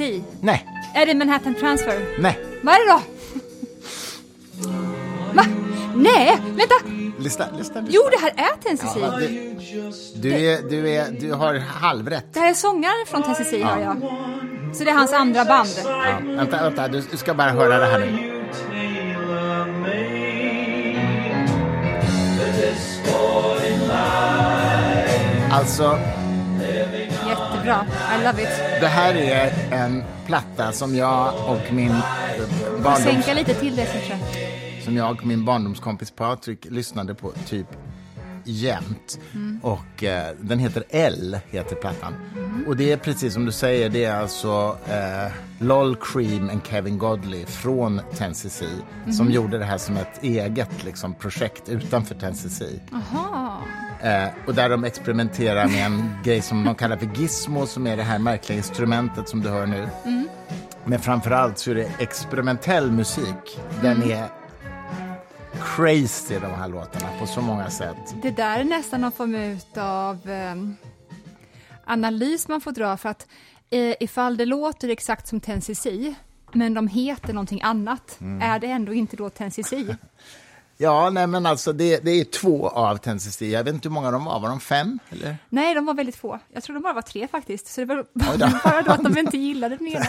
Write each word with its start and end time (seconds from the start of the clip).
Tennessee. 0.00 0.22
Nej, 0.40 0.66
Är 0.94 1.06
det 1.06 1.14
Manhattan 1.14 1.54
Transfer? 1.54 2.00
nej. 2.18 2.38
Vad 2.62 2.74
är 2.74 2.86
det 2.86 2.92
då? 2.92 3.00
Va? 5.34 5.44
Nej, 5.94 6.38
vänta! 6.46 6.74
Lyssna, 7.18 7.46
lyssna. 7.58 7.80
lyssna. 7.80 7.86
Jo, 7.90 8.02
det 8.10 8.20
här 8.20 8.32
är 8.36 8.62
Tennessee. 8.62 9.02
Ja, 9.02 9.10
det, 9.10 10.28
du, 10.28 10.46
är, 10.46 10.70
du, 10.70 10.90
är, 10.90 11.10
du 11.20 11.32
har 11.32 11.54
halvrätt. 11.58 12.24
Det 12.32 12.40
här 12.40 12.50
är 12.50 12.54
sångaren 12.54 13.06
från 13.06 13.22
Tennessee, 13.22 13.64
hör 13.64 13.78
jag. 13.80 13.96
Så 14.76 14.84
det 14.84 14.90
är 14.90 14.94
hans 14.94 15.12
andra 15.12 15.44
band. 15.44 15.68
Ja, 15.84 16.18
vänta, 16.24 16.62
vänta, 16.62 16.88
du 16.88 17.02
du 17.10 17.16
ska 17.16 17.34
bara 17.34 17.50
höra 17.50 17.78
det 17.78 17.86
här 17.86 17.98
nu. 17.98 18.36
Alltså, 25.52 25.98
Jättebra. 27.70 28.16
I 28.20 28.24
love 28.24 28.42
it. 28.42 28.80
det 28.80 28.86
här 28.88 29.14
är 29.14 29.52
en 29.70 30.02
platta 30.26 30.72
som 30.72 30.94
jag 30.94 31.34
och 31.48 31.72
min 31.72 31.90
eh, 31.90 31.96
barndoms, 32.82 33.04
Sänka 33.04 33.34
lite 33.34 33.54
till 33.54 33.76
det 33.76 33.86
kanske. 33.86 34.18
som 34.84 34.96
jag 34.96 35.10
och 35.10 35.26
min 35.26 35.44
barndomskompis 35.44 36.10
Patrik 36.10 36.66
lyssnade 36.70 37.14
på 37.14 37.32
typ 37.46 37.66
jämt. 38.44 39.18
Och 39.62 40.04
eh, 40.04 40.34
den 40.40 40.58
heter 40.58 40.84
L, 40.90 41.38
heter 41.50 41.76
plattan. 41.76 42.14
Och 42.66 42.76
det 42.76 42.92
är 42.92 42.96
precis 42.96 43.34
som 43.34 43.44
du 43.44 43.52
säger, 43.52 43.88
det 43.88 44.04
är 44.04 44.16
alltså 44.16 44.76
eh, 44.88 45.32
Lol 45.58 45.96
Cream 45.96 46.50
och 46.50 46.66
Kevin 46.66 46.98
Godley 46.98 47.46
från 47.46 48.00
Tennessee 48.16 48.78
som 49.16 49.30
gjorde 49.30 49.58
det 49.58 49.64
här 49.64 49.78
som 49.78 49.96
ett 49.96 50.22
eget 50.22 50.84
liksom, 50.84 51.14
projekt 51.14 51.68
utanför 51.68 52.14
Tennessee. 52.14 52.80
Jaha. 52.90 53.39
Eh, 54.02 54.28
och 54.46 54.54
där 54.54 54.68
de 54.68 54.84
experimenterar 54.84 55.68
med 55.68 55.86
en 55.86 56.14
grej 56.24 56.42
som 56.42 56.64
de 56.64 56.74
kallar 56.74 56.96
för 56.96 57.06
gizmo 57.06 57.66
som 57.66 57.86
är 57.86 57.96
det 57.96 58.02
här 58.02 58.18
märkliga 58.18 58.58
instrumentet 58.58 59.28
som 59.28 59.42
du 59.42 59.48
hör 59.48 59.66
nu. 59.66 59.88
Men 60.84 61.00
framförallt 61.00 61.58
så 61.58 61.70
är 61.70 61.74
det 61.74 61.90
experimentell 61.98 62.90
musik. 62.90 63.60
Den 63.82 64.02
är 64.02 64.28
crazy 65.76 66.38
de 66.38 66.50
här 66.54 66.68
låtarna 66.68 67.08
på 67.20 67.26
så 67.26 67.40
många 67.40 67.70
sätt. 67.70 68.14
Det 68.22 68.30
där 68.30 68.60
är 68.60 68.64
nästan 68.64 69.00
någon 69.00 69.12
form 69.12 69.58
av 69.76 70.30
eh, 70.30 70.54
analys 71.84 72.48
man 72.48 72.60
får 72.60 72.72
dra 72.72 72.96
för 72.96 73.08
att 73.08 73.26
eh, 73.70 73.94
ifall 74.00 74.36
det 74.36 74.46
låter 74.46 74.88
exakt 74.88 75.28
som 75.28 75.40
Tennessee 75.40 76.14
men 76.52 76.74
de 76.74 76.88
heter 76.88 77.32
någonting 77.32 77.62
annat, 77.62 78.18
är 78.40 78.58
det 78.58 78.66
ändå 78.66 78.92
inte 78.92 79.16
då 79.16 79.30
Tennessee? 79.30 79.96
Ja, 80.82 81.10
nej 81.10 81.26
men 81.26 81.46
alltså 81.46 81.72
det, 81.72 82.04
det 82.04 82.10
är 82.10 82.24
två 82.24 82.68
av 82.68 82.96
Tennessee. 82.96 83.50
Jag 83.50 83.64
vet 83.64 83.74
inte 83.74 83.88
hur 83.88 83.94
många 83.94 84.10
de 84.10 84.24
var, 84.24 84.40
var 84.40 84.48
de 84.48 84.60
fem? 84.60 84.98
Eller? 85.10 85.36
Nej, 85.48 85.74
de 85.74 85.86
var 85.86 85.94
väldigt 85.94 86.16
få. 86.16 86.38
Jag 86.52 86.62
tror 86.62 86.74
de 86.74 86.82
bara 86.82 86.92
var 86.92 87.02
tre 87.02 87.28
faktiskt, 87.28 87.66
så 87.66 87.80
det 87.80 87.84
var 87.84 88.06
bara 88.64 88.82
då 88.82 88.92
att 88.92 89.04
de 89.04 89.18
inte 89.18 89.38
gillade 89.38 89.76
den 89.76 89.86
ena. 89.86 90.06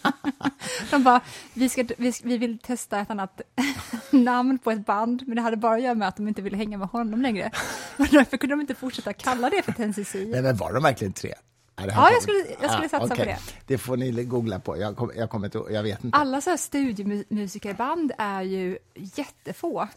De 0.90 1.02
bara, 1.04 1.20
vi, 1.52 1.68
ska, 1.68 1.84
vi, 1.98 2.12
vi 2.22 2.38
vill 2.38 2.58
testa 2.58 2.98
ett 2.98 3.10
annat 3.10 3.40
namn 4.10 4.58
på 4.58 4.70
ett 4.70 4.86
band, 4.86 5.22
men 5.26 5.36
det 5.36 5.42
hade 5.42 5.56
bara 5.56 5.74
att 5.74 5.82
göra 5.82 5.94
med 5.94 6.08
att 6.08 6.16
de 6.16 6.28
inte 6.28 6.42
ville 6.42 6.56
hänga 6.56 6.78
med 6.78 6.88
honom 6.88 7.22
längre. 7.22 7.50
Och 7.96 8.06
därför 8.10 8.36
kunde 8.36 8.56
de 8.56 8.60
inte 8.60 8.74
fortsätta 8.74 9.12
kalla 9.12 9.50
det 9.50 9.62
för 9.62 9.72
Tennessee. 9.72 10.28
Nej, 10.30 10.42
men 10.42 10.56
var 10.56 10.72
de 10.72 10.82
verkligen 10.82 11.12
tre? 11.12 11.34
Ja, 11.76 12.10
jag 12.12 12.22
skulle- 12.22 12.46
jag 12.62 12.70
skulle 12.72 12.88
satsa 12.88 13.06
på 13.08 13.14
okej. 13.14 13.26
det. 13.26 13.38
Det 13.66 13.78
får 13.78 13.96
ni 13.96 14.24
googla 14.24 14.60
på. 14.60 14.76
Jag, 14.78 14.96
kom, 14.96 15.10
jag, 15.16 15.30
kommer 15.30 15.46
inte, 15.46 15.62
jag 15.70 15.82
vet 15.82 16.04
inte. 16.04 16.18
Alla 16.18 16.40
så 16.40 16.50
här 16.50 16.56
studiomusikerband 16.56 18.12
är 18.18 18.42
ju 18.42 18.78
jättefå, 18.94 19.88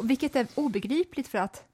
vilket 0.00 0.36
är 0.36 0.46
obegripligt 0.54 1.28
för 1.28 1.38
att 1.38 1.64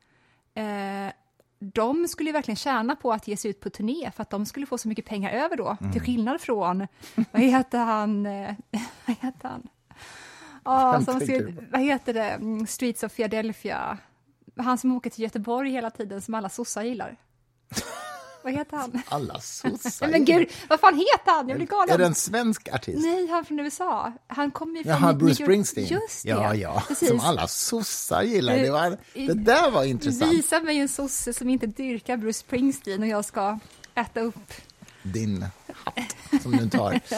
eh, 0.55 1.12
de 1.59 2.09
skulle 2.09 2.33
verkligen 2.33 2.56
tjäna 2.56 2.97
på 2.97 3.12
att 3.12 3.28
ge 3.28 3.37
sig 3.37 3.50
ut 3.50 3.61
på 3.61 3.71
turné 3.71 4.11
för 4.16 4.22
att 4.22 4.31
de 4.31 4.47
skulle 4.47 4.66
få 4.66 4.78
så 4.78 4.88
mycket 4.88 5.05
pengar 5.05 5.31
över 5.31 5.56
då, 5.56 5.77
Mm. 5.81 5.93
till 5.93 6.00
skillnad 6.03 6.41
från, 6.41 6.87
vad 7.32 7.43
heter 7.43 7.78
han, 7.78 8.27
eh, 8.27 8.55
vad 9.06 9.17
heter 9.21 9.49
han? 9.49 9.69
Vem 10.93 11.05
som 11.05 11.21
på? 11.21 11.53
vad 11.71 11.81
heter 11.81 12.15
det, 12.15 12.22
Mm, 12.31 12.67
Streets 12.67 13.03
of 13.03 13.15
Philadelphia, 13.17 13.99
han 14.56 14.78
som 14.78 14.93
åker 14.97 15.11
till 15.11 15.22
Göteborg 15.22 15.71
hela 15.71 15.91
tiden 15.91 16.22
som 16.22 16.34
alla 16.34 16.49
sossar 16.49 16.82
gillar. 16.82 17.17
Vad 18.43 18.53
heter 18.53 18.77
han? 18.77 19.03
Alla 19.09 19.41
sossar. 19.41 20.09
Men 20.11 20.25
gud, 20.25 20.49
vad 20.69 20.81
fan 20.81 20.95
heter 20.95 21.33
han? 21.33 21.49
Jag 21.49 21.56
blir 21.56 21.67
galen. 21.67 21.95
Är 21.95 21.99
det 21.99 22.06
en 22.06 22.15
svensk 22.15 22.69
artist? 22.69 22.99
Nej, 23.03 23.27
han 23.27 23.45
från 23.45 23.61
USA. 23.61 24.12
Han 24.27 24.51
kommer 24.51 24.78
ju 24.78 24.84
från... 24.84 24.93
Jaha, 24.93 25.12
Bruce. 25.12 25.34
Springsteen. 25.34 25.87
Just 25.87 26.23
det. 26.25 26.31
Ja, 26.31 26.55
ja. 26.55 26.83
Precis. 26.89 27.09
Som 27.09 27.21
alla 27.21 27.49
sossar 27.49 28.23
gillar. 28.23 28.56
Det, 28.56 28.71
var, 28.71 28.97
det 29.15 29.34
där 29.34 29.71
var 29.71 29.84
intressant. 29.84 30.33
Visa 30.33 30.61
mig 30.61 30.79
en 30.79 30.89
sosse 30.89 31.33
som 31.33 31.49
inte 31.49 31.67
dyrkar 31.67 32.17
Bruce 32.17 32.39
Springsteen 32.39 33.03
och 33.03 33.09
jag 33.09 33.25
ska 33.25 33.59
äta 33.95 34.21
upp, 34.21 34.53
Din 35.03 35.47
hatt 35.84 36.43
som 36.43 36.56
du 36.56 36.69
tar. 36.69 37.00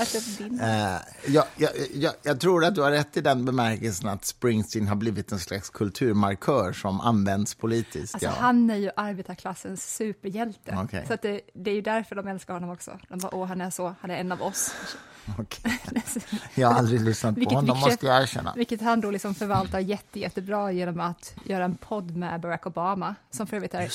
Eh, 0.62 1.00
jag, 1.26 1.44
jag, 1.56 1.70
jag, 1.94 2.12
jag 2.22 2.40
tror 2.40 2.64
att 2.64 2.74
du 2.74 2.82
har 2.82 2.90
rätt 2.90 3.16
i 3.16 3.20
den 3.20 3.44
bemärkelsen 3.44 4.08
att 4.08 4.24
Springsteen 4.24 4.88
har 4.88 4.96
blivit 4.96 5.32
en 5.32 5.38
slags 5.38 5.70
kulturmarkör 5.70 6.72
som 6.72 7.00
används 7.00 7.54
politiskt. 7.54 8.14
Alltså, 8.14 8.28
ja. 8.28 8.34
Han 8.38 8.70
är 8.70 8.76
ju 8.76 8.90
arbetarklassens 8.96 9.94
superhjälte. 9.94 10.78
Okej. 10.84 11.04
Så 11.06 11.14
att 11.14 11.22
det, 11.22 11.40
det 11.54 11.70
är 11.70 11.74
ju 11.74 11.80
därför 11.80 12.14
de 12.14 12.28
älskar 12.28 12.54
honom 12.54 12.70
också. 12.70 12.98
De 13.08 13.18
bara, 13.18 13.34
åh, 13.34 13.46
han 13.46 13.60
är 13.60 13.70
så, 13.70 13.94
han 14.00 14.10
är 14.10 14.16
en 14.16 14.32
av 14.32 14.42
oss. 14.42 14.74
Okej. 15.38 15.80
Jag 16.54 16.68
har 16.68 16.74
aldrig 16.78 17.00
lyssnat 17.00 17.34
på 17.34 17.38
Vilket 17.38 17.56
honom, 17.56 17.78
måste 17.78 18.06
jag 18.06 18.22
erkänna. 18.22 18.52
Vilket 18.56 18.80
han 18.80 19.00
då 19.00 19.10
liksom 19.10 19.34
förvaltar 19.34 19.80
jätte, 19.80 20.20
jättebra 20.20 20.72
genom 20.72 21.00
att 21.00 21.34
göra 21.44 21.64
en 21.64 21.76
podd 21.76 22.16
med 22.16 22.40
Barack 22.40 22.66
Obama, 22.66 23.14
som 23.30 23.46
för 23.46 23.56
övrigt 23.56 23.74
är 23.74 23.88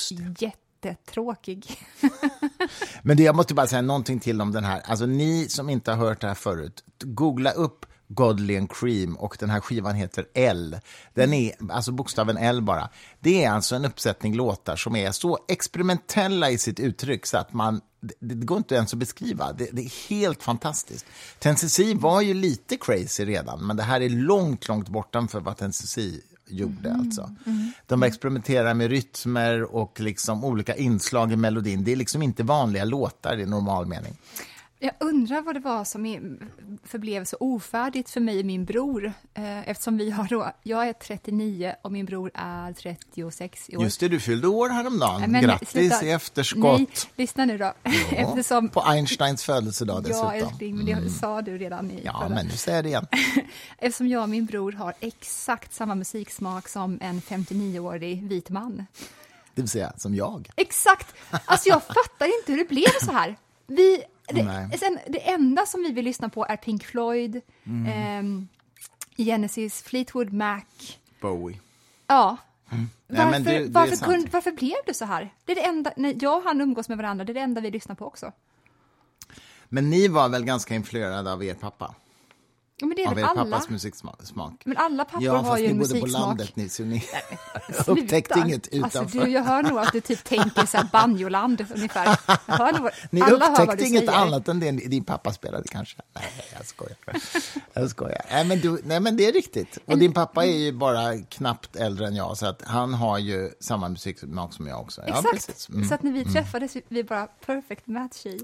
jättetråkig. 0.84 1.78
Men 3.02 3.16
det, 3.16 3.22
jag 3.22 3.36
måste 3.36 3.54
bara 3.54 3.66
säga 3.66 3.82
någonting 3.82 4.20
till 4.20 4.40
om 4.40 4.52
den 4.52 4.64
här. 4.64 4.82
Alltså 4.84 5.06
ni 5.06 5.48
som 5.48 5.70
inte 5.70 5.90
har 5.90 5.98
hört 5.98 6.20
det 6.20 6.26
här 6.26 6.34
förut, 6.34 6.84
googla 7.02 7.50
upp 7.50 7.86
Godly 8.08 8.56
and 8.56 8.72
Cream 8.72 9.16
och 9.16 9.36
den 9.40 9.50
här 9.50 9.60
skivan 9.60 9.94
heter 9.94 10.26
L. 10.34 10.80
Den 11.14 11.32
är, 11.32 11.52
alltså 11.70 11.92
bokstaven 11.92 12.36
L 12.36 12.62
bara. 12.62 12.88
Det 13.20 13.44
är 13.44 13.50
alltså 13.50 13.76
en 13.76 13.84
uppsättning 13.84 14.34
låtar 14.34 14.76
som 14.76 14.96
är 14.96 15.12
så 15.12 15.38
experimentella 15.48 16.50
i 16.50 16.58
sitt 16.58 16.80
uttryck 16.80 17.26
så 17.26 17.38
att 17.38 17.52
man, 17.52 17.80
det, 18.00 18.14
det 18.20 18.34
går 18.34 18.58
inte 18.58 18.74
ens 18.74 18.92
att 18.92 18.98
beskriva. 18.98 19.52
Det, 19.52 19.68
det 19.72 19.82
är 19.82 20.08
helt 20.08 20.42
fantastiskt. 20.42 21.06
Tennessee 21.38 21.94
var 21.94 22.20
ju 22.20 22.34
lite 22.34 22.76
crazy 22.76 23.24
redan, 23.24 23.66
men 23.66 23.76
det 23.76 23.82
här 23.82 24.00
är 24.00 24.08
långt, 24.08 24.68
långt 24.68 24.88
bortanför 24.88 25.40
vad 25.40 25.56
Tennessee 25.56 26.20
gjorde. 26.50 26.94
Alltså. 26.94 27.30
De 27.86 28.02
experimenterar 28.02 28.74
med 28.74 28.90
rytmer 28.90 29.74
och 29.74 30.00
liksom 30.00 30.44
olika 30.44 30.76
inslag 30.76 31.32
i 31.32 31.36
melodin. 31.36 31.84
Det 31.84 31.92
är 31.92 31.96
liksom 31.96 32.22
inte 32.22 32.42
vanliga 32.42 32.84
låtar 32.84 33.38
i 33.38 33.46
normal 33.46 33.86
mening. 33.86 34.16
Jag 34.80 34.92
undrar 34.98 35.40
vad 35.40 35.54
det 35.56 35.60
var 35.60 35.84
som 35.84 36.38
förblev 36.84 37.24
så 37.24 37.36
ofärdigt 37.40 38.10
för 38.10 38.20
mig 38.20 38.38
och 38.38 38.46
min 38.46 38.64
bror, 38.64 39.12
eh, 39.34 39.68
eftersom 39.68 39.98
vi 39.98 40.10
har 40.10 40.28
då, 40.28 40.52
jag 40.62 40.88
är 40.88 40.92
39 40.92 41.74
och 41.82 41.92
min 41.92 42.06
bror 42.06 42.30
är 42.34 42.72
36 42.72 43.70
i 43.70 43.76
år. 43.76 43.82
Just 43.82 44.00
det, 44.00 44.08
du 44.08 44.20
fyllde 44.20 44.48
år 44.48 44.68
häromdagen. 44.68 45.20
Nej, 45.20 45.28
men 45.28 45.42
Grattis 45.42 45.68
sluta. 45.70 46.04
i 46.04 46.10
efterskott. 46.10 46.78
Nej, 46.78 46.88
lyssna 47.16 47.44
nu 47.44 47.58
då. 47.58 47.72
Ja, 47.82 47.92
Eftersom, 48.10 48.68
På 48.68 48.80
Einsteins 48.80 49.44
födelsedag 49.44 50.02
dessutom. 50.02 50.26
ja 50.26 50.34
älskling, 50.34 50.76
men 50.76 51.04
det 51.04 51.10
sa 51.10 51.42
du 51.42 51.58
redan 51.58 51.90
i 51.90 52.00
Ja, 52.04 52.26
men 52.28 52.46
nu 52.46 52.52
säger 52.52 52.78
jag 52.78 52.84
det 52.84 52.88
igen. 52.88 53.06
Eftersom 53.78 54.08
jag 54.08 54.22
och 54.22 54.28
min 54.28 54.46
bror 54.46 54.72
har 54.72 54.94
exakt 55.00 55.74
samma 55.74 55.94
musiksmak 55.94 56.68
som 56.68 56.98
en 57.02 57.20
59-årig 57.20 58.28
vit 58.28 58.50
man. 58.50 58.86
Det 59.54 59.62
vill 59.62 59.68
säga, 59.68 59.92
som 59.96 60.14
jag. 60.14 60.50
Exakt! 60.56 61.14
Alltså 61.30 61.68
jag 61.68 61.82
fattar 61.86 62.38
inte 62.38 62.52
hur 62.52 62.58
det 62.58 62.68
blev 62.68 62.90
så 63.04 63.12
här. 63.12 63.36
Vi. 63.66 64.02
Det, 64.34 64.78
sen, 64.78 64.98
det 65.06 65.28
enda 65.30 65.66
som 65.66 65.82
vi 65.82 65.92
vill 65.92 66.04
lyssna 66.04 66.28
på 66.28 66.46
är 66.46 66.56
Pink 66.56 66.84
Floyd, 66.84 67.40
Mm. 67.66 67.86
ehm, 67.92 68.48
Genesis, 69.16 69.82
Fleetwood 69.82 70.32
Mac. 70.32 70.62
Bowie. 71.20 71.60
Ja. 72.06 72.36
Nej, 72.70 72.86
Varför, 73.06 73.30
men 73.30 73.44
det- 73.44 73.58
det 73.58 73.68
varför, 73.70 73.96
kunde, 73.96 74.28
varför 74.32 74.52
blev 74.52 74.74
det 74.86 74.94
så 74.94 75.04
här? 75.04 75.34
Det 75.44 75.52
är 75.52 75.56
det 75.56 75.64
enda, 75.66 75.92
när 75.96 76.14
jag 76.20 76.36
och 76.36 76.42
han 76.42 76.60
umgås 76.60 76.88
med 76.88 76.98
varandra, 76.98 77.24
det 77.24 77.32
är 77.32 77.34
det 77.34 77.40
enda 77.40 77.60
vi 77.60 77.70
lyssnar 77.70 77.94
på 77.94 78.06
också. 78.06 78.32
Men 79.68 79.90
ni 79.90 80.08
var 80.08 80.28
väl 80.28 80.44
ganska 80.44 80.74
influerade 80.74 81.32
av 81.32 81.44
er 81.44 81.54
pappa? 81.54 81.94
Ja, 82.80 82.86
men 82.86 82.96
det 82.96 83.02
är 83.02 83.08
Av 83.08 83.14
väl 83.14 83.24
er 83.24 83.28
alla? 83.28 83.44
pappas 83.44 83.68
musiksmak? 83.70 84.62
Men 84.64 84.76
alla 84.76 85.04
pappor 85.04 85.22
Ja, 85.24 85.36
har 85.36 85.44
fast 85.44 85.58
ju 85.60 85.64
ni 85.66 85.70
en 85.70 85.78
bodde 85.78 85.88
på 85.88 85.94
musiksmak. 85.94 86.20
landet 86.28 86.56
ni, 86.56 86.68
så 86.68 86.82
ni 86.82 87.04
upptäckte 87.86 88.38
inget 88.38 88.68
utanför. 88.68 88.98
Alltså, 88.98 89.18
du, 89.20 89.28
jag 89.30 89.42
hör 89.42 89.62
nog 89.62 89.78
att 89.78 89.92
du 89.92 90.00
typ 90.00 90.24
tänker 90.24 90.66
så 90.66 90.76
här 90.76 90.88
banjoland 90.92 91.66
ungefär. 91.76 92.18
Jag 92.46 92.54
hör 92.54 92.72
nog, 92.72 92.88
Ni 93.10 93.22
alla 93.22 93.50
upptäckte 93.50 93.84
inget 93.84 94.06
säger. 94.06 94.18
annat 94.18 94.48
än 94.48 94.60
det 94.60 94.70
din 94.70 95.04
pappa 95.04 95.32
spelade 95.32 95.68
kanske? 95.68 95.96
Nej, 96.14 96.24
jag 96.58 96.66
skojar. 96.66 96.96
Jag 97.72 97.90
skojar. 97.90 98.22
Nej, 98.30 98.44
men, 98.44 98.60
du, 98.60 98.80
nej, 98.84 99.00
men 99.00 99.16
det 99.16 99.26
är 99.26 99.32
riktigt. 99.32 99.78
Och 99.84 99.98
din 99.98 100.12
pappa 100.12 100.44
är 100.46 100.56
ju 100.58 100.72
bara 100.72 101.18
knappt 101.18 101.76
äldre 101.76 102.06
än 102.06 102.16
jag, 102.16 102.36
så 102.36 102.46
att 102.46 102.62
han 102.66 102.94
har 102.94 103.18
ju 103.18 103.50
samma 103.60 103.88
musiksmak 103.88 104.52
som 104.54 104.66
jag 104.66 104.80
också. 104.80 105.02
Ja, 105.06 105.22
Exakt. 105.34 105.68
Mm. 105.68 105.88
Så 105.88 105.94
att 105.94 106.02
när 106.02 106.12
vi 106.12 106.24
träffades, 106.24 106.76
vi- 106.76 106.82
vi 106.88 107.04
bara 107.04 107.26
perfect 107.26 107.86
match 107.86 108.26
i 108.26 108.40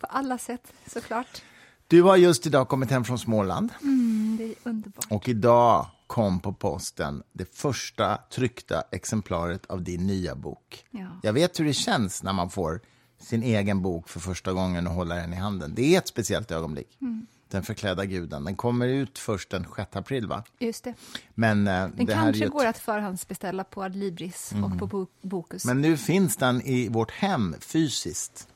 på 0.00 0.06
alla 0.06 0.38
sätt 0.38 0.72
såklart. 0.86 1.42
Du 1.90 2.02
har 2.02 2.16
just 2.16 2.46
idag 2.46 2.68
kommit 2.68 2.90
hem 2.90 3.04
från 3.04 3.18
Småland 3.18 3.72
Mm, 3.82 4.36
det 4.38 4.44
är 4.44 4.54
underbart. 4.64 5.06
och 5.10 5.28
idag 5.28 5.86
kom 6.06 6.40
på 6.40 6.52
posten 6.52 7.22
det 7.32 7.54
första 7.56 8.16
tryckta 8.32 8.82
exemplaret 8.90 9.66
av 9.66 9.82
din 9.82 10.06
nya 10.06 10.34
bok. 10.34 10.84
Ja. 10.90 11.06
Jag 11.22 11.32
vet 11.32 11.60
hur 11.60 11.64
det 11.64 11.72
känns 11.72 12.22
när 12.22 12.32
man 12.32 12.50
får 12.50 12.80
sin 13.20 13.42
egen 13.42 13.82
bok 13.82 14.08
för 14.08 14.20
första 14.20 14.52
gången 14.52 14.86
och 14.86 14.92
håller 14.94 15.16
den 15.16 15.32
i 15.32 15.36
handen. 15.36 15.72
Det 15.74 15.94
är 15.94 15.98
ett 15.98 16.08
speciellt 16.08 16.50
ögonblick. 16.50 16.96
Mm. 17.00 17.26
Den 17.48 17.62
förklädda 17.62 18.04
guden. 18.04 18.44
Den 18.44 18.56
kommer 18.56 18.86
ut 18.88 19.18
först 19.18 19.50
den 19.50 19.66
6 19.76 19.96
april, 19.96 20.26
va? 20.26 20.44
Just 20.58 20.84
det. 20.84 20.94
Men, 21.34 21.66
eh, 21.68 21.72
Den 21.74 22.06
det 22.06 22.12
kanske 22.12 22.44
ett- 22.44 22.50
går 22.50 22.66
att 22.66 22.78
förhandsbeställa 22.78 23.64
på 23.64 23.82
Adlibris 23.82 24.52
och 24.64 24.78
på 24.78 24.86
Bo- 24.86 25.06
Bokus. 25.22 25.64
Men 25.64 25.80
nu 25.80 25.96
finns 25.96 26.36
den 26.36 26.62
i 26.62 26.88
vårt 26.88 27.10
hem 27.10 27.54
fysiskt. 27.60 28.48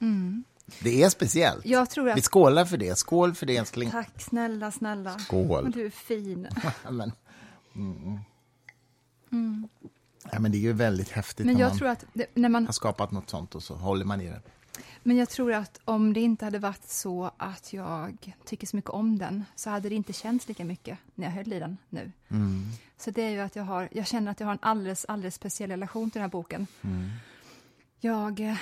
Det 0.81 1.03
är 1.03 1.09
speciellt. 1.09 1.65
Mm. 1.65 1.73
Jag 1.79 1.91
tror 1.91 2.11
att- 2.11 2.17
Vi 2.17 2.23
skålar 2.23 2.65
för 2.65 2.77
det. 2.77 2.99
Skål 2.99 3.35
för 3.35 3.47
det, 3.47 3.57
älskling. 3.57 3.91
Tack 3.91 4.23
snälla, 4.23 4.71
snälla. 4.71 5.19
Skål. 5.19 5.71
Du 5.71 5.87
är 5.87 5.91
fin. 5.91 6.49
men, 6.91 7.13
mm. 7.75 9.69
Ja, 10.33 10.41
men 10.41 10.53
det 10.53 10.59
är 10.59 10.61
ju 10.61 10.73
väldigt 10.73 11.11
häftigt 11.11 11.47
Men 11.47 11.59
jag 11.59 11.69
man 11.69 11.79
tror 11.79 11.89
att 11.89 12.05
det, 12.13 12.27
när 12.35 12.49
man 12.49 12.67
har 12.67 12.73
skapat 12.73 13.11
något 13.11 13.31
sånt 13.31 13.55
och 13.55 13.63
så 13.63 13.75
håller 13.75 14.05
man 14.05 14.21
i 14.21 14.27
det. 14.29 14.43
Men 15.03 15.17
jag 15.17 15.29
tror 15.29 15.53
att 15.53 15.81
om 15.85 16.13
det 16.13 16.21
inte 16.21 16.45
hade 16.45 16.59
varit 16.59 16.89
så 16.91 17.31
att 17.37 17.73
jag 17.73 18.35
tycker 18.45 18.67
så 18.67 18.77
mycket 18.77 18.91
om 18.91 19.19
den 19.19 19.45
så 19.55 19.71
hade 19.71 19.89
det 19.89 19.95
inte 19.95 20.13
känts 20.13 20.49
lika 20.49 20.65
mycket 20.65 20.99
när 21.15 21.27
jag 21.27 21.33
höll 21.33 21.53
i 21.53 21.59
den 21.59 21.77
nu. 21.89 22.13
Så 22.99 23.11
det 23.11 23.23
är 23.23 23.31
ju 23.31 23.41
att 23.41 23.57
jag 23.57 23.65
har, 23.65 23.89
jag 23.93 24.07
känner 24.07 24.31
att 24.31 24.41
jag 24.41 24.47
har 24.47 24.53
en 24.53 24.59
alldeles, 24.63 25.05
alldeles 25.09 25.35
speciell 25.35 25.71
relation 25.71 26.11
till 26.11 26.19
den 26.19 26.23
här 26.23 26.31
boken. 26.33 26.67
Jag, 28.01 28.41
eh, 28.41 28.57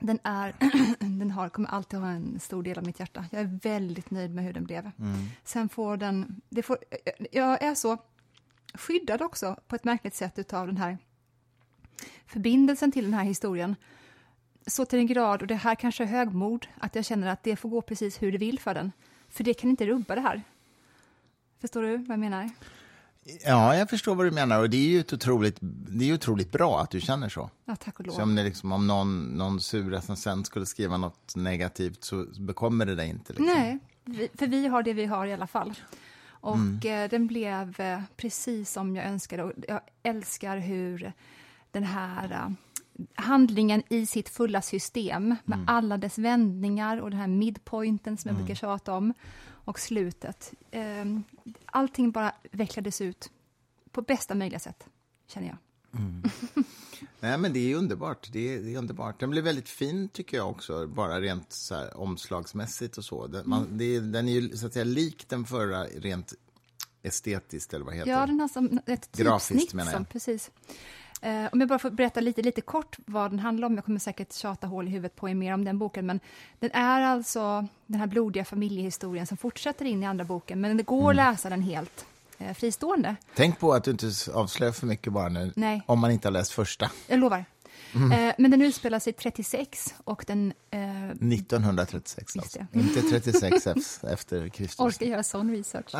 den 0.00 0.18
är, 0.22 0.54
den 1.18 1.30
har, 1.30 1.48
kommer 1.48 1.68
alltid 1.68 2.00
ha 2.00 2.08
en 2.08 2.40
stor 2.40 2.62
del 2.62 2.78
av 2.78 2.84
mitt 2.84 3.00
hjärta. 3.00 3.24
Jag 3.32 3.40
är 3.40 3.58
väldigt 3.62 4.10
nöjd 4.10 4.34
med 4.34 4.44
hur 4.44 4.52
den 4.52 4.64
blev. 4.64 4.90
Sen 5.44 5.68
får 5.68 5.96
den, 5.96 6.40
det 6.48 6.62
får, 6.62 6.78
jag 7.32 7.62
är 7.62 7.74
så 7.74 7.98
skyddad 8.74 9.22
också 9.22 9.56
på 9.68 9.76
ett 9.76 9.84
märkligt 9.84 10.14
sätt 10.14 10.38
utav 10.38 10.66
den 10.66 10.76
här 10.76 10.98
förbindelsen 12.26 12.92
till 12.92 13.04
den 13.04 13.14
här 13.14 13.24
historien 13.24 13.76
så 14.66 14.84
till 14.84 14.98
en 14.98 15.06
grad, 15.06 15.42
och 15.42 15.48
det 15.48 15.54
här 15.54 15.74
kanske 15.74 16.04
är 16.04 16.08
högmod, 16.08 16.66
att 16.78 16.94
jag 16.94 17.04
känner 17.04 17.26
att 17.26 17.42
det 17.42 17.56
får 17.56 17.68
gå 17.68 17.82
precis 17.82 18.22
hur 18.22 18.32
det 18.32 18.38
vill 18.38 18.58
för 18.58 18.74
den. 18.74 18.92
För 19.28 19.44
det 19.44 19.54
kan 19.54 19.70
inte 19.70 19.86
rubba 19.86 20.14
det 20.14 20.20
här. 20.20 20.42
Förstår 21.60 21.82
du 21.82 21.96
vad 21.96 22.10
jag 22.10 22.18
menar? 22.18 22.50
Ja, 23.44 23.76
jag 23.76 23.90
förstår 23.90 24.14
vad 24.14 24.26
du 24.26 24.30
menar. 24.30 24.60
Och 24.60 24.70
det 24.70 24.76
är 24.76 24.88
ju 24.88 25.00
otroligt, 25.00 25.56
det 25.60 26.10
är 26.10 26.14
otroligt 26.14 26.52
bra 26.52 26.80
att 26.80 26.90
du 26.90 27.00
känner 27.00 27.28
så. 27.28 27.50
Ja, 27.64 27.76
tack 27.76 27.98
och 28.00 28.06
lov. 28.06 28.14
Så 28.14 28.22
om, 28.22 28.34
det 28.34 28.42
liksom, 28.44 28.72
om 28.72 28.86
någon, 28.86 29.24
någon 29.24 29.60
sur 29.60 29.90
recensent 29.90 30.46
skulle 30.46 30.66
skriva 30.66 30.96
något 30.96 31.36
negativt 31.36 32.04
så 32.04 32.26
bekommer 32.38 32.86
det 32.86 32.94
dig 32.94 33.08
inte. 33.08 33.32
Liksom. 33.32 33.46
Nej, 33.46 33.78
vi, 34.04 34.28
för 34.34 34.46
vi 34.46 34.66
har 34.66 34.82
det 34.82 34.92
vi 34.92 35.04
har 35.06 35.26
i 35.26 35.32
alla 35.32 35.46
fall. 35.46 35.74
Och 36.28 36.54
Mm. 36.56 36.80
eh, 37.04 37.10
den 37.10 37.26
blev 37.26 37.80
eh, 37.80 38.00
precis 38.16 38.72
som 38.72 38.96
jag 38.96 39.04
önskade. 39.06 39.42
Och 39.44 39.52
jag 39.68 39.80
älskar 40.02 40.58
hur 40.58 41.12
den 41.70 41.84
här 41.84 42.32
eh, 42.32 42.50
handlingen 43.14 43.82
i 43.88 44.06
sitt 44.06 44.28
fulla 44.28 44.62
system 44.62 45.28
med 45.44 45.56
Mm. 45.58 45.68
alla 45.68 45.96
dess 45.98 46.18
vändningar 46.18 46.96
och 47.00 47.10
den 47.10 47.18
här 47.20 47.26
midpointen 47.26 48.16
som 48.16 48.28
jag 48.28 48.36
brukar 48.38 48.54
tjata 48.54 48.94
om 48.94 49.14
och 49.66 49.80
slutet. 49.80 50.52
Eh, 50.70 51.04
allting 51.66 52.10
bara 52.10 52.32
vecklades 52.50 53.00
ut 53.00 53.30
på 53.92 54.02
bästa 54.02 54.34
möjliga 54.34 54.58
sätt, 54.60 54.86
känner 55.28 55.46
jag. 55.48 55.56
Nej, 57.20 57.38
men 57.38 57.52
det 57.52 57.72
är 57.72 57.76
underbart. 57.76 58.28
Det 58.32 58.54
är, 58.54 58.60
det 58.62 58.74
är 58.74 58.78
underbart. 58.78 59.20
Den 59.20 59.30
blir 59.30 59.42
väldigt 59.42 59.68
fin, 59.68 60.08
tycker 60.08 60.36
jag 60.36 60.50
också, 60.50 60.86
bara 60.86 61.20
rent 61.20 61.52
så 61.52 61.74
här, 61.74 61.96
omslagsmässigt 61.96 62.98
och 62.98 63.04
så. 63.04 63.26
Den, 63.26 63.48
man, 63.48 63.62
Mm. 63.64 63.78
det 63.78 63.84
är, 63.96 64.00
den 64.00 64.28
är 64.28 64.32
ju 64.32 64.56
så 64.56 64.66
att 64.66 64.72
säga 64.72 64.84
lik 64.84 65.28
den 65.28 65.44
förra 65.44 65.84
rent 65.84 66.34
estetiskt, 67.02 67.74
eller 67.74 67.84
vad 67.84 67.94
heter 67.94 68.10
Ja, 68.10 68.26
den 68.26 68.40
har 68.40 68.48
som 68.48 68.80
ett 68.86 69.12
Grafiskt, 69.16 69.48
typsnitt. 69.52 69.74
menar 69.74 69.90
jag. 69.92 69.96
Som, 69.98 70.04
precis. 70.04 70.50
Eh, 71.22 71.44
om 71.52 71.60
jag 71.60 71.68
bara 71.68 71.78
får 71.78 71.90
berätta 71.90 72.20
lite, 72.20 72.42
lite 72.42 72.60
kort 72.60 72.96
vad 73.06 73.30
den 73.30 73.38
handlar 73.38 73.66
om. 73.66 73.74
Jag 73.74 73.84
kommer 73.84 73.98
säkert 73.98 74.32
tjata 74.32 74.66
hål 74.66 74.86
i 74.88 74.90
huvudet 74.90 75.16
på 75.16 75.28
er 75.28 75.34
mer 75.34 75.54
om 75.54 75.64
den 75.64 75.78
boken. 75.78 76.06
Men 76.06 76.20
den 76.58 76.70
är 76.72 77.00
alltså 77.00 77.66
den 77.86 78.00
här 78.00 78.06
blodiga 78.06 78.44
familjehistorien 78.44 79.26
som 79.26 79.36
fortsätter 79.36 79.84
in 79.84 80.02
i 80.02 80.06
andra 80.06 80.24
boken. 80.24 80.60
Men 80.60 80.76
det 80.76 80.82
går 80.82 80.98
Mm. 81.12 81.26
att 81.26 81.32
läsa 81.32 81.50
den 81.50 81.62
helt 81.62 82.06
eh, 82.38 82.54
fristående. 82.54 83.16
Tänk 83.34 83.58
på 83.58 83.72
att 83.72 83.84
du 83.84 83.90
inte 83.90 84.06
avslöjar 84.34 84.72
för 84.72 84.86
mycket 84.86 85.12
bara 85.12 85.28
nu, 85.28 85.52
Nej. 85.56 85.82
om 85.86 85.98
man 86.00 86.10
inte 86.10 86.28
har 86.28 86.32
läst 86.32 86.52
första. 86.52 86.90
Jag 87.06 87.18
lovar. 87.18 87.44
Mm. 87.94 88.12
Eh, 88.28 88.34
men 88.38 88.50
den 88.50 88.62
utspelar 88.62 88.98
sig 88.98 89.12
36 89.12 89.94
och 90.04 90.24
den 90.26 90.52
eh, 90.70 90.80
1936 91.10 92.36
Just 92.36 92.36
alltså. 92.36 92.58
Inte 92.78 93.00
36 93.02 93.66
ef- 93.66 94.12
efter 94.12 94.48
Kristus. 94.48 94.80
orkar 94.80 95.06
göra 95.06 95.22
sån 95.22 95.50
research. 95.50 95.94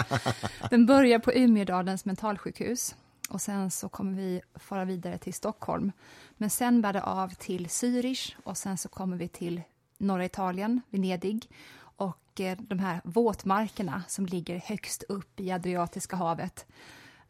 Den 0.70 0.86
börjar 0.86 1.18
på 1.18 1.32
Umedalens 1.32 2.04
mentalsjukhus 2.04 2.94
och 3.28 3.40
sen 3.40 3.70
så 3.70 3.88
kommer 3.88 4.12
vi 4.12 4.40
fara 4.54 4.84
vidare 4.84 5.18
till 5.18 5.34
Stockholm. 5.34 5.92
Men 6.36 6.50
sen 6.50 6.82
bär 6.82 6.92
det 6.92 7.02
av 7.02 7.28
till 7.28 7.66
Zürich 7.66 8.34
och 8.44 8.56
sen 8.56 8.78
så 8.78 8.88
kommer 8.88 9.16
vi 9.16 9.28
till 9.28 9.62
norra 9.98 10.24
Italien, 10.24 10.80
Venedig 10.90 11.50
och 11.78 12.40
eh, 12.40 12.58
de 12.58 12.78
här 12.78 13.00
våtmarkerna 13.04 14.02
som 14.08 14.26
ligger 14.26 14.58
högst 14.58 15.02
upp 15.02 15.40
i 15.40 15.52
Adriatiska 15.52 16.16
havet. 16.16 16.66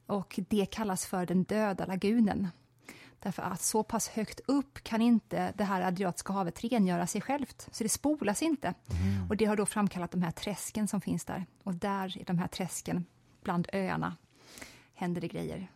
Och 0.06 0.40
det 0.48 0.66
kallas 0.66 1.06
för 1.06 1.26
den 1.26 1.44
döda 1.44 1.87
lagunen. 1.87 2.48
Därför 3.19 3.43
att 3.43 3.62
så 3.62 3.82
pass 3.82 4.08
högt 4.08 4.40
upp 4.46 4.84
kan 4.84 5.02
inte 5.02 5.52
det 5.56 5.64
här 5.64 5.82
Adriatiska 5.82 6.32
havet 6.32 6.64
rengöra 6.64 7.06
sig 7.06 7.20
självt, 7.20 7.69
så 7.72 7.82
det 7.82 7.88
spolas 7.88 8.43
inte. 8.43 8.75
Och 9.28 9.37
det 9.37 9.44
har 9.44 9.56
då 9.56 9.66
framkallat 9.66 10.10
de 10.10 10.22
här 10.22 10.31
träsken 10.31 10.88
som 10.88 11.00
finns 11.00 11.25
där. 11.25 11.46
Och 11.62 11.75
där 11.75 12.19
i 12.19 12.25
de 12.25 12.38
här 12.38 12.48
träsken, 12.48 13.04
bland 13.43 13.69
öarna, 13.72 14.16
händer 14.94 15.20
det 15.20 15.28
grejer. 15.28 15.69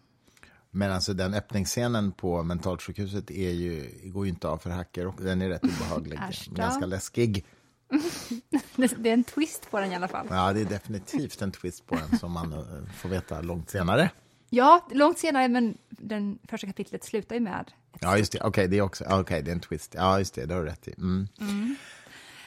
Men 0.71 0.93
alltså 0.93 1.15
den 1.15 1.35
öppningsscenen 1.35 2.13
på 2.13 2.43
mentalsjukhuset 2.43 3.31
är 3.31 3.51
ju, 3.51 3.91
går 4.05 4.25
ju 4.27 4.31
inte 4.31 4.49
av 4.49 4.59
för 4.59 4.71
hacker 4.71 5.07
och 5.07 5.23
den 5.23 5.43
är 5.43 5.49
rätt 5.49 5.65
obehaglig. 5.65 6.19
Ganska 6.51 6.87
läskig. 6.87 7.45
Det 8.77 9.09
är 9.09 9.15
en 9.15 9.25
twist 9.25 9.71
på 9.71 9.81
den 9.81 9.93
i 9.93 9.97
alla 9.97 10.09
fall. 10.09 10.27
Ja, 10.31 10.53
det 10.53 10.61
är 10.61 10.65
definitivt 10.65 11.43
en 11.43 11.53
twist 11.53 11.87
på 11.87 11.95
den 11.95 12.19
som 12.19 12.33
man 12.33 12.53
eh, 12.53 12.59
får 12.97 13.09
veta 13.09 13.41
långt 13.41 13.71
senare. 13.71 14.11
Ja, 14.51 14.87
långt 14.91 15.19
senare, 15.19 15.49
men 15.49 15.79
den 15.89 16.39
första 16.49 16.67
kapitlet 16.67 17.05
slutar 17.05 17.35
ju 17.35 17.41
med 17.41 17.73
Ja, 18.01 18.19
just 18.19 18.33
det. 18.33 18.41
Okej, 18.41 18.69
det 18.69 18.79
är 18.79 18.83
också, 18.83 19.05
okej, 19.09 19.43
det 19.43 19.51
är 19.51 19.53
en 19.53 19.61
twist. 19.61 19.95
Ja, 19.97 20.19
just 20.19 20.35
det, 20.35 20.47
det 20.47 20.55
har 20.55 20.63
du 20.63 20.69
rätt 20.69 20.89
i. 20.89 20.95
Mm. 20.99 21.29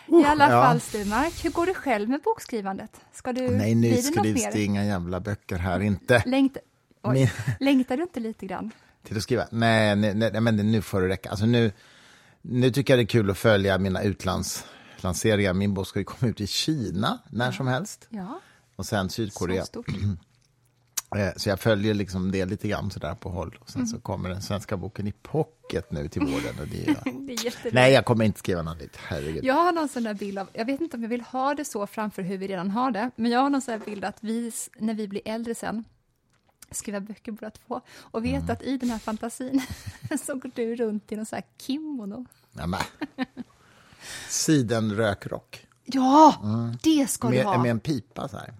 I 0.07 0.25
alla 0.25 0.51
ja. 0.51 0.61
fall, 0.61 0.79
Sturmark, 0.79 1.45
hur 1.45 1.49
går 1.49 1.65
det 1.65 1.73
själv 1.73 2.09
med 2.09 2.21
bokskrivandet? 2.21 3.01
Ska 3.13 3.33
du, 3.33 3.49
Nej, 3.49 3.75
nu 3.75 3.97
skrivs 4.01 4.47
det 4.53 4.63
inga 4.63 4.85
jävla 4.85 5.19
böcker 5.19 5.57
här, 5.57 5.79
inte. 5.79 6.23
Längta, 6.25 6.59
oj, 7.03 7.13
Min- 7.13 7.29
längtar 7.59 7.97
du 7.97 8.03
inte 8.03 8.19
lite 8.19 8.45
grann? 8.45 8.71
Till 9.03 9.17
att 9.17 9.23
skriva? 9.23 9.47
Nej, 9.51 9.95
nej, 9.95 10.13
nej 10.15 10.41
men 10.41 10.55
nu 10.55 10.81
får 10.81 11.01
det 11.01 11.07
räcka. 11.07 11.29
Alltså 11.29 11.45
nu, 11.45 11.71
nu 12.41 12.71
tycker 12.71 12.93
jag 12.93 12.99
det 12.99 13.03
är 13.03 13.07
kul 13.07 13.29
att 13.31 13.37
följa 13.37 13.77
mina 13.77 14.01
utlandslanseringar. 14.03 15.53
Min 15.53 15.73
bok 15.73 15.87
ska 15.87 15.99
ju 15.99 16.05
komma 16.05 16.29
ut 16.29 16.41
i 16.41 16.47
Kina 16.47 17.19
när 17.29 17.51
som 17.51 17.67
helst. 17.67 18.07
Ja, 18.09 18.39
Och 18.75 18.85
sen 18.85 19.09
så 19.09 19.13
Sydkorea. 19.13 19.65
stort. 19.65 19.87
Eh, 21.17 21.29
Så 21.37 21.49
jag 21.49 21.59
följer 21.59 21.93
liksom 21.93 22.31
det 22.31 22.45
lite 22.45 22.67
grann 22.67 22.91
sådär 22.91 23.15
på 23.15 23.29
håll. 23.29 23.57
Och 23.59 23.69
sen 23.69 23.81
Mm. 23.81 23.87
så 23.87 23.99
kommer 23.99 24.29
den 24.29 24.41
svenska 24.41 24.77
boken 24.77 25.07
i 25.07 25.11
pocket 25.11 25.91
nu 25.91 26.07
till 26.07 26.21
våren. 26.21 26.59
Och 26.61 26.67
det 26.67 26.87
är, 26.87 26.95
Det 27.03 27.69
är 27.69 27.73
nej, 27.73 27.93
jag 27.93 28.05
kommer 28.05 28.25
inte 28.25 28.39
skriva 28.39 28.61
något 28.61 28.79
nytt. 28.79 28.95
Herregud. 28.95 29.43
Jag 29.45 29.53
har 29.53 29.71
någon 29.71 29.89
sån 29.89 30.03
där 30.03 30.13
bild 30.13 30.39
av, 30.39 30.47
jag 30.53 30.65
vet 30.65 30.81
inte 30.81 30.97
om 30.97 31.01
jag 31.03 31.09
vill 31.09 31.21
ha 31.21 31.53
det 31.53 31.65
så 31.65 31.87
framför 31.87 32.21
hur 32.21 32.37
vi 32.37 32.47
redan 32.47 32.69
har 32.71 32.91
det, 32.91 33.11
men 33.15 33.31
jag 33.31 33.39
har 33.39 33.49
någon 33.49 33.61
sån 33.61 33.79
bild 33.85 34.05
att 34.05 34.17
vi, 34.19 34.51
när 34.79 34.93
vi 34.93 35.07
blir 35.07 35.21
äldre 35.25 35.55
sen, 35.55 35.83
skriva 36.73 36.99
böcker 36.99 37.31
båda 37.31 37.49
två, 37.49 37.81
och 38.01 38.25
vet 38.25 38.41
Mm. 38.43 38.49
att 38.53 38.61
i 38.61 38.77
den 38.77 38.89
här 38.89 38.99
fantasin 38.99 39.61
så 40.25 40.35
går 40.35 40.51
du 40.55 40.75
runt 40.75 41.11
i 41.11 41.15
någon 41.15 41.25
sån 41.25 41.35
här 41.37 41.45
kimono. 41.57 42.25
Ja, 42.51 42.67
men. 42.67 42.79
Sidenrökrock. 44.29 45.67
Ja, 45.85 46.35
det 46.83 47.07
ska 47.09 47.27
du 47.29 47.35
Med, 47.35 47.45
ha! 47.45 47.61
med 47.61 47.71
en 47.71 47.79
pipa 47.79 48.27
så 48.27 48.37
här. 48.37 48.53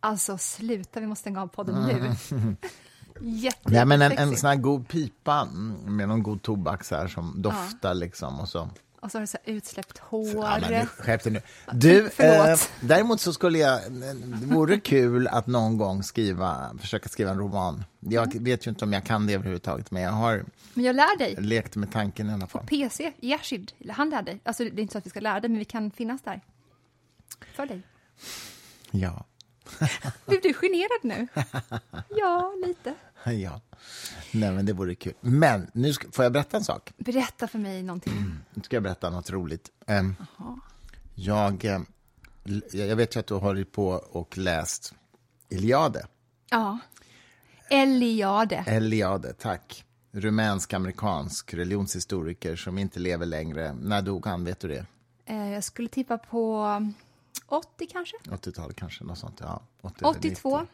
Alltså 0.00 0.38
sluta, 0.38 1.00
vi 1.00 1.06
måste 1.06 1.20
stänga 1.20 1.42
av 1.42 1.46
podden 1.46 1.86
nu. 1.86 2.14
Jätte, 3.22 3.70
Nej, 3.70 3.84
men 3.84 4.02
en, 4.02 4.12
en 4.12 4.36
sån 4.36 4.48
här 4.48 4.56
god 4.56 4.88
pipa 4.88 5.40
mm, 5.40 5.96
med 5.96 6.08
någon 6.08 6.22
god 6.22 6.42
tobak 6.42 6.84
så 6.84 6.94
här 6.96 7.08
som 7.08 7.42
doftar 7.42 7.94
liksom. 7.94 8.40
Och 8.40 8.48
så. 8.48 8.68
Och 9.00 9.10
så 9.10 9.18
har 9.18 9.20
du 9.20 9.26
så 9.26 9.38
utsläppt 9.44 9.98
hår. 9.98 10.28
Ja, 10.34 10.58
men 10.60 10.70
nu, 10.70 10.86
skärp 10.86 11.22
dig 11.24 11.32
nu. 11.32 11.40
Du, 11.72 12.06
eh, 12.18 12.56
däremot 12.80 13.20
så 13.20 13.32
skulle 13.32 13.58
jag, 13.58 13.92
det 13.92 14.14
vore 14.46 14.80
kul 14.80 15.28
att 15.28 15.46
någon 15.46 15.78
gång 15.78 16.02
skriva, 16.02 16.74
försöka 16.80 17.08
skriva 17.08 17.30
en 17.30 17.38
roman. 17.38 17.84
Jag 18.00 18.34
vet 18.40 18.66
ju 18.66 18.70
inte 18.70 18.84
om 18.84 18.92
jag 18.92 19.04
kan 19.04 19.26
det 19.26 19.34
överhuvudtaget, 19.34 19.90
men 19.90 20.02
jag 20.02 20.10
har 20.10 20.44
Men 20.74 20.84
jag 20.84 20.96
lär 20.96 21.18
dig. 21.18 21.34
lekt 21.38 21.76
med 21.76 21.92
tanken 21.92 22.30
i 22.30 22.32
alla 22.32 22.46
fall. 22.46 22.66
PC, 22.66 23.12
Gershid, 23.20 23.72
han 23.90 24.10
lär 24.10 24.22
dig. 24.22 24.40
Alltså 24.44 24.64
det 24.64 24.70
är 24.70 24.82
inte 24.82 24.92
så 24.92 24.98
att 24.98 25.06
vi 25.06 25.10
ska 25.10 25.20
lära 25.20 25.40
dig, 25.40 25.50
men 25.50 25.58
vi 25.58 25.64
kan 25.64 25.90
finnas 25.90 26.22
där. 26.22 26.40
För 27.54 27.66
dig. 27.66 27.82
Ja, 28.90 29.24
Blev 30.26 30.40
du 30.42 30.54
generad 30.54 31.00
nu? 31.02 31.26
Ja, 32.08 32.52
lite. 32.66 32.94
ja. 33.24 33.60
Nej, 34.32 34.52
men 34.52 34.66
det 34.66 34.72
vore 34.72 34.94
kul. 34.94 35.12
Men 35.20 35.70
nu 35.74 35.92
ska, 35.92 36.10
får 36.12 36.24
jag 36.24 36.32
berätta 36.32 36.56
en 36.56 36.64
sak? 36.64 36.92
Berätta 36.96 37.48
för 37.48 37.58
mig 37.58 37.82
någonting. 37.82 38.34
Nu 38.54 38.62
ska 38.62 38.76
jag 38.76 38.82
berätta 38.82 39.10
något 39.10 39.30
roligt. 39.30 39.68
Em, 39.86 40.16
jag, 41.14 41.64
eh, 41.64 41.80
l- 42.44 42.62
jag 42.72 42.96
vet 42.96 43.16
ju 43.16 43.20
att 43.20 43.26
du 43.26 43.34
har 43.34 43.40
hållit 43.40 43.72
på 43.72 43.88
och 43.90 44.38
läst 44.38 44.94
Iliade. 45.48 46.06
Ja. 46.50 46.78
Eliade. 47.70 48.56
Eliade, 48.56 49.32
tack. 49.32 49.84
Rumänsk-amerikansk 50.12 51.54
religionshistoriker 51.54 52.56
som 52.56 52.78
inte 52.78 53.00
lever 53.00 53.26
längre. 53.26 53.72
När 53.72 54.02
dog 54.02 54.26
han? 54.26 54.44
Vet 54.44 54.60
du 54.60 54.68
det? 54.68 54.86
Eh, 55.26 55.50
jag 55.50 55.64
skulle 55.64 55.88
tippa 55.88 56.18
på 56.18 56.66
80 57.46 57.86
kanske? 57.92 58.16
80-talet 58.28 58.76
kanske? 58.76 59.04
Något 59.04 59.18
sånt, 59.18 59.36
ja. 59.40 59.62
80 59.80 59.94
eller 59.98 60.08
82. 60.10 60.60
90. 60.60 60.68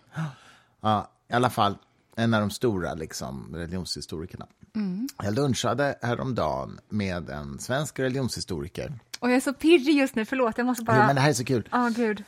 Ja, 0.81 1.11
i 1.29 1.33
alla 1.33 1.51
fall 1.51 1.79
en 2.17 2.35
av 2.35 2.41
de 2.41 2.51
stora 2.51 2.95
liksom, 2.95 3.55
religionshistorikerna. 3.57 4.47
Mm. 4.75 5.09
Jag 5.23 5.35
lunchade 5.35 5.99
häromdagen 6.03 6.81
med 6.89 7.31
en 7.31 7.59
svensk 7.59 7.99
religionshistoriker 7.99 8.93
Och 9.19 9.31
jag 9.31 9.37
är 9.37 9.41
så 9.41 9.53
pirrig 9.53 9.97
just 9.97 10.15
nu, 10.15 10.25
förlåt, 10.25 10.59
jag 10.59 10.67
måste 10.67 10.85
bara... 10.85 10.97
Jo, 10.97 11.03
men 11.07 11.15
det 11.15 11.21
här 11.21 11.29
är 11.31 11.35
så 11.35 11.45
kul. 11.45 11.69
Ja, 11.73 11.91
gud. 11.97 12.25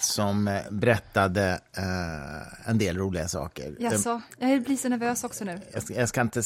Som 0.00 0.48
eh, 0.48 0.60
berättade 0.70 1.60
eh, 1.76 2.70
en 2.70 2.78
del 2.78 2.96
roliga 2.98 3.28
saker. 3.28 3.76
Jaså, 3.78 4.20
jag 4.38 4.62
blir 4.62 4.76
så 4.76 4.88
nervös 4.88 5.24
också 5.24 5.44
nu. 5.44 5.60
Jag 5.72 5.82
ska, 5.82 5.94
jag 5.94 6.08
ska 6.08 6.20
inte 6.20 6.42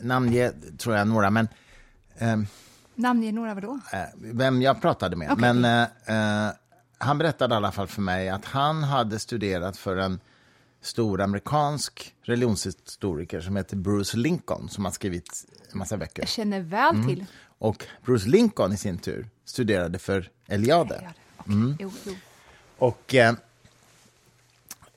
namnge, 0.00 0.52
tror 0.78 0.96
jag, 0.96 1.08
några, 1.08 1.30
men 1.30 1.48
ehm, 2.18 2.46
Namnge 2.94 3.32
några 3.32 3.54
vadå? 3.54 3.78
eh, 3.92 4.00
vem 4.16 4.62
jag 4.62 4.80
pratade 4.80 5.16
med. 5.16 5.32
Okej. 5.32 5.52
Men 5.52 5.64
eh, 6.06 6.46
eh, 6.46 6.52
han 6.98 7.18
berättade 7.18 7.54
i 7.54 7.56
alla 7.56 7.72
fall 7.72 7.86
för 7.88 8.02
mig 8.02 8.28
att 8.28 8.44
han 8.44 8.82
hade 8.82 9.18
studerat 9.18 9.76
för 9.76 9.96
en 9.96 10.20
stor 10.86 11.20
amerikansk 11.20 12.14
religionshistoriker 12.22 13.40
som 13.40 13.56
heter 13.56 13.76
Bruce 13.76 14.16
Lincoln 14.16 14.68
som 14.68 14.84
har 14.84 14.92
skrivit 14.92 15.44
en 15.72 15.78
massa 15.78 15.96
böcker. 15.96 16.22
Jag 16.22 16.28
känner 16.28 16.60
väl 16.60 16.94
Mm. 16.94 17.08
till. 17.08 17.24
Och 17.58 17.84
Bruce 18.04 18.28
Lincoln 18.28 18.72
i 18.72 18.76
sin 18.76 18.98
tur 18.98 19.28
studerade 19.44 19.98
för 19.98 20.30
Eliade. 20.46 20.88
Det- 20.94 21.12
okej. 21.38 21.54
Mm. 21.54 21.76
Jo, 21.80 21.92
jo. 22.06 22.14
Och 22.78 23.14
eh, 23.14 23.34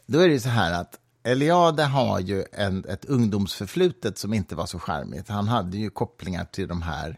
då 0.06 0.20
är 0.20 0.30
det 0.30 0.40
så 0.40 0.50
här 0.50 0.74
att 0.82 1.00
Eliade 1.24 1.84
har 1.84 2.20
ju 2.20 2.44
en, 2.52 2.86
ett 2.86 3.06
ungdomsförflutet 3.06 4.18
som 4.18 4.34
inte 4.34 4.56
var 4.56 4.66
så 4.66 4.80
charmigt. 4.80 5.28
Han 5.30 5.48
hade 5.48 5.78
ju 5.78 5.90
kopplingar 5.90 6.46
till 6.46 6.68
de 6.68 6.82
här 6.82 7.18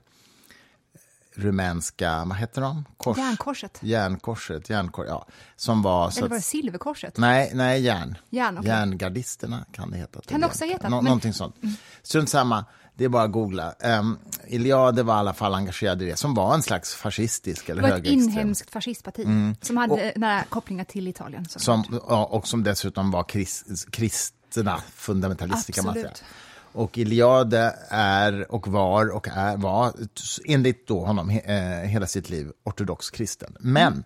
rumänska, 1.35 2.23
vad 2.25 2.37
heter 2.37 2.61
de? 2.61 2.85
Kors, 2.97 3.17
Järnkorset. 3.17 3.79
Järnkorset, 3.81 4.69
järnkor, 4.69 5.05
ja. 5.05 5.25
Som 5.55 5.81
var... 5.81 6.09
Så 6.09 6.19
Eller 6.19 6.29
var 6.29 6.35
det 6.37 6.41
silverkorset? 6.43 7.17
nej, 7.17 7.51
nej, 7.53 7.81
järn. 7.81 8.17
Järn, 8.29 8.57
okej. 8.57 8.69
Järngardisterna 8.69 9.65
kan 9.71 9.91
det 9.91 9.97
heta. 9.97 10.21
Kan 10.27 10.41
det 10.41 10.47
också 10.47 10.65
heta, 10.65 10.89
Nå, 10.89 10.95
men- 10.95 11.05
Någonting 11.05 11.33
sånt. 11.33 11.55
Strunt 12.03 12.29
samma, 12.29 12.65
det 12.95 13.05
är 13.05 13.09
bara 13.09 13.23
att 13.23 13.31
googla. 13.31 13.73
Um, 13.99 14.19
Iliade 14.47 15.03
var 15.03 15.15
i 15.15 15.17
alla 15.17 15.33
fall 15.33 15.53
engagerad 15.55 16.01
i 16.01 16.05
det, 16.05 16.15
som 16.15 16.33
var 16.33 16.53
en 16.55 16.61
slags 16.61 16.93
fascistisk 16.95 17.69
eller 17.69 17.81
Det 17.81 17.89
var 17.89 17.97
ett 17.97 18.05
högerextrem. 18.05 18.29
inhemskt 18.29 18.69
fascistparti 18.69 19.27
som 19.61 19.77
hade 19.77 20.13
nära 20.15 20.43
kopplingar 20.49 20.83
till 20.85 21.07
Italien. 21.07 21.45
Som, 21.49 21.83
ja, 22.09 22.25
och 22.25 22.47
som 22.47 22.63
dessutom 22.63 23.11
var 23.11 23.23
krist, 23.23 23.91
kristna 23.91 24.81
fundamentalister 24.95 25.73
kan 25.73 25.85
man 25.85 25.93
säga. 25.93 26.11
Och 26.73 26.97
Iliade 26.97 27.75
är 27.89 28.51
och 28.51 28.67
var 28.67 29.15
och 29.15 29.27
är, 29.27 29.57
var 29.57 29.93
enligt 30.45 30.87
då 30.87 31.05
honom 31.05 31.29
eh, 31.29 31.55
hela 31.65 32.07
sitt 32.07 32.29
liv 32.29 32.51
ortodox 32.63 33.09
kristen. 33.09 33.55
Men 33.59 34.03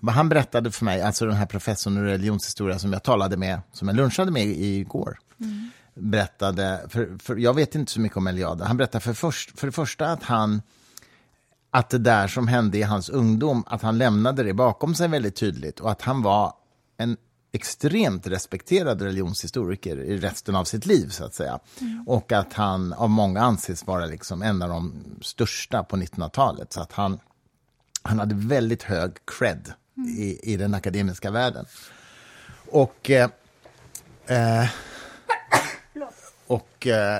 vad 0.00 0.14
han 0.14 0.28
berättade 0.28 0.70
för 0.70 0.84
mig, 0.84 1.02
alltså 1.02 1.26
den 1.26 1.34
här 1.34 1.46
professorn 1.46 1.96
i 1.96 2.00
religionshistoria 2.00 2.78
som 2.78 2.92
jag 2.92 3.02
talade 3.02 3.36
med, 3.36 3.60
som 3.72 3.88
jag 3.88 3.96
lunchade 3.96 4.30
med 4.30 4.46
igår, 4.46 5.18
berättade, 5.94 6.86
för, 6.88 7.18
för 7.18 7.36
jag 7.36 7.54
vet 7.54 7.74
inte 7.74 7.92
så 7.92 8.00
mycket 8.00 8.16
om 8.16 8.26
Eliade, 8.26 8.64
han 8.64 8.76
berättade 8.76 9.02
för, 9.02 9.14
först, 9.14 9.60
för 9.60 9.66
det 9.66 9.72
första 9.72 10.06
att 10.06 10.22
han 10.22 10.62
att 11.70 11.90
det 11.90 11.98
där 11.98 12.28
som 12.28 12.48
hände 12.48 12.78
i 12.78 12.82
hans 12.82 13.08
ungdom, 13.08 13.64
att 13.66 13.82
han 13.82 13.98
lämnade 13.98 14.42
det 14.42 14.54
bakom 14.54 14.94
sig 14.94 15.08
väldigt 15.08 15.36
tydligt 15.36 15.80
och 15.80 15.90
att 15.90 16.02
han 16.02 16.22
var 16.22 16.52
en 16.96 17.16
extremt 17.54 18.26
respekterad 18.26 19.02
religionshistoriker 19.02 19.96
i 19.96 20.18
resten 20.18 20.56
av 20.56 20.64
sitt 20.64 20.86
liv, 20.86 21.08
så 21.08 21.24
att 21.24 21.34
säga. 21.34 21.58
Och 22.06 22.32
att 22.32 22.52
han 22.52 22.92
av 22.92 23.10
många 23.10 23.40
anses 23.40 23.86
vara 23.86 24.06
liksom 24.06 24.42
en 24.42 24.62
av 24.62 24.68
de 24.68 24.92
största 25.20 25.84
på 25.84 25.96
1900-talet. 25.96 26.72
Så 26.72 26.80
att 26.80 26.92
han, 26.92 27.18
han 28.02 28.18
hade 28.18 28.34
väldigt 28.34 28.82
hög 28.82 29.12
cred 29.24 29.72
i, 30.08 30.52
i 30.52 30.56
den 30.56 30.74
akademiska 30.74 31.30
världen. 31.30 31.66
Och... 32.70 33.10
Eh, 33.10 33.30
eh, 34.26 34.66
och 36.46 36.86
eh, 36.86 37.18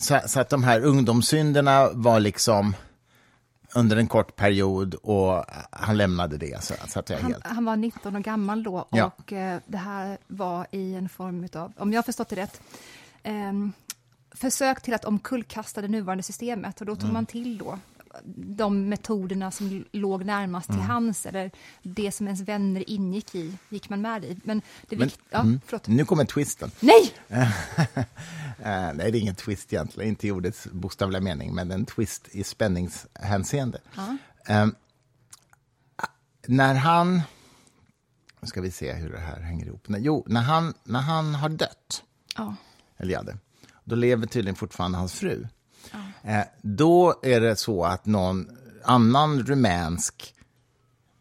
så, 0.00 0.20
så 0.26 0.40
att 0.40 0.48
de 0.48 0.64
här 0.64 0.84
ungdomssynderna 0.84 1.90
var 1.92 2.20
liksom 2.20 2.74
under 3.74 3.96
en 3.96 4.06
kort 4.06 4.36
period 4.36 4.94
och 4.94 5.44
han 5.70 5.96
lämnade 5.96 6.36
det. 6.38 6.64
Så, 6.64 6.74
så 6.88 6.98
att 6.98 7.10
jag 7.10 7.18
Han, 7.18 7.32
helt... 7.32 7.46
han 7.46 7.64
var 7.64 7.76
19 7.76 8.16
år 8.16 8.20
gammal 8.20 8.62
då 8.62 8.88
Ja. 8.90 9.10
och 9.18 9.32
eh, 9.32 9.58
det 9.66 9.78
här 9.78 10.18
var 10.26 10.66
i 10.70 10.94
en 10.94 11.08
form 11.08 11.48
av, 11.54 11.72
om 11.76 11.92
jag 11.92 11.98
har 11.98 12.02
förstått 12.02 12.28
det 12.28 12.36
rätt, 12.36 12.60
ehm, 13.22 13.72
försök 14.34 14.82
till 14.82 14.94
att 14.94 15.04
omkullkasta 15.04 15.80
det 15.82 15.88
nuvarande 15.88 16.22
systemet 16.22 16.80
och 16.80 16.86
då 16.86 16.94
tog 16.94 17.02
Mm. 17.04 17.14
man 17.14 17.26
till 17.26 17.58
då 17.58 17.78
de 18.34 18.88
metoderna 18.88 19.50
som 19.50 19.84
låg 19.92 20.24
närmast 20.24 20.68
Mm. 20.68 20.80
till 20.80 20.86
hands 20.90 21.26
eller 21.26 21.50
det 21.82 22.12
som 22.12 22.26
ens 22.26 22.40
vänner 22.40 22.90
ingick 22.90 23.34
i, 23.34 23.54
gick 23.68 23.88
man 23.88 24.00
med 24.00 24.24
i. 24.24 24.36
Men 24.44 24.62
det 24.88 24.96
Men- 24.96 25.10
ja, 25.30 25.40
mm. 25.40 25.60
Nu 25.86 26.04
kommer 26.04 26.24
twisten. 26.24 26.70
Nej! 26.80 27.12
Eh, 28.62 28.92
nej, 28.94 29.12
det 29.12 29.18
är 29.18 29.20
ingen 29.20 29.34
twist 29.34 29.72
egentligen, 29.72 30.08
inte 30.10 30.26
i 30.26 30.30
ordets 30.30 30.66
bokstavliga 30.72 31.20
mening, 31.20 31.54
men 31.54 31.70
en 31.70 31.84
twist 31.86 32.28
i 32.32 32.44
spänningshänseende. 32.44 33.80
Eh, 34.48 34.66
när 36.46 36.74
han... 36.74 37.20
Nu 38.40 38.48
ska 38.48 38.60
vi 38.60 38.70
se 38.70 38.92
hur 38.92 39.10
det 39.12 39.18
här 39.18 39.40
hänger 39.40 39.66
ihop. 39.66 39.88
När, 39.88 39.98
jo, 39.98 40.24
när 40.28 40.40
han, 40.40 40.74
när 40.84 41.00
han 41.00 41.34
har 41.34 41.48
dött, 41.48 42.02
Ja. 42.36 42.54
Eliade, 42.96 43.36
då 43.84 43.96
lever 43.96 44.26
tydligen 44.26 44.56
fortfarande 44.56 44.98
hans 44.98 45.12
fru. 45.12 45.46
Eh, 46.22 46.44
då 46.62 47.14
är 47.22 47.40
det 47.40 47.56
så 47.56 47.84
att 47.84 48.06
någon 48.06 48.48
annan 48.84 49.42
rumänsk 49.42 50.34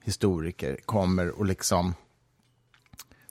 historiker 0.04 0.80
kommer 0.86 1.30
och 1.30 1.46
liksom 1.46 1.94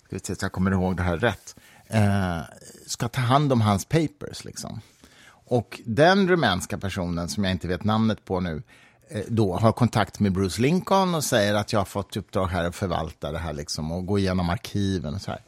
ska 0.06 0.16
vi 0.16 0.20
se 0.20 0.36
så 0.36 0.44
jag 0.44 0.52
kommer 0.52 0.70
ihåg 0.70 0.96
det 0.96 1.02
här 1.02 1.16
rätt, 1.16 1.56
eh, 1.86 2.40
ska 2.86 3.08
ta 3.08 3.20
hand 3.20 3.52
om 3.52 3.60
hans 3.60 3.84
papers. 3.84 4.44
Liksom. 4.44 4.80
Och 5.28 5.80
den 5.84 6.28
rumänska 6.28 6.78
personen, 6.78 7.28
som 7.28 7.44
jag 7.44 7.52
inte 7.52 7.68
vet 7.68 7.84
namnet 7.84 8.24
på 8.24 8.40
nu, 8.40 8.62
eh, 9.08 9.22
då 9.28 9.56
har 9.56 9.72
kontakt 9.72 10.20
med 10.20 10.32
Bruce 10.32 10.62
Lincoln 10.62 11.14
och 11.14 11.24
säger 11.24 11.54
att 11.54 11.72
jag 11.72 11.80
har 11.80 11.84
fått 11.84 12.16
uppdrag 12.16 12.46
här 12.46 12.64
att 12.64 12.76
förvalta 12.76 13.32
det 13.32 13.38
här 13.38 13.52
liksom, 13.52 13.92
och 13.92 14.06
gå 14.06 14.18
igenom 14.18 14.50
arkiven 14.50 15.14
och 15.14 15.20
så 15.20 15.30
här. 15.30 15.40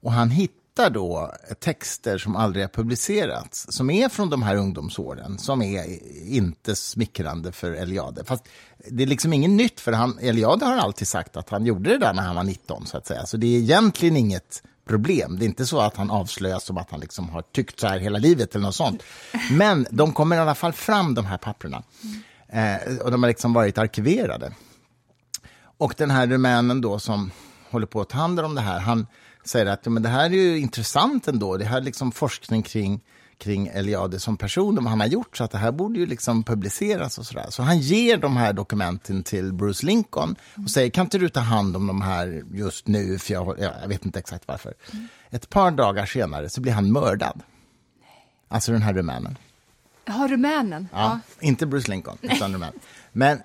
Och 0.00 0.12
han 0.12 0.30
hittar 0.30 0.61
då 0.74 1.32
texter 1.60 2.18
som 2.18 2.36
aldrig 2.36 2.64
har 2.64 2.68
publicerats, 2.68 3.66
som 3.68 3.90
är 3.90 4.08
från 4.08 4.30
de 4.30 4.42
här 4.42 4.56
ungdomsåren, 4.56 5.38
som 5.38 5.62
är 5.62 5.84
inte 6.28 6.76
smickrande 6.76 7.52
för 7.52 7.72
Eliade. 7.72 8.24
Fast 8.24 8.44
det 8.88 9.02
är 9.02 9.06
liksom 9.06 9.32
inget 9.32 9.50
nytt, 9.50 9.80
för 9.80 9.92
han, 9.92 10.18
Eliade 10.18 10.64
har 10.64 10.76
alltid 10.76 11.08
sagt 11.08 11.36
att 11.36 11.50
han 11.50 11.66
gjorde 11.66 11.90
det 11.90 11.98
där 11.98 12.12
när 12.12 12.22
han 12.22 12.36
var 12.36 12.44
19, 12.44 12.86
så 12.86 12.96
att 12.96 13.06
säga. 13.06 13.26
Så 13.26 13.36
det 13.36 13.46
är 13.46 13.58
egentligen 13.58 14.16
inget 14.16 14.62
problem. 14.84 15.38
Det 15.38 15.44
är 15.44 15.46
inte 15.46 15.66
så 15.66 15.80
att 15.80 15.96
han 15.96 16.10
avslöjas 16.10 16.64
som 16.64 16.78
att 16.78 16.90
han 16.90 17.00
liksom 17.00 17.28
har 17.28 17.42
tyckt 17.42 17.80
så 17.80 17.86
här 17.86 17.98
hela 17.98 18.18
livet 18.18 18.54
eller 18.54 18.66
något 18.66 18.74
sånt. 18.74 19.02
Men 19.50 19.86
de 19.90 20.12
kommer 20.12 20.36
i 20.36 20.38
alla 20.38 20.54
fall 20.54 20.72
fram, 20.72 21.14
de 21.14 21.26
här 21.26 21.38
papperna. 21.38 21.82
Eh, 22.48 22.96
och 22.98 23.10
de 23.10 23.22
har 23.22 23.28
liksom 23.28 23.52
varit 23.52 23.78
arkiverade. 23.78 24.52
Och 25.78 25.94
den 25.96 26.10
här 26.10 26.26
rumänen 26.26 26.80
då 26.80 26.98
som 26.98 27.30
håller 27.70 27.86
på 27.86 28.00
att 28.00 28.08
ta 28.08 28.18
hand 28.18 28.40
om 28.40 28.54
det 28.54 28.60
här, 28.60 28.80
han 28.80 29.06
säger 29.44 29.66
att 29.66 29.80
ja, 29.84 29.90
men 29.90 30.02
det 30.02 30.08
här 30.08 30.24
är 30.24 30.34
ju 30.34 30.58
intressant 30.58 31.28
ändå. 31.28 31.56
Det 31.56 31.64
här 31.64 31.76
är 31.76 31.82
liksom 31.82 32.12
forskning 32.12 32.62
kring, 32.62 33.00
kring 33.38 33.66
Eliade 33.66 34.20
som 34.20 34.36
person, 34.36 34.74
vad 34.74 34.84
han 34.86 35.00
har 35.00 35.06
gjort, 35.06 35.36
så 35.36 35.44
att 35.44 35.50
det 35.50 35.58
här 35.58 35.72
borde 35.72 35.98
ju 35.98 36.06
liksom 36.06 36.44
publiceras 36.44 37.18
och 37.18 37.26
sådär. 37.26 37.46
Så 37.50 37.62
han 37.62 37.78
ger 37.78 38.16
de 38.16 38.36
här 38.36 38.52
dokumenten 38.52 39.22
till 39.22 39.52
Bruce 39.52 39.86
Lincoln 39.86 40.36
och 40.64 40.70
säger, 40.70 40.90
kan 40.90 41.06
inte 41.06 41.18
du 41.18 41.28
ta 41.28 41.40
hand 41.40 41.76
om 41.76 41.86
de 41.86 42.02
här 42.02 42.42
just 42.52 42.86
nu, 42.86 43.18
för 43.18 43.32
jag, 43.34 43.56
ja, 43.60 43.72
jag 43.82 43.88
vet 43.88 44.04
inte 44.04 44.18
exakt 44.18 44.48
varför. 44.48 44.74
Ett 45.30 45.48
par 45.48 45.70
dagar 45.70 46.06
senare 46.06 46.48
så 46.48 46.60
blir 46.60 46.72
han 46.72 46.92
mördad. 46.92 47.40
Alltså 48.48 48.72
den 48.72 48.82
här 48.82 48.92
rumänen. 48.92 49.38
Ja, 50.04 50.26
rumänen. 50.30 50.88
Ja, 50.92 51.20
Inte 51.40 51.66
Bruce 51.66 51.90
Lincoln, 51.90 52.18
utan 52.22 52.52
rumän. 52.52 52.72
Men, 53.12 53.42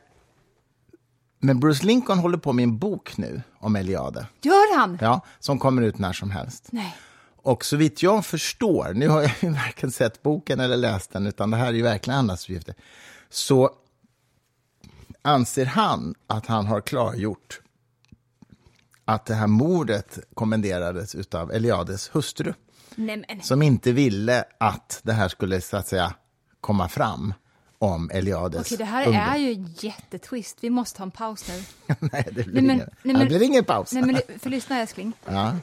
men 1.39 1.59
Bruce 1.59 1.85
Lincoln 1.85 2.19
håller 2.19 2.37
på 2.37 2.53
med 2.53 2.63
en 2.63 2.77
bok 2.77 3.17
nu 3.17 3.41
om 3.59 3.75
Eliade. 3.75 4.27
Gör 4.41 4.77
han? 4.77 4.97
Ja, 5.01 5.21
som 5.39 5.59
kommer 5.59 5.81
ut 5.81 5.99
när 5.99 6.13
som 6.13 6.31
helst. 6.31 6.67
Nej. 6.71 6.95
Och 7.35 7.65
så 7.65 7.77
vitt 7.77 8.03
jag 8.03 8.25
förstår, 8.25 8.93
nu 8.93 9.07
har 9.07 9.21
jag 9.21 9.31
ju 9.41 9.49
varken 9.53 9.91
sett 9.91 10.23
boken 10.23 10.59
eller 10.59 10.77
läst 10.77 11.13
den, 11.13 11.27
utan 11.27 11.51
det 11.51 11.57
här 11.57 11.67
är 11.67 11.73
ju 11.73 11.83
verkligen 11.83 12.19
andras 12.19 12.43
uppgifter, 12.43 12.75
så 13.29 13.69
anser 15.21 15.65
han 15.65 16.15
att 16.27 16.45
han 16.45 16.65
har 16.65 16.81
klargjort 16.81 17.61
att 19.05 19.25
det 19.25 19.33
här 19.33 19.47
mordet 19.47 20.19
kommenderades 20.33 21.15
av 21.33 21.51
Eliades 21.51 22.09
hustru, 22.15 22.53
Nej, 22.95 23.39
som 23.43 23.61
inte 23.61 23.91
ville 23.91 24.43
att 24.57 24.99
det 25.03 25.13
här 25.13 25.27
skulle, 25.29 25.61
så 25.61 25.77
att 25.77 25.87
säga, 25.87 26.13
komma 26.61 26.89
fram 26.89 27.33
om 27.79 28.09
Eliades 28.13 28.61
Okej, 28.67 28.77
det 28.77 28.85
här 28.85 29.07
ungdom. 29.07 29.21
är 29.23 29.37
ju 29.37 29.51
en 29.53 29.75
jättetwist. 29.79 30.57
Vi 30.61 30.69
måste 30.69 30.99
ha 30.99 31.03
en 31.05 31.11
paus 31.11 31.47
nu. 31.47 31.63
nej, 32.11 32.27
det 32.31 32.43
blir, 32.43 32.61
Nej, 32.61 32.63
men- 32.63 32.75
ingen, 32.75 32.77
nej, 33.03 33.13
det 33.13 33.19
men- 33.19 33.27
blir 33.27 33.41
ingen 33.43 33.63
paus. 33.65 33.93
Nej, 33.93 34.03
men 34.03 34.15
det- 34.15 34.39
för 34.39 34.49
lyssna 34.49 34.79
älskling. 34.79 35.13
Ja. 35.25 35.55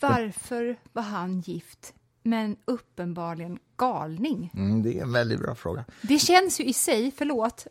Varför 0.00 0.76
var 0.92 1.02
han 1.02 1.40
gift 1.40 1.92
med 2.22 2.44
en 2.44 2.56
uppenbarligen 2.64 3.58
galning? 3.76 4.50
Mm, 4.54 4.82
det 4.82 4.98
är 4.98 5.02
en 5.02 5.12
väldigt 5.12 5.40
bra 5.40 5.54
fråga. 5.54 5.84
Det 6.02 6.18
känns 6.18 6.60
ju 6.60 6.64
i 6.64 6.72
sig, 6.72 7.12
förlåt, 7.16 7.66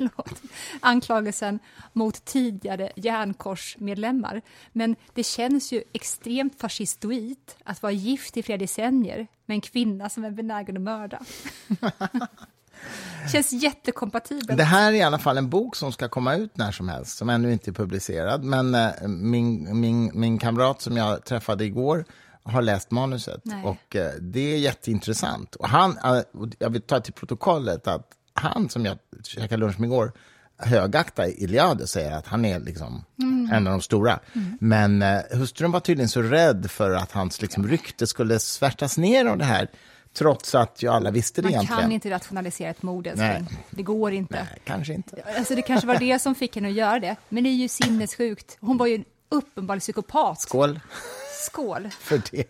förlåt, 0.00 0.42
anklagelsen 0.80 1.58
mot 1.92 2.24
tidigare 2.24 2.92
järnkorsmedlemmar. 2.96 4.42
Men 4.72 4.96
det 5.14 5.22
känns 5.22 5.72
ju 5.72 5.82
extremt 5.92 6.60
fascistoid 6.60 7.52
att 7.64 7.82
vara 7.82 7.92
gift 7.92 8.36
i 8.36 8.42
flera 8.42 8.58
decennier 8.58 9.26
med 9.46 9.54
en 9.54 9.60
kvinna 9.60 10.08
som 10.08 10.24
är 10.24 10.30
benägen 10.30 10.76
att 10.76 10.82
mörda. 10.82 11.22
känns 13.32 13.52
jättekompatibelt. 13.52 14.56
Det 14.58 14.64
här 14.64 14.92
är 14.92 14.96
i 14.96 15.02
alla 15.02 15.18
fall 15.18 15.38
en 15.38 15.50
bok 15.50 15.76
som 15.76 15.92
ska 15.92 16.08
komma 16.08 16.34
ut 16.34 16.56
när 16.56 16.72
som 16.72 16.88
helst, 16.88 17.18
som 17.18 17.30
ännu 17.30 17.52
inte 17.52 17.70
är 17.70 17.72
publicerad. 17.72 18.44
Men 18.44 18.74
eh, 18.74 19.08
min, 19.08 19.80
min, 19.80 20.10
min 20.14 20.38
kamrat 20.38 20.82
som 20.82 20.96
jag 20.96 21.24
träffade 21.24 21.64
igår 21.64 22.04
har 22.42 22.62
läst 22.62 22.90
manuset 22.90 23.40
Nej. 23.44 23.64
och 23.64 23.96
eh, 23.96 24.12
det 24.20 24.54
är 24.54 24.58
jätteintressant. 24.58 25.54
Och 25.54 25.68
han, 25.68 25.98
eh, 26.04 26.22
jag 26.58 26.70
vill 26.70 26.82
ta 26.82 27.00
till 27.00 27.12
protokollet 27.12 27.86
att 27.86 28.10
han 28.34 28.68
som 28.68 28.84
jag 28.84 28.98
käkade 29.24 29.56
lunch 29.56 29.80
med 29.80 29.86
igår 29.86 30.12
högaktar 30.58 31.42
Iliade 31.42 31.86
säger 31.86 32.12
att 32.12 32.26
han 32.26 32.44
är 32.44 32.60
liksom 32.60 33.04
Mm. 33.22 33.50
en 33.52 33.66
av 33.66 33.70
de 33.72 33.80
stora. 33.82 34.20
Men 34.60 35.02
eh, 35.02 35.18
hustrun 35.32 35.70
var 35.72 35.80
tydligen 35.80 36.08
så 36.08 36.22
rädd 36.22 36.70
för 36.70 36.90
att 36.90 37.12
hans 37.12 37.42
liksom, 37.42 37.68
rykte 37.68 38.06
skulle 38.06 38.38
svärtas 38.38 38.98
ner 38.98 39.24
av 39.26 39.38
det 39.38 39.44
här, 39.44 39.68
trots 40.18 40.54
att 40.54 40.82
ju 40.82 40.88
alla 40.88 41.10
visste 41.10 41.40
det 41.42 41.46
Man 41.46 41.52
egentligen. 41.52 41.80
kan 41.82 41.92
inte 41.92 42.10
rationalisera 42.10 42.70
ett 42.70 42.82
mord, 42.82 43.08
Nej. 43.14 43.44
Det 43.70 43.82
går 43.82 44.12
inte. 44.12 44.34
Nej, 44.34 44.60
kanske 44.64 44.94
inte. 44.94 45.22
Alltså 45.38 45.54
det 45.54 45.62
kanske 45.62 45.86
var 45.86 45.96
det 45.98 46.18
som 46.18 46.34
fick 46.34 46.54
henne 46.54 46.68
att 46.68 46.74
göra 46.74 46.98
det. 47.00 47.16
Men 47.28 47.44
det 47.44 47.50
är 47.50 47.54
ju 47.54 47.68
sinnessjukt. 47.68 48.56
Hon 48.60 48.76
var 48.78 48.86
ju 48.86 48.94
en 48.94 49.04
uppenbar 49.28 49.78
psykopat. 49.78 50.40
Skål 50.40 50.80
Skål. 51.40 51.88
för 52.00 52.22
det. 52.30 52.44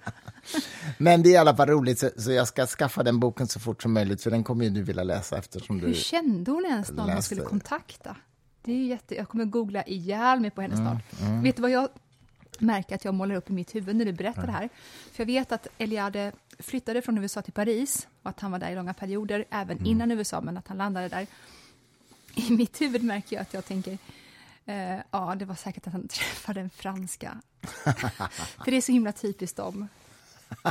Men 0.99 1.23
det 1.23 1.29
är 1.29 1.33
i 1.33 1.37
alla 1.37 1.57
fall 1.57 1.69
roligt, 1.69 1.99
så, 1.99 2.11
så 2.17 2.33
jag 2.33 2.49
ska 2.49 2.67
skaffa 2.67 3.03
den 3.03 3.21
boken 3.21 3.49
så 3.49 3.61
fort 3.61 3.83
som 3.83 3.93
möjligt, 3.93 4.23
för 4.23 4.31
den 4.31 4.45
kommer 4.45 4.65
ju 4.65 4.71
du 4.71 4.83
vilja 4.83 5.03
läsa 5.03 5.39
eftersom 5.39 5.81
Hur 5.81 5.89
du... 5.89 5.95
kände 5.95 6.51
hon 6.51 6.65
ens 6.65 6.91
någon 6.91 7.11
hon 7.11 7.23
skulle 7.23 7.43
kontakta? 7.43 8.17
Det 8.63 8.73
är 8.73 8.77
ju 8.77 8.87
jätte... 8.87 9.15
Jag 9.15 9.29
kommer 9.29 9.45
googla 9.45 9.83
ihjäl 9.85 10.41
mig 10.41 10.51
på 10.51 10.61
henne 10.61 10.75
Mm, 10.75 10.87
snart. 11.19 11.45
Vet 11.45 11.57
du 11.57 11.63
vad 11.63 11.71
jag 11.71 11.89
märker 12.59 12.95
att 12.95 13.05
jag 13.05 13.15
målar 13.15 13.35
upp 13.35 13.51
i 13.51 13.53
mitt 13.53 13.75
huvud 13.75 13.97
när 13.97 14.05
du 14.05 14.13
berättar 14.13 14.47
det 14.47 14.53
här? 14.53 14.69
För 15.13 15.23
jag 15.23 15.27
vet 15.27 15.53
att 15.53 15.67
Eliade 15.79 16.33
flyttade 16.59 17.03
från 17.03 17.19
USA 17.19 17.43
till 17.43 17.53
Paris 17.53 18.09
och 18.23 18.31
att 18.31 18.41
han 18.41 18.51
var 18.51 18.59
där 18.59 18.71
i 18.71 18.75
långa 18.75 18.95
perioder, 18.95 19.45
även 19.51 19.77
Mm. 19.77 19.87
innan 19.91 20.11
USA, 20.11 20.41
men 20.41 20.57
att 20.57 20.69
han 20.69 20.77
landade 20.79 21.09
där. 21.09 21.27
I 22.35 22.51
mitt 22.51 22.81
huvud 22.81 23.03
märker 23.05 23.37
jag 23.37 23.43
att 23.43 23.55
jag 23.55 23.65
tänker 23.67 23.99
eh, 24.71 25.01
ja, 25.11 25.35
det 25.35 25.45
var 25.45 25.55
säkert 25.55 25.87
att 25.87 25.93
han 25.93 26.09
träffade 26.09 26.61
en 26.61 26.71
franska. 26.71 27.37
För 28.65 28.71
det 28.71 28.77
är 28.77 28.81
så 28.81 28.93
himla 28.93 29.13
typiskt 29.13 29.57
dem. 29.57 29.89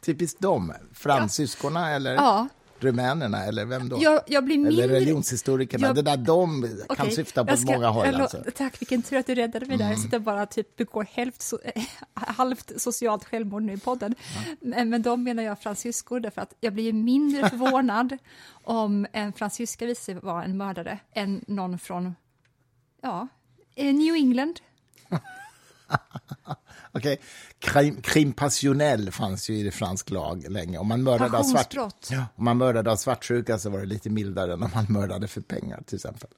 Typiskt 0.00 0.40
dem, 0.40 0.72
fransyskorna 0.92 1.90
eller 1.90 2.14
Ja, 2.14 2.48
rumänerna 2.84 3.44
eller 3.44 3.64
vem 3.64 3.88
då? 3.88 3.98
jag, 4.02 4.20
jag 4.26 4.44
blir 4.44 4.58
mindre... 4.58 4.84
Eller 4.84 4.94
religionshistorikerna, 4.94 5.86
jag- 5.86 5.96
det 5.96 6.02
där 6.02 6.16
de 6.16 6.62
kan 6.62 6.96
Okej, 6.98 7.10
syfta 7.10 7.44
på 7.44 7.50
jag 7.50 7.58
ska- 7.58 7.72
många 7.72 7.88
håll. 7.88 8.06
jag 8.06 8.20
Alltså. 8.20 8.36
Mm. 8.36 8.50
Tack, 8.56 8.80
vilken 8.82 9.02
tur 9.02 9.16
att 9.16 9.26
du 9.26 9.34
räddade 9.34 9.66
mig 9.66 9.76
där, 9.76 9.94
så 9.96 10.06
att 10.06 10.12
jag 10.12 10.22
bara 10.22 10.46
typ 10.46 10.76
begår 10.76 11.06
hälft 11.12 11.42
so 11.42 11.58
halvt 12.14 12.80
socialt 12.80 13.24
självmord 13.24 13.62
nu 13.62 13.72
i 13.72 13.76
podden. 13.78 14.14
Men, 14.60 14.88
men 14.88 15.02
de 15.02 15.22
menar 15.24 15.42
jag 15.42 15.58
fransyskor, 15.60 16.20
därför 16.20 16.40
att 16.42 16.54
jag 16.60 16.72
blir 16.72 16.92
mindre 16.92 17.50
förvånad 17.50 18.18
om 18.64 19.06
en 19.12 19.32
fransyska 19.32 19.86
visar 19.86 20.02
sig 20.02 20.14
vara 20.14 20.44
en 20.44 20.56
mördare 20.56 20.98
än 21.12 21.44
någon 21.46 21.78
från, 21.78 22.14
ja, 23.02 23.28
eh, 23.74 23.94
New 23.94 24.14
England. 24.14 24.60
Okej, 26.92 27.20
crime, 27.58 28.00
crime 28.02 28.32
passionnel 28.32 29.10
fanns 29.10 29.50
ju 29.50 29.54
i 29.54 29.62
det 29.62 29.70
fransk 29.70 30.10
lag 30.10 30.50
länge. 30.50 30.78
Om 30.78 30.88
man 30.88 31.02
mördade 31.02 31.38
av, 31.38 31.42
svart, 31.42 31.74
ja, 32.10 32.26
om 32.36 32.44
man 32.44 32.58
mördade 32.58 32.92
av 32.92 32.96
svartsjuka 32.96 33.58
så 33.58 33.70
var 33.70 33.78
det 33.78 33.86
lite 33.86 34.10
mildare 34.10 34.52
än 34.52 34.62
om 34.62 34.70
man 34.74 34.86
mördade 34.88 35.28
för 35.28 35.40
pengar 35.40 35.82
till 35.86 35.96
exempel. 35.96 36.28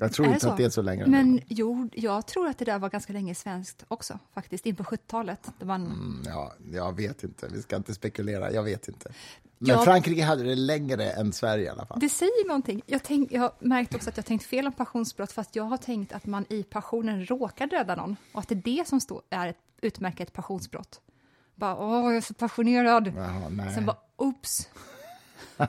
Jag 0.00 0.12
tror 0.12 0.28
inte 0.28 0.40
så? 0.40 0.48
att 0.50 0.56
det 0.56 0.64
är 0.64 0.70
så 0.70 0.82
länge. 0.82 1.06
Men 1.06 1.40
jo, 1.46 1.88
jag 1.92 2.26
tror 2.26 2.48
att 2.48 2.58
det 2.58 2.64
där 2.64 2.78
var 2.78 2.90
ganska 2.90 3.12
länge 3.12 3.34
svenskt 3.34 3.84
också, 3.88 4.18
faktiskt, 4.34 4.66
in 4.66 4.76
på 4.76 4.82
70-talet. 4.84 5.52
där 5.58 5.66
Man, 5.66 5.86
Mm, 5.86 6.22
Ja, 6.26 6.52
jag 6.72 6.96
vet 6.96 7.24
inte, 7.24 7.48
vi 7.52 7.62
ska 7.62 7.76
inte 7.76 7.94
spekulera, 7.94 8.52
jag 8.52 8.62
vet 8.62 8.88
inte. 8.88 9.12
Men 9.58 9.68
Jag- 9.68 9.84
Frankrike 9.84 10.24
hade 10.24 10.42
det 10.44 10.54
längre 10.54 11.10
än 11.10 11.32
Sverige 11.32 11.64
i 11.64 11.68
alla 11.68 11.86
fall. 11.86 12.00
Det 12.00 12.08
säger 12.08 12.48
någonting. 12.48 12.82
Jag, 12.86 13.02
tänk, 13.02 13.32
jag 13.32 13.40
har 13.40 13.52
märkt 13.58 13.94
också 13.94 14.08
att 14.10 14.16
jag 14.16 14.26
tänkt 14.26 14.44
fel 14.44 14.66
om 14.66 14.72
passionsbrott, 14.72 15.32
fast 15.32 15.56
jag 15.56 15.64
har 15.64 15.76
tänkt 15.76 16.12
att 16.12 16.26
man 16.26 16.44
i 16.48 16.62
passionen 16.62 17.26
råkar 17.26 17.66
döda 17.66 17.96
någon 17.96 18.16
och 18.32 18.40
att 18.40 18.48
det 18.48 18.54
är 18.54 18.76
det 18.78 18.88
som 18.88 19.00
står, 19.00 19.22
är 19.30 19.48
ett, 19.48 19.56
utmärker 19.80 20.24
ett 20.24 20.32
passionsbrott. 20.32 21.00
Bara, 21.54 21.76
åh, 21.76 22.04
jag 22.04 22.16
är 22.16 22.20
så 22.20 22.34
passionerad. 22.34 23.12
Jaha, 23.16 23.48
nej. 23.50 23.74
Sen 23.74 23.86
bara, 23.86 23.96
oops. 24.16 24.68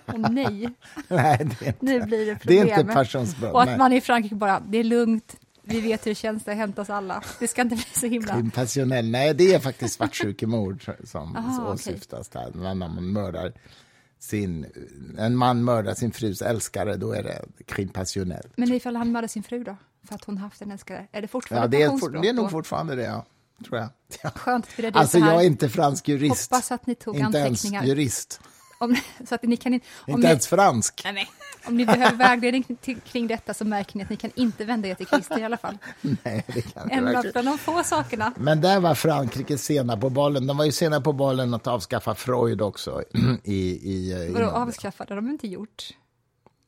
Och 0.06 0.32
nej, 0.32 0.70
nej, 1.08 1.38
det 1.60 1.66
är 1.66 1.68
inte, 1.68 1.76
nu 1.80 2.02
blir 2.02 2.18
det 2.18 2.26
det 2.26 2.32
är 2.32 2.36
problem. 2.36 2.80
inte 2.80 2.94
passionsbrott. 2.94 3.54
och 3.54 3.62
att 3.62 3.68
nej. 3.68 3.78
man 3.78 3.94
i 3.94 4.02
Frankrike 4.02 4.36
bara, 4.36 4.60
det 4.60 4.78
är 4.78 4.84
lugnt, 4.84 5.36
vi 5.64 5.82
vet 5.82 6.06
hur 6.06 6.12
det 6.12 6.16
känns, 6.16 6.44
det 6.44 6.52
har 6.52 6.56
hänt 6.56 6.80
oss 6.80 6.90
alla. 6.90 7.24
Det 7.40 7.48
ska 7.48 7.62
inte 7.62 7.76
bli 7.76 7.86
så 7.94 8.08
himla... 8.08 8.34
Crime 8.34 8.52
passionnel, 8.52 9.10
nej 9.10 9.34
det 9.34 9.54
är 9.54 9.60
faktiskt 9.60 9.94
svartsjukemord 9.94 10.92
som 11.04 11.36
Aha, 11.36 11.74
åsyftas 11.74 12.30
där. 12.30 12.52
Men 12.54 12.80
när 12.80 12.88
man 12.88 13.12
mördar 13.12 13.54
sin, 14.20 14.66
en 15.18 15.36
man 15.36 15.64
mördar 15.64 15.94
sin 15.94 16.12
frus 16.12 16.42
älskare, 16.42 16.98
då 16.98 17.14
är 17.14 17.24
det 17.24 17.46
crime 17.66 17.92
passionnel. 17.92 18.48
Men 18.56 18.74
ifall 18.74 18.96
han 18.96 19.12
mördar 19.12 19.28
sin 19.28 19.44
fru 19.44 19.64
då? 19.64 19.78
För 20.08 20.16
att 20.16 20.24
hon 20.24 20.38
haft 20.38 20.62
en 20.62 20.72
älskare? 20.72 21.08
Är 21.12 21.22
det 21.22 21.26
Ja, 21.26 21.28
fortfarande 21.28 21.78
det, 21.78 21.84
är, 21.84 21.98
for, 21.98 22.10
det 22.10 22.30
är 22.30 22.34
nog 22.34 22.52
fortfarande 22.52 22.96
det, 22.96 23.04
ja. 23.04 23.26
tror 23.66 23.80
jag. 23.80 23.90
Ja. 24.24 24.30
Skönt 24.30 24.68
vi 24.76 24.84
redde 24.84 24.90
ut 24.90 24.96
Alltså 24.96 25.20
det 25.20 25.26
jag 25.26 25.42
är 25.42 25.46
inte 25.46 25.70
fransk 25.70 26.08
jurist. 26.08 26.52
Hoppas 26.52 26.72
att 26.72 26.88
ni 26.88 26.96
tog 26.96 27.16
inte 27.16 27.38
ens 27.38 27.50
anteckningar. 27.50 27.84
jurist. 27.84 28.42
Om, 28.82 28.96
så 29.28 29.36
att 29.36 29.44
ni 29.44 29.58
kan 29.58 29.74
inte... 29.74 29.88
Om 30.08 30.14
Inte 30.14 30.28
ni, 30.28 30.30
ens 30.30 30.48
fransk. 30.48 31.02
nej, 31.04 31.14
nej. 31.14 31.30
Om 31.68 31.78
ni 31.78 31.86
behöver 31.86 32.16
vägledning 32.16 32.78
kring 33.12 33.28
detta 33.28 33.54
så 33.54 33.66
märker 33.66 33.98
ni 33.98 34.04
att 34.04 34.10
ni 34.10 34.16
kan 34.16 34.32
inte 34.36 34.66
vända 34.66 34.88
er 34.88 34.96
till 34.96 35.08
Christer 35.08 35.40
i 35.40 35.44
alla 35.44 35.58
fall. 35.58 35.78
Nej, 36.02 36.46
det 36.48 36.62
kan 36.62 36.90
jag 36.90 36.92
En 36.92 37.16
av 37.16 37.44
de 37.46 37.58
få 37.58 37.84
sakerna. 37.84 38.34
Men 38.38 38.62
där 38.62 38.80
var 38.80 38.96
Frankrike 38.96 39.58
sena 39.58 39.98
på 39.98 40.10
bollen. 40.10 40.48
De 40.48 40.58
var 40.58 40.66
ju 40.66 40.72
sena 40.72 41.02
på 41.02 41.14
bollen 41.14 41.54
att 41.54 41.68
avskaffa 41.68 42.16
Freud 42.16 42.62
också. 42.62 43.04
I, 43.44 43.54
i, 43.54 44.12
i, 44.12 44.32
Vadå 44.34 44.50
avskaffade? 44.50 45.16
De 45.16 45.26
har 45.26 45.32
inte 45.32 45.48
gjort. 45.48 45.94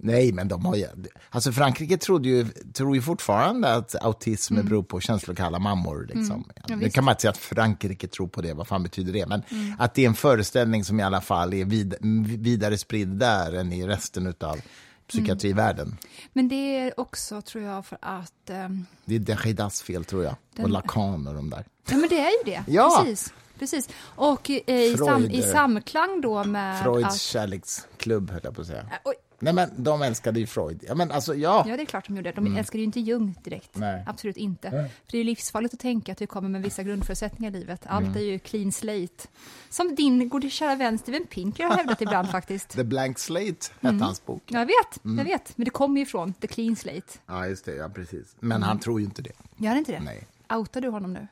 Nej, 0.05 0.31
men 0.31 0.47
de 0.47 0.65
har 0.65 0.75
ju... 0.75 0.87
Alltså 1.29 1.51
Frankrike 1.51 1.97
trodde 1.97 2.29
ju, 2.29 2.47
tror 2.73 2.95
ju 2.95 3.01
fortfarande 3.01 3.73
att 3.73 3.95
autism 4.03 4.55
beror 4.55 4.83
på 4.83 4.99
känslokalla 4.99 5.59
mammor. 5.59 6.01
Liksom. 6.13 6.35
Mm. 6.35 6.45
Ja, 6.67 6.75
nu 6.75 6.89
kan 6.89 7.03
man 7.03 7.11
inte 7.11 7.21
säga 7.21 7.31
att 7.31 7.37
Frankrike 7.37 8.07
tror 8.07 8.27
på 8.27 8.41
det, 8.41 8.53
vad 8.53 8.67
fan 8.67 8.83
betyder 8.83 9.13
det? 9.13 9.25
Men 9.25 9.43
Mm. 9.51 9.73
att 9.79 9.93
det 9.93 10.03
är 10.03 10.07
en 10.07 10.13
föreställning 10.15 10.83
som 10.83 10.99
i 10.99 11.03
alla 11.03 11.21
fall 11.21 11.53
är 11.53 11.65
vid, 11.65 11.95
vidare 12.39 12.77
spridd 12.77 13.07
där 13.09 13.53
än 13.53 13.73
i 13.73 13.87
resten 13.87 14.33
av 14.39 14.61
psykiatrivärlden. 15.07 15.97
Men 16.33 16.47
det 16.49 16.55
är 16.79 16.99
också, 16.99 17.41
tror 17.41 17.63
jag, 17.63 17.85
för 17.85 17.97
att... 18.01 18.49
ehm, 18.49 18.85
Det 19.05 19.15
är 19.15 19.19
Derridas 19.19 19.81
fel, 19.81 20.05
tror 20.05 20.23
jag. 20.23 20.31
Och 20.33 20.37
Den- 20.55 20.71
Lacan 20.71 21.27
och 21.27 21.33
de 21.33 21.49
där. 21.49 21.65
ja, 21.89 21.97
men 21.97 22.09
det 22.09 22.19
är 22.19 22.29
ju 22.45 22.51
det. 22.53 22.63
Ja. 22.71 23.03
Precis. 23.05 23.33
Precis. 23.59 23.89
Och 24.03 24.49
i, 24.49 24.63
i, 24.73 24.97
sam, 24.97 25.25
i 25.31 25.41
samklang 25.41 26.21
då 26.21 26.43
med 26.43 26.83
Freuds 26.83 27.05
att... 27.07 27.17
kärleksklubb, 27.21 28.31
höll 28.31 28.39
jag 28.43 28.55
på 28.55 28.61
att 28.61 28.67
säga. 28.67 28.85
Oj, 29.03 29.13
Nej, 29.39 29.53
men 29.53 29.69
de 29.83 30.01
älskade 30.01 30.39
ju 30.39 30.47
Freud. 30.47 30.83
Ja, 30.87 30.95
men 30.95 31.11
alltså, 31.11 31.35
ja. 31.35 31.65
Ja, 31.67 31.77
det 31.77 31.83
är 31.83 31.85
klart 31.85 32.07
de 32.07 32.15
gjorde. 32.17 32.31
De 32.31 32.57
älskade 32.57 32.77
ju 32.77 32.83
inte 32.83 32.99
Jung 32.99 33.35
direkt. 33.43 33.75
Mm. 33.75 33.89
Nej. 33.95 34.03
Absolut 34.07 34.37
inte. 34.37 34.69
Nej. 34.71 34.89
För 35.05 35.11
det 35.11 35.17
är 35.17 35.23
livsfarligt 35.23 35.73
att 35.73 35.79
tänka 35.79 36.11
att 36.11 36.17
du 36.17 36.27
kommer 36.27 36.49
med 36.49 36.61
vissa 36.61 36.83
grundförutsättningar 36.83 37.51
i 37.51 37.59
livet. 37.59 37.81
Allt 37.85 38.05
Mm. 38.05 38.17
är 38.17 38.21
ju 38.21 38.39
clean 38.39 38.71
slate. 38.71 39.27
Som 39.69 39.95
din 39.95 40.29
gode 40.29 40.49
kära 40.49 40.75
vän 40.75 40.97
Steven 40.97 41.25
Pinker 41.29 41.63
har 41.63 41.75
hävdat 41.77 42.01
ibland 42.01 42.29
faktiskt. 42.31 42.69
The 42.69 42.83
Blank 42.83 43.19
Slate 43.19 43.67
hette 43.81 43.95
hans 44.03 44.25
bok. 44.25 44.43
Ja, 44.47 44.59
Jag 44.59 44.65
vet, 44.65 45.03
Mm. 45.05 45.17
jag 45.17 45.25
vet. 45.25 45.57
Men 45.57 45.65
det 45.65 45.71
kommer 45.71 45.99
ju 45.99 46.05
från 46.05 46.33
the 46.33 46.47
clean 46.47 46.75
slate. 46.75 47.13
Ja, 47.25 47.47
just 47.47 47.65
det. 47.65 47.75
Ja, 47.75 47.89
precis. 47.89 48.35
Men 48.39 48.63
han 48.63 48.79
tror 48.79 48.99
ju 48.99 49.05
inte 49.05 49.21
det. 49.21 49.31
Gör 49.57 49.75
inte 49.75 49.91
det? 49.91 49.99
Nej. 49.99 50.27
Outar 50.53 50.81
du 50.81 50.89
honom 50.89 51.13
nu? 51.13 51.27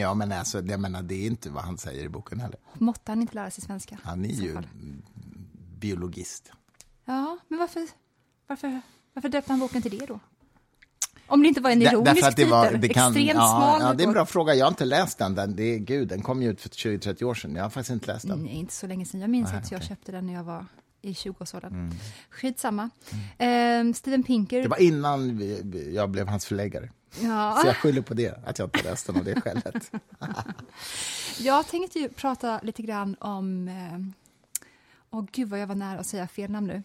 Ja, 0.00 0.14
men 0.14 0.32
alltså, 0.32 0.60
jag 0.62 0.80
menar, 0.80 1.02
det 1.02 1.14
är 1.14 1.26
inte 1.26 1.50
vad 1.50 1.62
han 1.64 1.78
säger 1.78 2.04
i 2.04 2.08
boken 2.08 2.40
heller. 2.40 2.58
Måtte 2.74 3.10
han 3.12 3.20
inte 3.20 3.34
lära 3.34 3.50
sig 3.50 3.64
svenska? 3.64 3.98
Han 4.02 4.24
är 4.24 4.28
ju 4.28 4.54
fall? 4.54 4.66
biologist. 5.80 6.52
Ja, 7.04 7.38
men 7.48 7.58
varför, 7.58 7.86
varför, 8.46 8.80
varför 9.12 9.28
döpte 9.28 9.52
han 9.52 9.60
boken 9.60 9.82
till 9.82 9.98
det 9.98 10.06
då? 10.06 10.20
Om 11.26 11.42
det 11.42 11.48
inte 11.48 11.60
var 11.60 11.70
en 11.70 11.82
ironisk 11.82 12.36
titel, 12.36 12.80
det 12.80 12.88
kan- 12.88 13.06
extremt 13.06 13.28
ja, 13.28 13.46
smal. 13.48 13.80
Ja, 13.82 13.94
det 13.94 14.02
är 14.02 14.06
en 14.06 14.12
bra 14.12 14.26
fråga. 14.26 14.54
Jag 14.54 14.66
har 14.66 14.70
inte 14.70 14.84
läst 14.84 15.18
den. 15.18 15.34
den 15.34 15.56
det 15.56 15.78
gud, 15.78 16.08
den 16.08 16.22
kom 16.22 16.42
ju 16.42 16.50
ut 16.50 16.60
för 16.60 16.68
20-30 16.68 17.24
år 17.24 17.34
sedan. 17.34 17.54
Jag 17.54 17.62
har 17.62 17.70
faktiskt 17.70 17.90
inte 17.90 18.06
läst 18.06 18.28
den. 18.28 18.42
Nej, 18.42 18.52
inte 18.54 18.74
så 18.74 18.86
länge 18.86 19.04
sedan. 19.04 19.20
Jag 19.20 19.30
minns 19.30 19.50
Nej, 19.50 19.58
att 19.60 19.70
jag 19.72 19.82
köpte 19.84 20.12
den 20.12 20.26
när 20.26 20.34
jag 20.34 20.44
var 20.44 20.66
i 21.02 21.12
20-årsåldern. 21.12 21.92
Skitsamma. 22.30 22.90
Ehm, 23.38 23.94
Steven 23.94 24.22
Pinker. 24.22 24.62
Det 24.62 24.68
var 24.68 24.80
innan 24.82 25.38
vi, 25.38 25.94
jag 25.94 26.10
blev 26.10 26.28
hans 26.28 26.46
förläggare. 26.46 26.90
ja. 27.22 27.58
Så 27.62 27.66
jag 27.66 27.76
skyller 27.76 28.02
på 28.02 28.14
det, 28.14 28.46
att 28.46 28.58
jag 28.58 28.66
inte 28.66 28.82
läst 28.82 29.06
den 29.06 29.16
av 29.16 29.24
det 29.24 29.40
skälet. 29.40 29.90
Jag 31.38 31.66
tänkte 31.68 31.98
ju 31.98 32.08
prata 32.08 32.60
lite 32.62 32.82
grann 32.82 33.16
om... 33.20 33.70
Åh 35.14 35.24
gud 35.32 35.48
vad 35.48 35.60
jag 35.60 35.66
var 35.66 35.74
nära 35.74 36.00
att 36.00 36.06
säga 36.06 36.28
fel 36.28 36.50
namn 36.50 36.66
nu. 36.66 36.82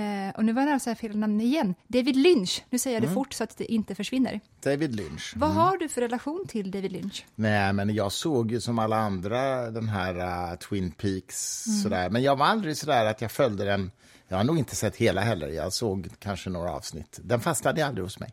Eh, 0.00 0.34
och 0.36 0.44
nu 0.44 0.52
var 0.52 0.62
jag 0.62 0.66
nära 0.66 0.76
att 0.76 0.82
säga 0.82 0.96
fel 0.96 1.16
namn 1.18 1.40
igen. 1.40 1.74
David 1.86 2.16
Lynch. 2.16 2.64
Nu 2.70 2.78
säger 2.78 2.96
jag 2.96 3.02
Mm. 3.04 3.10
det 3.10 3.14
fort 3.14 3.32
så 3.32 3.44
att 3.44 3.56
det 3.56 3.72
inte 3.72 3.94
försvinner. 3.94 4.40
David 4.62 4.94
Lynch. 4.96 5.32
Vad 5.36 5.50
har 5.50 5.76
du 5.76 5.88
för 5.88 6.00
relation 6.00 6.44
till 6.48 6.70
David 6.70 6.92
Lynch? 6.92 7.26
Nej, 7.34 7.72
men 7.72 7.94
jag 7.94 8.12
såg 8.12 8.52
ju 8.52 8.60
som 8.60 8.78
alla 8.78 8.96
andra 8.96 9.70
den 9.70 9.88
här 9.88 10.50
uh, 10.52 10.58
Twin 10.58 10.90
Peaks. 10.90 11.64
Sådär. 11.82 12.10
Men 12.10 12.22
jag 12.22 12.36
var 12.36 12.46
aldrig 12.46 12.76
sådär 12.76 13.04
att 13.06 13.20
jag 13.20 13.30
följde 13.32 13.64
den. 13.64 13.90
Jag 14.28 14.36
har 14.36 14.44
nog 14.44 14.58
inte 14.58 14.76
sett 14.76 14.96
hela 14.96 15.20
heller. 15.20 15.48
Jag 15.48 15.72
såg 15.72 16.08
kanske 16.18 16.50
några 16.50 16.72
avsnitt. 16.72 17.20
Den 17.22 17.40
fastnade 17.40 17.86
aldrig 17.86 18.04
hos 18.04 18.18
mig. 18.20 18.30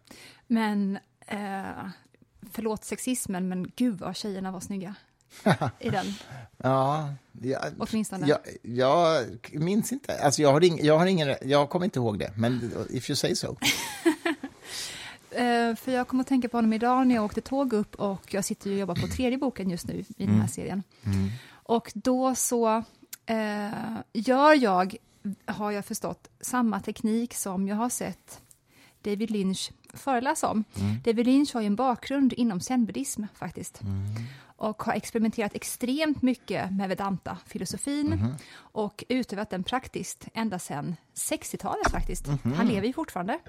Men, 0.47 0.99
eh, 1.27 1.37
förlåt 2.51 2.83
sexismen, 2.83 3.49
men 3.49 3.71
gud 3.75 3.99
vad 3.99 4.15
tjejerna 4.15 4.51
var 4.51 4.59
snygga 4.59 4.95
i 5.79 5.89
den. 5.89 6.05
Ja, 6.57 7.09
jag, 7.41 7.61
Åtminstone. 7.77 8.27
Jag, 8.27 8.39
jag 8.61 9.25
minns 9.51 9.91
inte. 9.91 10.17
Alltså 10.23 10.41
jag, 10.41 10.51
har 10.51 10.63
ing, 10.63 10.85
jag, 10.85 10.97
har 10.97 11.05
ingen, 11.05 11.35
jag 11.41 11.69
kommer 11.69 11.85
inte 11.85 11.99
ihåg 11.99 12.19
det, 12.19 12.31
men 12.35 12.71
if 12.89 13.09
you 13.09 13.15
say 13.15 13.35
so. 13.35 13.55
Eh, 15.35 15.75
för 15.75 15.91
jag 15.91 16.07
kom 16.07 16.19
att 16.19 16.27
tänka 16.27 16.49
på 16.49 16.57
honom 16.57 16.73
idag 16.73 17.07
när 17.07 17.15
jag 17.15 17.25
åkte 17.25 17.41
tåg 17.41 17.73
upp 17.73 17.95
och 17.95 18.33
jag 18.33 18.45
sitter 18.45 18.71
och 18.71 18.77
jobbar 18.77 18.95
på 18.95 19.07
tredje 19.07 19.37
boken 19.37 19.69
just 19.69 19.87
nu 19.87 20.03
i 20.17 20.25
den 20.25 20.41
här 20.41 20.47
serien. 20.47 20.83
Och 21.51 21.91
då 21.95 22.35
så 22.35 22.83
eh, 23.25 23.69
gör 24.13 24.63
jag, 24.63 24.95
har 25.45 25.71
jag 25.71 25.85
förstått, 25.85 26.27
samma 26.41 26.79
teknik 26.79 27.33
som 27.33 27.67
jag 27.67 27.75
har 27.75 27.89
sett 27.89 28.41
David 29.01 29.31
Lynch 29.31 29.71
föreläsa 29.93 30.49
om. 30.49 30.63
David 31.03 31.25
Lynch 31.25 31.53
har 31.53 31.61
ju 31.61 31.67
en 31.67 31.75
bakgrund 31.75 32.33
inom 32.33 32.59
zenbuddism 32.59 33.23
faktiskt. 33.35 33.81
Och 34.55 34.83
har 34.83 34.93
experimenterat 34.93 35.55
extremt 35.55 36.21
mycket 36.21 36.71
med 36.71 36.89
vedanta-filosofin 36.89 38.35
och 38.55 39.03
utövat 39.09 39.49
den 39.49 39.63
praktiskt 39.63 40.27
ända 40.33 40.59
sedan 40.59 40.95
60-talet 41.15 41.91
faktiskt. 41.91 42.27
Han 42.55 42.67
lever 42.67 42.87
ju 42.87 42.93
fortfarande. 42.93 43.39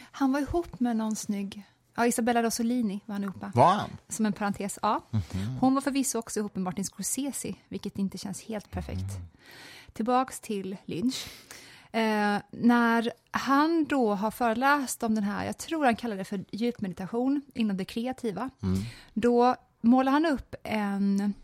Han 0.00 0.32
var 0.32 0.40
ihop 0.40 0.80
med 0.80 0.96
någon 0.96 1.16
snygg... 1.16 1.62
Ja, 1.96 2.06
Isabella 2.06 2.42
Rossellini 2.42 3.00
var 3.06 3.12
han 3.12 3.24
ihop 3.24 3.40
med. 3.40 3.52
Var 3.54 3.72
han? 3.72 3.90
Som 4.08 4.26
en 4.26 4.32
parentes, 4.32 4.78
ja. 4.82 5.00
Hon 5.60 5.74
var 5.74 5.80
förvisso 5.80 6.18
också 6.18 6.40
ihop 6.40 6.54
med 6.54 6.62
Martin 6.64 6.84
Scorsese, 6.84 7.54
vilket 7.68 7.98
inte 7.98 8.18
känns 8.18 8.42
helt 8.42 8.70
perfekt. 8.70 9.16
Tillbaks 9.92 10.40
till 10.40 10.76
Lynch. 10.84 11.26
Eh, 11.92 12.38
när 12.50 13.12
han 13.30 13.84
då 13.84 14.14
har 14.14 14.30
föreläst 14.30 15.02
om 15.02 15.14
den 15.14 15.24
här, 15.24 15.44
jag 15.44 15.58
tror 15.58 15.84
han 15.84 15.96
kallar 15.96 16.16
det 16.16 16.24
för 16.24 16.44
djupmeditation 16.50 17.42
inom 17.54 17.76
det 17.76 17.84
kreativa, 17.84 18.50
då 19.14 19.56
målar 19.80 20.12
han 20.12 20.26
upp 20.26 20.54
en, 20.62 21.34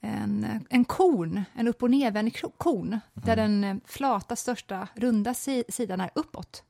en, 0.00 0.66
en 0.70 0.84
kon, 0.84 1.44
en 1.54 1.68
upp 1.68 1.82
och 1.82 1.90
nervänd 1.90 2.32
kon, 2.58 3.00
där 3.14 3.36
den 3.36 3.64
eh, 3.64 3.76
flata, 3.84 4.36
största, 4.36 4.88
runda 4.94 5.34
si, 5.34 5.64
sidan 5.68 6.00
är 6.00 6.10
uppåt. 6.14 6.62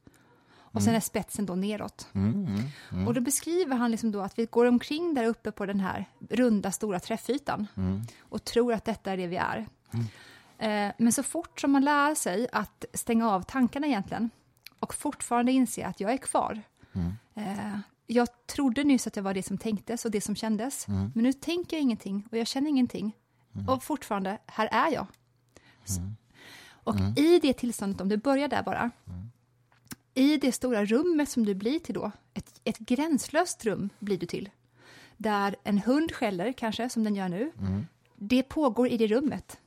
Och 0.71 0.83
sen 0.83 0.95
är 0.95 1.01
spetsen 1.01 1.47
då 1.47 1.55
neråt. 1.55 2.09
Och 3.07 3.15
då 3.15 3.21
beskriver 3.21 3.77
han 3.77 3.91
liksom 3.91 4.13
då 4.13 4.21
att 4.21 4.39
vi 4.39 4.47
går 4.47 4.67
omkring 4.67 5.15
där 5.15 5.25
uppe 5.25 5.53
på 5.53 5.67
den 5.67 5.81
här 5.81 6.05
runda, 6.31 6.71
stora 6.73 7.01
träffytan 7.01 7.67
och 8.19 8.45
tror 8.45 8.73
att 8.73 8.85
detta 8.85 9.13
är 9.13 9.17
det 9.17 9.27
vi 9.27 9.37
är. 9.37 9.67
Eh, 10.59 10.93
men 10.99 11.13
så 11.13 11.23
fort 11.23 11.61
som 11.61 11.73
man 11.73 11.85
lär 11.85 12.15
sig 12.15 12.49
att 12.53 12.85
stänga 12.95 13.31
av 13.31 13.43
tankarna 13.43 13.87
egentligen 13.87 14.31
och 14.79 14.95
fortfarande 14.95 15.53
inse 15.53 15.87
att 15.87 16.01
jag 16.01 16.13
är 16.13 16.17
kvar. 16.17 16.63
Eh, 17.35 17.79
jag 18.11 18.29
trodde 18.47 18.85
nyss 18.85 19.07
att 19.07 19.17
jag 19.17 19.23
var 19.23 19.35
det 19.35 19.43
som 19.43 19.59
tänktes 19.59 20.05
och 20.05 20.11
det 20.11 20.21
som 20.21 20.37
kändes, 20.37 20.89
men 21.15 21.25
nu 21.25 21.33
tänker 21.33 21.77
jag 21.77 21.83
ingenting 21.83 22.29
och 22.31 22.39
jag 22.39 22.47
känner 22.47 22.69
ingenting. 22.71 23.17
Och 23.69 23.83
fortfarande, 23.83 24.39
här 24.47 24.67
är 24.73 24.93
jag. 24.93 25.07
S- 25.85 25.99
Och 26.85 26.95
i 27.17 27.39
det 27.43 27.53
tillståndet, 27.53 28.01
om 28.01 28.09
du 28.09 28.17
börjar 28.17 28.49
där 28.49 28.63
bara, 28.63 28.91
i 30.15 30.37
det 30.37 30.53
stora 30.53 30.85
rummet 30.85 31.29
som 31.29 31.45
du 31.47 31.55
blir 31.55 31.79
till 31.79 31.95
då, 31.95 32.11
ett, 32.35 32.61
ett 32.65 32.79
gränslöst 32.79 33.65
rum 33.65 33.89
blir 33.99 34.19
du 34.19 34.27
till, 34.27 34.51
där 35.17 35.57
en 35.65 35.79
hund 35.79 36.13
skäller 36.13 36.53
kanske, 36.53 36.89
som 36.89 37.05
den 37.05 37.15
gör 37.17 37.29
nu, 37.29 37.53
det 38.17 38.43
pågår 38.43 38.89
i 38.89 38.97
det 38.97 39.07
rummet 39.07 39.59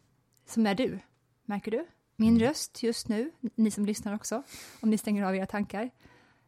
som 0.47 0.65
är 0.67 0.75
du. 0.75 0.99
Märker 1.45 1.71
du? 1.71 1.85
Min 2.15 2.39
röst 2.39 2.83
just 2.83 3.07
nu, 3.07 3.31
ni 3.55 3.71
som 3.71 3.85
lyssnar 3.85 4.15
också, 4.15 4.43
om 4.79 4.89
ni 4.89 4.97
stänger 4.97 5.23
av 5.23 5.35
era 5.35 5.45
tankar, 5.45 5.89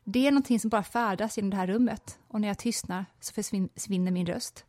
det 0.04 0.28
är 0.28 0.32
någonting 0.32 0.60
som 0.60 0.70
bara 0.70 0.84
färdas 0.84 1.38
genom 1.38 1.50
det 1.50 1.58
här 1.58 1.68
rummet. 1.68 2.20
Och 2.28 2.42
när 2.42 2.48
jag 2.48 2.58
tystnar 2.58 3.06
så 3.20 3.34
försvin- 3.34 3.70
försvinner 3.74 4.12
min 4.12 4.26
röst. 4.26 4.66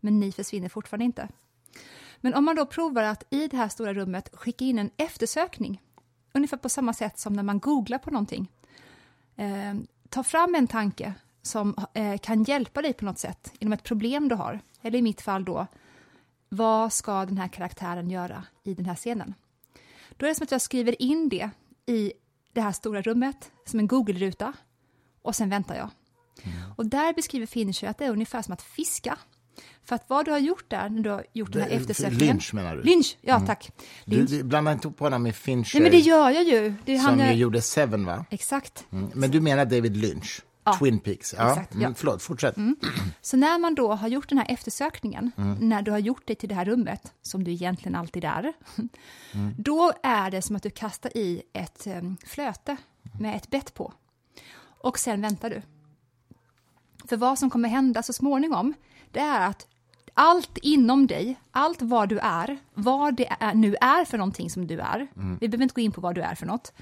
Men 0.00 0.20
ni 0.20 0.32
försvinner 0.32 0.68
fortfarande 0.68 1.04
inte. 1.04 1.28
Men 2.20 2.34
om 2.34 2.44
man 2.44 2.56
då 2.56 2.66
provar 2.66 3.02
att 3.02 3.24
i 3.30 3.48
det 3.48 3.56
här 3.56 3.68
stora 3.68 3.94
rummet 3.94 4.28
skicka 4.32 4.64
in 4.64 4.78
en 4.78 4.90
eftersökning, 4.96 5.82
ungefär 6.32 6.56
på 6.56 6.68
samma 6.68 6.92
sätt 6.92 7.18
som 7.18 7.32
när 7.32 7.42
man 7.42 7.58
googlar 7.58 7.98
på 7.98 8.10
någonting. 8.10 8.50
Eh, 9.36 9.74
ta 10.08 10.22
fram 10.22 10.54
en 10.54 10.66
tanke 10.66 11.14
som 11.42 11.76
eh, 11.94 12.18
kan 12.18 12.42
hjälpa 12.42 12.82
dig 12.82 12.92
på 12.92 13.04
något 13.04 13.18
sätt 13.18 13.52
inom 13.58 13.72
ett 13.72 13.82
problem 13.82 14.28
du 14.28 14.34
har. 14.34 14.60
Eller 14.82 14.98
i 14.98 15.02
mitt 15.02 15.20
fall 15.20 15.44
då, 15.44 15.66
vad 16.48 16.92
ska 16.92 17.24
den 17.24 17.38
här 17.38 17.48
karaktären 17.48 18.10
göra 18.10 18.44
i 18.62 18.74
den 18.74 18.86
här 18.86 18.94
scenen? 18.94 19.34
Då 20.16 20.26
är 20.26 20.28
det 20.28 20.34
som 20.34 20.44
att 20.44 20.52
jag 20.52 20.60
skriver 20.60 21.02
in 21.02 21.28
det 21.28 21.50
i 21.86 22.12
det 22.52 22.60
här 22.60 22.72
stora 22.72 23.02
rummet 23.02 23.52
som 23.64 23.78
en 23.78 23.86
Google-ruta 23.86 24.52
och 25.26 25.36
sen 25.36 25.48
väntar 25.48 25.74
jag. 25.76 25.90
Och 26.76 26.86
där 26.86 27.12
beskriver 27.12 27.46
Fincher 27.46 27.84
att 27.88 27.98
det 27.98 28.04
är 28.04 28.10
ungefär 28.10 28.42
som 28.42 28.52
att 28.54 28.62
fiska. 28.62 29.18
För 29.84 29.94
att 29.96 30.04
vad 30.08 30.24
du 30.24 30.30
har 30.30 30.38
gjort 30.38 30.64
där, 30.70 30.88
när 30.88 31.02
du 31.02 31.10
har 31.10 31.24
gjort 31.32 31.52
den 31.52 31.62
här 31.62 31.68
Det- 31.68 31.74
eftersökningen... 31.74 32.26
Lynch 32.26 32.54
menar 32.54 32.76
du? 32.76 32.82
Lynch, 32.82 33.16
ja 33.20 33.40
tack. 33.40 33.70
Du, 34.04 34.16
Lynch. 34.16 34.30
du 34.30 34.42
blandar 34.42 34.72
inte 34.72 34.88
ihop 34.88 35.00
honom 35.00 35.22
med 35.22 35.34
Fincher, 35.36 35.74
Nej 35.74 35.82
men 35.82 35.90
det 35.90 35.98
gör 35.98 36.30
jag 36.30 36.44
ju. 36.44 36.74
Det 36.84 36.98
som 36.98 37.18
ju 37.18 37.24
jag... 37.24 37.34
gjorde 37.34 37.62
Seven, 37.62 38.04
va? 38.04 38.24
Exakt. 38.30 38.84
Mm. 38.92 39.10
Men 39.14 39.30
du 39.30 39.40
menar 39.40 39.64
David 39.64 39.96
Lynch? 39.96 40.40
Ja. 40.64 40.76
Twin 40.78 40.98
Peaks? 40.98 41.34
Ja. 41.38 41.50
Exakt, 41.50 41.74
Mm, 41.74 41.82
ja. 41.88 41.94
Förlåt, 41.96 42.22
fortsätt. 42.22 42.54
Så 43.22 43.36
när 43.36 43.58
man 43.58 43.74
då 43.74 43.92
har 43.94 44.08
gjort 44.08 44.28
den 44.28 44.38
här 44.38 44.46
eftersökningen, 44.50 45.30
Mm. 45.36 45.68
när 45.68 45.82
du 45.82 45.90
har 45.90 45.98
gjort 45.98 46.22
det 46.24 46.34
till 46.34 46.48
det 46.48 46.54
här 46.54 46.64
rummet, 46.64 47.12
som 47.22 47.44
du 47.44 47.50
egentligen 47.50 47.94
alltid 47.94 48.24
är, 48.24 48.52
Mm. 49.34 49.54
då 49.58 49.92
är 50.02 50.30
det 50.30 50.42
som 50.42 50.56
att 50.56 50.62
du 50.62 50.70
kastar 50.70 51.16
i 51.16 51.42
ett 51.52 51.86
um, 51.86 52.16
flöte 52.26 52.76
med 53.20 53.36
ett 53.36 53.50
bett 53.50 53.74
på. 53.74 53.92
Och 54.86 54.98
sen 54.98 55.20
väntar 55.20 55.50
du. 55.50 55.62
För 57.08 57.16
vad 57.16 57.38
som 57.38 57.50
kommer 57.50 57.68
hända 57.68 58.02
så 58.02 58.12
småningom, 58.12 58.74
det 59.10 59.20
är 59.20 59.48
att 59.48 59.66
allt 60.14 60.58
inom 60.58 61.06
dig, 61.06 61.40
allt 61.50 61.82
vad 61.82 62.08
du 62.08 62.18
är, 62.18 62.58
vad 62.74 63.14
det 63.14 63.36
är, 63.40 63.54
nu 63.54 63.76
är 63.80 64.04
för 64.04 64.18
någonting 64.18 64.50
som 64.50 64.66
du 64.66 64.80
är, 64.80 65.08
vi 65.40 65.48
behöver 65.48 65.62
inte 65.62 65.74
gå 65.74 65.80
in 65.80 65.92
på 65.92 66.00
vad 66.00 66.14
du 66.14 66.20
är 66.20 66.34
för 66.34 66.46
något, 66.46 66.72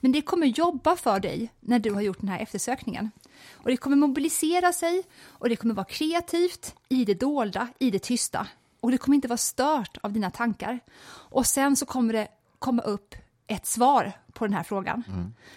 men 0.00 0.12
det 0.12 0.22
kommer 0.22 0.46
jobba 0.46 0.96
för 0.96 1.20
dig 1.20 1.52
när 1.60 1.78
du 1.78 1.92
har 1.92 2.00
gjort 2.00 2.20
den 2.20 2.28
här 2.28 2.40
eftersökningen. 2.40 3.10
Och 3.52 3.68
det 3.70 3.76
kommer 3.76 3.96
mobilisera 3.96 4.72
sig 4.72 5.02
och 5.26 5.48
det 5.48 5.56
kommer 5.56 5.74
vara 5.74 5.86
kreativt 5.86 6.74
i 6.88 7.04
det 7.04 7.20
dolda, 7.20 7.68
i 7.78 7.90
det 7.90 7.98
tysta. 7.98 8.46
Och 8.80 8.90
det 8.90 8.98
kommer 8.98 9.14
inte 9.14 9.28
vara 9.28 9.36
stört 9.36 9.98
av 10.02 10.12
dina 10.12 10.30
tankar. 10.30 10.80
Och 11.08 11.46
sen 11.46 11.76
så 11.76 11.86
kommer 11.86 12.12
det 12.12 12.28
komma 12.58 12.82
upp 12.82 13.14
ett 13.46 13.66
svar 13.66 14.12
på 14.32 14.46
den 14.46 14.54
här 14.54 14.62
frågan. 14.62 15.04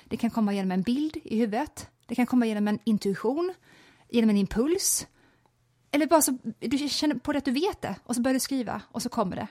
Det 0.06 0.18
kan 0.18 0.30
komma 0.30 0.54
genom 0.54 0.72
en 0.72 0.82
bild 0.82 1.18
i 1.24 1.40
huvudet, 1.40 1.90
det 2.06 2.16
kan 2.16 2.26
komma 2.26 2.46
genom 2.46 2.68
en 2.68 2.80
intuition, 2.84 3.54
genom 4.10 4.30
en 4.30 4.38
impuls. 4.38 5.08
Eller 5.92 6.08
bara 6.08 6.22
så 6.22 6.38
du 6.60 6.78
känner 6.90 7.16
på 7.16 7.32
det 7.32 7.38
att 7.38 7.46
du 7.46 7.52
vet 7.52 7.82
det 7.82 7.96
och 8.04 8.16
så 8.16 8.22
börjar 8.22 8.34
du 8.34 8.40
skriva 8.40 8.82
och 8.92 9.02
så 9.02 9.10
kommer 9.10 9.36
det. 9.36 9.48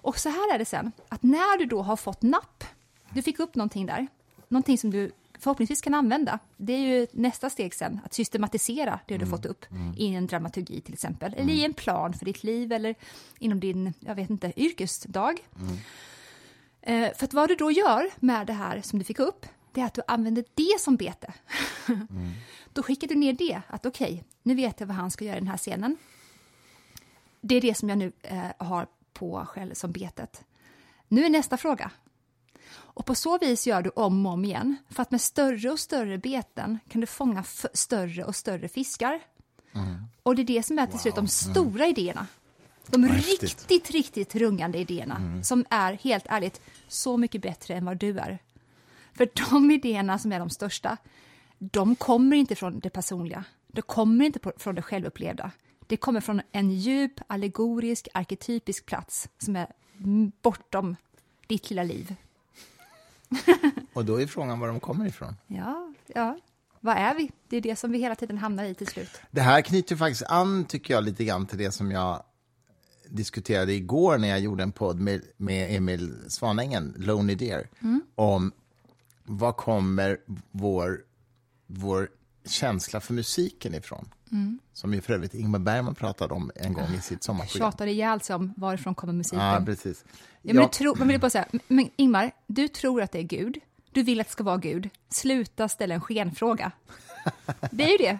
Och 0.00 0.18
så 0.18 0.28
här 0.28 0.54
är 0.54 0.58
det 0.58 0.64
sen, 0.64 0.92
att 1.08 1.22
när 1.22 1.58
du 1.58 1.64
då 1.66 1.82
har 1.82 1.96
fått 1.96 2.22
napp, 2.22 2.64
du 3.10 3.22
fick 3.22 3.38
upp 3.38 3.54
någonting 3.54 3.86
där, 3.86 4.06
någonting 4.48 4.78
som 4.78 4.90
du 4.90 5.12
förhoppningsvis 5.38 5.80
kan 5.80 5.94
använda. 5.94 6.38
Det 6.56 6.72
är 6.72 6.78
ju 6.78 7.06
nästa 7.12 7.50
steg 7.50 7.74
sen, 7.74 8.00
att 8.04 8.14
systematisera 8.14 9.00
det 9.06 9.16
du 9.18 9.26
fått 9.26 9.46
upp 9.46 9.64
i 9.96 10.14
en 10.14 10.26
dramaturgi 10.26 10.80
till 10.80 10.94
exempel, 10.94 11.34
eller 11.36 11.52
i 11.52 11.64
en 11.64 11.74
plan 11.74 12.12
för 12.12 12.24
ditt 12.24 12.42
liv 12.44 12.72
eller 12.72 12.94
inom 13.38 13.60
din, 13.60 13.92
jag 14.00 14.14
vet 14.14 14.30
inte, 14.30 14.52
yrkesdag. 14.60 15.38
Eh, 15.56 15.78
för 16.88 17.24
att 17.24 17.34
vad 17.34 17.48
du 17.48 17.54
då 17.54 17.70
gör 17.70 18.10
med 18.16 18.46
det 18.46 18.52
här 18.52 18.80
som 18.82 18.98
du 18.98 19.04
fick 19.04 19.18
upp, 19.18 19.46
det 19.72 19.80
är 19.80 19.84
att 19.84 19.94
du 19.94 20.02
använder 20.06 20.44
det 20.54 20.80
som 20.80 20.96
bete. 20.96 21.32
Då 22.72 22.82
skickar 22.82 23.08
du 23.08 23.14
ner 23.14 23.32
det, 23.32 23.60
att 23.66 23.86
okej, 23.86 24.24
nu 24.42 24.54
vet 24.54 24.80
jag 24.80 24.86
vad 24.86 24.96
han 24.96 25.10
ska 25.10 25.24
göra 25.24 25.36
i 25.36 25.40
den 25.40 25.48
här 25.48 25.56
scenen. 25.56 25.96
Det 27.40 27.54
är 27.54 27.60
det 27.60 27.74
som 27.74 27.88
jag 27.88 27.98
nu 27.98 28.12
eh, 28.22 28.46
har 28.58 28.86
på 29.12 29.46
själv 29.48 29.74
som 29.74 29.92
betet. 29.92 30.44
Nu 31.08 31.24
är 31.24 31.30
nästa 31.30 31.56
fråga. 31.56 31.90
Och 32.70 33.06
på 33.06 33.14
så 33.14 33.38
vis 33.38 33.66
gör 33.66 33.82
du 33.82 33.90
om 33.90 34.26
och 34.26 34.32
om 34.32 34.44
igen, 34.44 34.76
för 34.90 35.02
att 35.02 35.10
med 35.10 35.20
större 35.20 35.70
och 35.70 35.80
större 35.80 36.18
beten 36.18 36.78
kan 36.88 37.00
du 37.00 37.06
fånga 37.06 37.44
större 37.72 38.24
och 38.24 38.36
större 38.36 38.68
fiskar. 38.68 39.20
Och 40.22 40.36
det 40.36 40.42
är 40.42 40.46
det 40.46 40.62
som 40.62 40.78
är 40.78 40.86
till 40.86 40.98
slut 40.98 41.14
de 41.14 41.28
stora 41.28 41.86
idéerna. 41.86 42.26
De 42.90 43.04
häftigt. 43.04 43.42
riktigt, 43.42 43.90
riktigt 43.90 44.34
rungande 44.34 44.78
idéerna, 44.78 45.42
som 45.42 45.64
är 45.70 45.92
helt 45.92 46.24
ärligt 46.28 46.60
så 46.88 47.16
mycket 47.16 47.42
bättre 47.42 47.74
än 47.74 47.84
vad 47.84 47.96
du 47.96 48.18
är. 48.18 48.38
För 49.14 49.28
de 49.50 49.70
idéerna 49.70 50.18
som 50.18 50.32
är 50.32 50.38
de 50.38 50.50
största, 50.50 50.96
de 51.58 51.96
kommer 51.96 52.36
inte 52.36 52.54
från 52.54 52.80
det 52.80 52.90
personliga. 52.90 53.44
De 53.66 53.82
kommer 53.82 54.24
inte 54.24 54.40
från 54.56 54.74
det 54.74 54.82
självupplevda. 54.82 55.50
Det 55.86 55.96
kommer 55.96 56.20
från 56.20 56.42
en 56.52 56.70
djup, 56.70 57.12
allegorisk, 57.26 58.08
arketypisk 58.14 58.86
plats 58.86 59.28
som 59.38 59.56
är 59.56 59.66
mm, 59.98 60.32
bortom 60.42 60.96
ditt 61.46 61.70
lilla 61.70 61.82
liv. 61.82 62.14
Och 63.92 64.04
då 64.04 64.20
är 64.20 64.26
frågan 64.26 64.60
var 64.60 64.68
de 64.68 64.80
kommer 64.80 65.06
ifrån. 65.06 65.36
Ja, 65.46 65.94
ja. 66.06 66.38
Vad 66.80 66.96
är 66.96 67.14
vi? 67.14 67.30
Det 67.48 67.56
är 67.56 67.60
det 67.60 67.76
som 67.76 67.92
vi 67.92 67.98
hela 67.98 68.14
tiden 68.14 68.38
hamnar 68.38 68.64
i 68.64 68.74
till 68.74 68.86
slut. 68.86 69.20
Det 69.30 69.40
här 69.40 69.62
knyter 69.62 69.96
faktiskt 69.96 70.22
an, 70.22 70.64
tycker 70.64 70.94
jag, 70.94 71.04
lite 71.04 71.24
grann 71.24 71.46
till 71.46 71.58
det 71.58 71.72
som 71.72 71.90
jag 71.90 72.22
diskuterade 73.10 73.72
igår 73.72 74.18
när 74.18 74.28
jag 74.28 74.40
gjorde 74.40 74.62
en 74.62 74.72
podd 74.72 75.00
med, 75.00 75.22
med 75.36 75.76
Emil 75.76 76.14
Svanängen, 76.28 76.94
Lonely 76.98 77.34
Deer, 77.34 77.68
om 78.14 78.52
var 79.24 79.52
kommer 79.52 80.18
vår, 80.50 81.00
vår 81.66 82.08
känsla 82.46 83.00
för 83.00 83.14
musiken 83.14 83.74
ifrån? 83.74 84.08
Som 84.72 84.94
ju 84.94 85.00
för 85.00 85.12
övrigt 85.12 85.34
Ingmar 85.34 85.58
Bergman 85.58 85.94
pratade 85.94 86.34
om 86.34 86.50
en 86.54 86.72
gång 86.72 86.94
i 86.98 87.00
sitt 87.00 87.22
sommarprogram. 87.22 87.70
Tjatar 87.70 87.86
ihjäl 87.86 88.20
sig 88.20 88.36
om 88.36 88.54
varifrån 88.56 88.94
kommer 88.94 89.12
musiken. 89.12 89.46
Ja, 89.46 89.62
precis. 89.66 90.04
Ja, 90.42 90.54
men, 90.54 90.62
du 90.62 90.68
tror, 90.68 90.96
men, 90.96 91.08
vill 91.08 91.20
bara 91.20 91.30
säga, 91.30 91.46
men 91.68 91.90
Ingmar, 91.96 92.30
du 92.46 92.68
tror 92.68 93.02
att 93.02 93.12
det 93.12 93.18
är 93.18 93.22
Gud. 93.22 93.58
Du 93.92 94.02
vill 94.02 94.20
att 94.20 94.26
det 94.26 94.32
ska 94.32 94.44
vara 94.44 94.56
Gud. 94.56 94.90
Sluta 95.08 95.68
ställa 95.68 95.94
en 95.94 96.00
skenfråga. 96.00 96.72
Det 97.70 97.84
är 97.84 97.90
ju 97.90 97.96
det. 97.96 98.18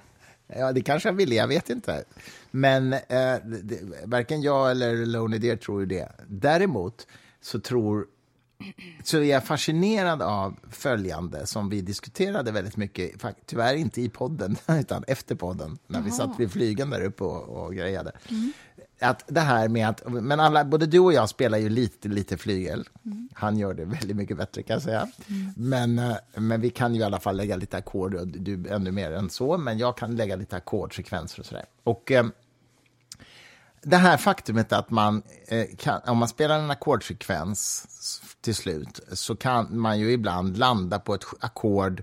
Ja, 0.56 0.72
det 0.72 0.80
kanske 0.80 1.08
jag 1.08 1.14
ville, 1.14 1.34
jag 1.34 1.48
vet 1.48 1.70
inte. 1.70 2.04
Men 2.50 2.92
eh, 2.92 2.98
det, 3.62 3.80
varken 4.04 4.42
jag 4.42 4.70
eller 4.70 5.06
Lonely 5.06 5.38
Deer 5.38 5.56
tror 5.56 5.80
ju 5.80 5.86
det. 5.86 6.08
Däremot 6.26 7.06
så 7.40 7.60
tror 7.60 8.06
så 9.04 9.18
är 9.18 9.22
jag 9.22 9.44
fascinerad 9.44 10.22
av 10.22 10.56
följande 10.70 11.46
som 11.46 11.68
vi 11.68 11.80
diskuterade 11.80 12.52
väldigt 12.52 12.76
mycket, 12.76 13.24
tyvärr 13.46 13.74
inte 13.74 14.02
i 14.02 14.08
podden, 14.08 14.56
utan 14.68 15.04
efter 15.06 15.34
podden, 15.34 15.78
när 15.86 16.02
vi 16.02 16.10
satt 16.10 16.40
vid 16.40 16.52
flygen 16.52 16.90
där 16.90 17.04
uppe 17.04 17.24
och, 17.24 17.66
och 17.66 17.74
grejade. 17.74 18.12
Att 19.00 19.24
det 19.26 19.40
här 19.40 19.68
med 19.68 19.88
att, 19.88 20.02
men 20.06 20.40
alla, 20.40 20.64
både 20.64 20.86
du 20.86 20.98
och 20.98 21.12
jag 21.12 21.28
spelar 21.28 21.58
ju 21.58 21.68
lite, 21.68 22.08
lite 22.08 22.36
flygel. 22.36 22.88
Han 23.34 23.58
gör 23.58 23.74
det 23.74 23.84
väldigt 23.84 24.16
mycket 24.16 24.36
bättre 24.36 24.62
kan 24.62 24.74
jag 24.74 24.82
säga. 24.82 25.08
Men, 25.56 25.98
eh, 25.98 26.16
men 26.34 26.60
vi 26.60 26.70
kan 26.70 26.94
ju 26.94 27.00
i 27.00 27.04
alla 27.04 27.20
fall 27.20 27.36
lägga 27.36 27.56
lite 27.56 27.76
ackord, 27.76 28.14
och 28.14 28.28
du 28.28 28.68
ännu 28.68 28.92
mer 28.92 29.12
än 29.12 29.30
så, 29.30 29.58
men 29.58 29.78
jag 29.78 29.96
kan 29.96 30.16
lägga 30.16 30.36
lite 30.36 30.56
ackordsekvenser 30.56 31.40
och 31.40 31.46
sådär. 31.46 31.64
Och 31.84 32.12
eh, 32.12 32.26
det 33.82 33.96
här 33.96 34.16
faktumet 34.16 34.72
att 34.72 34.90
man, 34.90 35.22
eh, 35.46 35.66
kan, 35.78 36.00
om 36.06 36.18
man 36.18 36.28
spelar 36.28 36.58
en 36.58 36.70
ackordsekvens 36.70 37.86
till 38.40 38.54
slut, 38.54 39.00
så 39.12 39.36
kan 39.36 39.80
man 39.80 39.98
ju 39.98 40.12
ibland 40.12 40.58
landa 40.58 40.98
på 40.98 41.14
ett 41.14 41.24
ackord, 41.40 42.02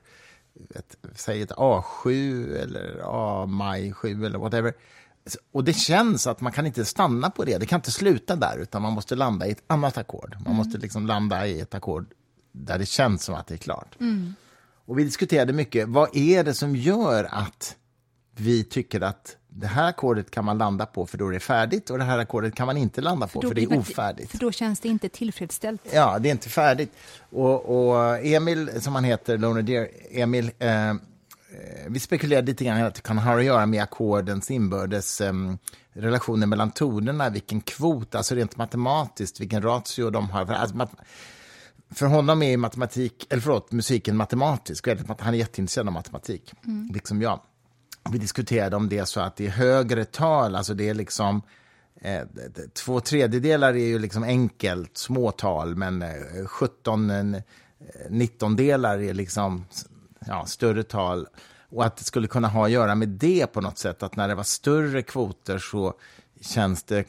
ett, 0.75 0.95
säg 1.15 1.41
ett 1.41 1.51
A7 1.51 2.55
eller 2.57 3.01
A-maj 3.03 3.93
7 3.93 4.25
eller 4.25 4.39
whatever. 4.39 4.73
Och 5.51 5.63
det 5.63 5.73
känns 5.73 6.27
att 6.27 6.41
man 6.41 6.51
kan 6.51 6.65
inte 6.65 6.85
stanna 6.85 7.29
på 7.29 7.43
det, 7.45 7.57
det 7.57 7.65
kan 7.65 7.77
inte 7.79 7.91
sluta 7.91 8.35
där, 8.35 8.57
utan 8.57 8.81
man 8.81 8.93
måste 8.93 9.15
landa 9.15 9.47
i 9.47 9.51
ett 9.51 9.63
annat 9.67 9.97
ackord. 9.97 10.37
Man 10.45 10.55
måste 10.55 10.77
liksom 10.77 11.07
landa 11.07 11.47
i 11.47 11.59
ett 11.59 11.73
ackord 11.75 12.05
där 12.51 12.77
det 12.79 12.85
känns 12.85 13.23
som 13.23 13.35
att 13.35 13.47
det 13.47 13.53
är 13.55 13.57
klart. 13.57 13.95
Och 14.85 14.99
vi 14.99 15.03
diskuterade 15.03 15.53
mycket, 15.53 15.87
vad 15.87 16.09
är 16.17 16.43
det 16.43 16.53
som 16.53 16.75
gör 16.75 17.23
att 17.31 17.75
vi 18.37 18.63
tycker 18.63 19.01
att 19.01 19.35
det 19.49 19.67
här 19.67 19.87
ackordet 19.89 20.31
kan 20.31 20.45
man 20.45 20.57
landa 20.57 20.85
på 20.85 21.05
för 21.05 21.17
då 21.17 21.27
är 21.27 21.31
det 21.31 21.39
färdigt 21.39 21.89
och 21.89 21.97
det 21.97 22.03
här 22.03 22.17
ackordet 22.17 22.55
kan 22.55 22.65
man 22.65 22.77
inte 22.77 23.01
landa 23.01 23.27
på 23.27 23.41
för, 23.41 23.47
det 23.47 23.53
blir 23.53 23.65
är 23.67 23.69
det- 23.69 23.77
ofärdigt. 23.77 24.31
För 24.31 24.37
då 24.37 24.51
känns 24.51 24.79
det 24.79 24.87
inte 24.89 25.09
tillfredsställt. 25.09 25.81
Ja, 25.93 26.19
det 26.19 26.29
är 26.29 26.31
inte 26.31 26.49
färdigt. 26.49 26.91
Och, 27.29 27.89
och 27.89 28.25
Emil, 28.25 28.81
som 28.81 28.95
han 28.95 29.03
heter, 29.03 29.37
Lonely 29.37 29.61
Deer, 29.61 29.89
Emil, 30.11 30.51
eh, 30.59 30.93
vi 31.87 31.99
spekulerade 31.99 32.47
lite 32.47 32.65
grann 32.65 32.83
att 32.83 32.95
det 32.95 33.01
kan 33.01 33.17
ha 33.17 33.37
att 33.37 33.43
göra 33.43 33.65
med 33.65 33.83
ackordens 33.83 34.51
inbördes 34.51 35.21
eh, 35.21 35.33
relationer 35.93 36.47
mellan 36.47 36.71
tonerna, 36.71 37.29
vilken 37.29 37.61
kvot, 37.61 38.15
alltså 38.15 38.35
rent 38.35 38.57
matematiskt, 38.57 39.39
vilken 39.39 39.61
ratio 39.61 40.09
de 40.09 40.29
har. 40.29 40.45
För, 40.45 40.53
alltså, 40.53 40.87
för 41.91 42.05
honom 42.05 42.43
är 42.43 42.57
matematik, 42.57 43.27
eller 43.29 43.41
förlåt, 43.41 43.71
musiken 43.71 44.17
matematisk, 44.17 44.87
han 45.19 45.33
är 45.33 45.37
jätteintresserad 45.37 45.87
av 45.87 45.93
matematik, 45.93 46.53
liksom 46.93 47.21
jag. 47.21 47.39
Vi 48.11 48.17
diskuterade 48.17 48.75
om 48.75 48.89
det 48.89 49.05
så 49.05 49.19
att 49.19 49.35
det 49.35 49.45
är 49.45 49.49
högre 49.49 50.05
tal, 50.05 50.55
alltså 50.55 50.73
det 50.73 50.89
är 50.89 50.93
liksom 50.93 51.41
eh, 52.01 52.21
två 52.73 52.99
tredjedelar 52.99 53.73
är 53.73 53.85
ju 53.85 53.99
liksom 53.99 54.23
enkelt, 54.23 54.97
småtal, 54.97 55.75
men 55.75 56.01
eh, 56.01 56.45
17 56.45 57.09
eh, 57.09 57.41
19 58.09 58.55
delar 58.55 59.01
är 59.01 59.13
liksom 59.13 59.65
ja, 60.27 60.45
större 60.45 60.83
tal. 60.83 61.27
Och 61.69 61.85
att 61.85 61.97
det 61.97 62.03
skulle 62.03 62.27
kunna 62.27 62.47
ha 62.47 62.65
att 62.65 62.71
göra 62.71 62.95
med 62.95 63.09
det 63.09 63.47
på 63.47 63.61
något 63.61 63.77
sätt, 63.77 64.03
att 64.03 64.15
när 64.15 64.27
det 64.27 64.35
var 64.35 64.43
större 64.43 65.01
kvoter 65.01 65.57
så 65.57 65.93
känns 66.41 66.83
det 66.83 67.05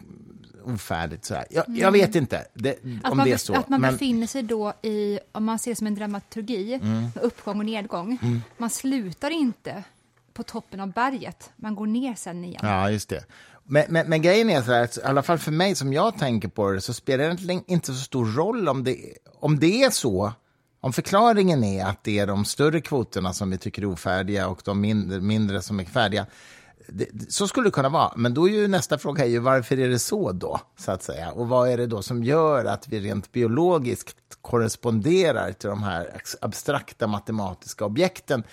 ofärdigt. 0.65 1.25
Så. 1.25 1.35
Jag, 1.51 1.65
jag 1.69 1.93
vet 1.93 2.15
inte 2.15 2.47
det, 2.55 2.79
om 3.05 3.17
man, 3.17 3.27
det 3.27 3.33
är 3.33 3.37
så. 3.37 3.55
att 3.55 3.69
man 3.69 3.81
men- 3.81 3.93
befinner 3.93 4.27
sig 4.27 4.43
då 4.43 4.73
i, 4.83 5.19
om 5.33 5.45
man 5.45 5.59
ser 5.59 5.71
det 5.71 5.77
som 5.77 5.87
en 5.87 5.95
dramaturgi, 5.95 6.79
med 6.83 7.11
uppgång 7.23 7.59
och 7.59 7.65
nedgång. 7.65 8.19
Man 8.57 8.71
slutar 8.71 9.31
inte 9.31 9.85
på 10.33 10.43
toppen 10.43 10.81
av 10.81 10.93
berget, 10.93 11.51
man 11.57 11.75
går 11.75 11.87
ner 11.87 12.15
sen 12.15 12.45
igen. 12.45 12.61
Ja, 12.63 12.91
just 12.91 13.09
det. 13.09 13.25
Men, 13.65 13.85
men, 13.89 14.09
men 14.09 14.23
grejen 14.23 14.51
är 14.51 14.63
så 14.63 14.73
här, 14.73 14.85
att, 14.85 14.99
i 14.99 15.03
alla 15.03 15.23
fall 15.23 15.39
för 15.39 15.53
mig 15.53 15.75
som 15.75 15.93
jag 15.93 16.19
tänker 16.19 16.49
på 16.49 16.71
det, 16.71 16.81
så 16.81 16.95
spelar 16.95 17.19
det 17.19 17.25
egentligen 17.25 17.65
inte 17.67 17.87
så 17.87 18.01
stor 18.01 18.27
roll 18.27 18.69
om 18.69 18.85
det, 18.85 18.99
om 19.41 19.59
det 19.59 19.83
är 19.83 19.91
så. 19.91 20.33
Om 20.87 20.93
förklaringen 20.93 21.65
är 21.65 21.85
att 21.85 22.05
det 22.05 22.19
är 22.19 22.27
de 22.27 22.45
större 22.45 22.81
kvoterna 22.81 23.33
som 23.33 23.51
vi 23.51 23.59
tycker 23.59 23.83
är 23.83 23.87
ofärdiga 23.87 24.49
och 24.49 24.61
de 24.65 24.81
mindre, 24.81 25.21
mindre 25.21 25.63
som 25.63 25.81
är 25.81 25.85
färdiga. 25.85 26.27
Det, 26.89 27.09
så 27.29 27.49
skulle 27.49 27.67
det 27.67 27.71
kunna 27.73 27.89
vara, 27.89 28.13
men 28.17 28.35
då 28.35 28.49
är 28.49 28.53
ju 28.53 28.69
nästa 28.69 28.99
fråga 28.99 29.25
är 29.25 29.29
ju 29.29 29.39
varför 29.39 29.79
är 29.79 29.89
det 29.89 29.99
så 29.99 30.33
då, 30.33 30.61
så 30.79 30.93
att 30.93 31.03
säga? 31.03 31.31
Och 31.31 31.49
vad 31.49 31.69
är 31.69 31.77
det 31.77 31.87
då 31.87 32.03
som 32.03 32.25
gör 32.25 32.65
att 32.65 32.89
vi 32.89 33.01
rent 33.01 33.33
biologiskt 33.33 34.17
korresponderar 34.41 35.53
till 35.53 35.69
de 35.69 35.83
här 35.83 36.21
abstrakta 36.41 37.07
matematiska 37.07 37.85
objekten 37.85 38.45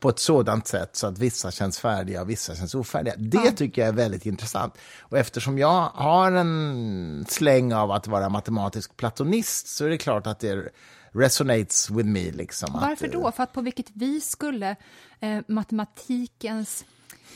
på 0.00 0.08
ett 0.08 0.18
sådant 0.18 0.66
sätt 0.66 0.96
så 0.96 1.06
att 1.06 1.18
vissa 1.18 1.50
känns 1.50 1.78
färdiga 1.78 2.22
och 2.22 2.30
vissa 2.30 2.54
känns 2.54 2.74
ofärdiga. 2.74 3.14
Det 3.18 3.50
tycker 3.50 3.82
jag 3.82 3.88
är 3.88 3.92
väldigt 3.92 4.26
intressant. 4.26 4.74
Och 5.00 5.18
eftersom 5.18 5.58
jag 5.58 5.90
har 5.94 6.32
en 6.32 7.26
släng 7.28 7.72
av 7.72 7.90
att 7.90 8.06
vara 8.06 8.28
matematisk 8.28 8.96
platonist 8.96 9.68
så 9.68 9.84
är 9.84 9.88
det 9.88 9.98
klart 9.98 10.26
att 10.26 10.40
det 10.40 10.68
resonates 11.12 11.90
with 11.90 12.08
me. 12.08 12.30
Liksom, 12.30 12.72
Varför 12.72 13.06
att, 13.06 13.12
då? 13.12 13.32
För 13.32 13.42
att 13.42 13.52
på 13.52 13.60
vilket 13.60 13.90
vis 13.90 14.28
skulle 14.28 14.76
eh, 15.20 15.40
matematikens 15.48 16.84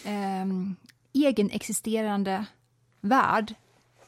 eh, 0.04 0.46
egenexisterande 1.26 2.44
värld, 3.00 3.54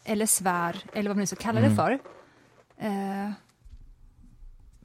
eller 0.04 0.26
sfär, 0.26 0.82
eller 0.92 1.10
vad 1.10 1.16
man 1.16 1.20
nu 1.20 1.26
ska 1.26 1.36
kalla 1.36 1.58
Mm. 1.60 1.70
det 1.70 1.76
för, 1.76 1.92
eh, 2.86 3.30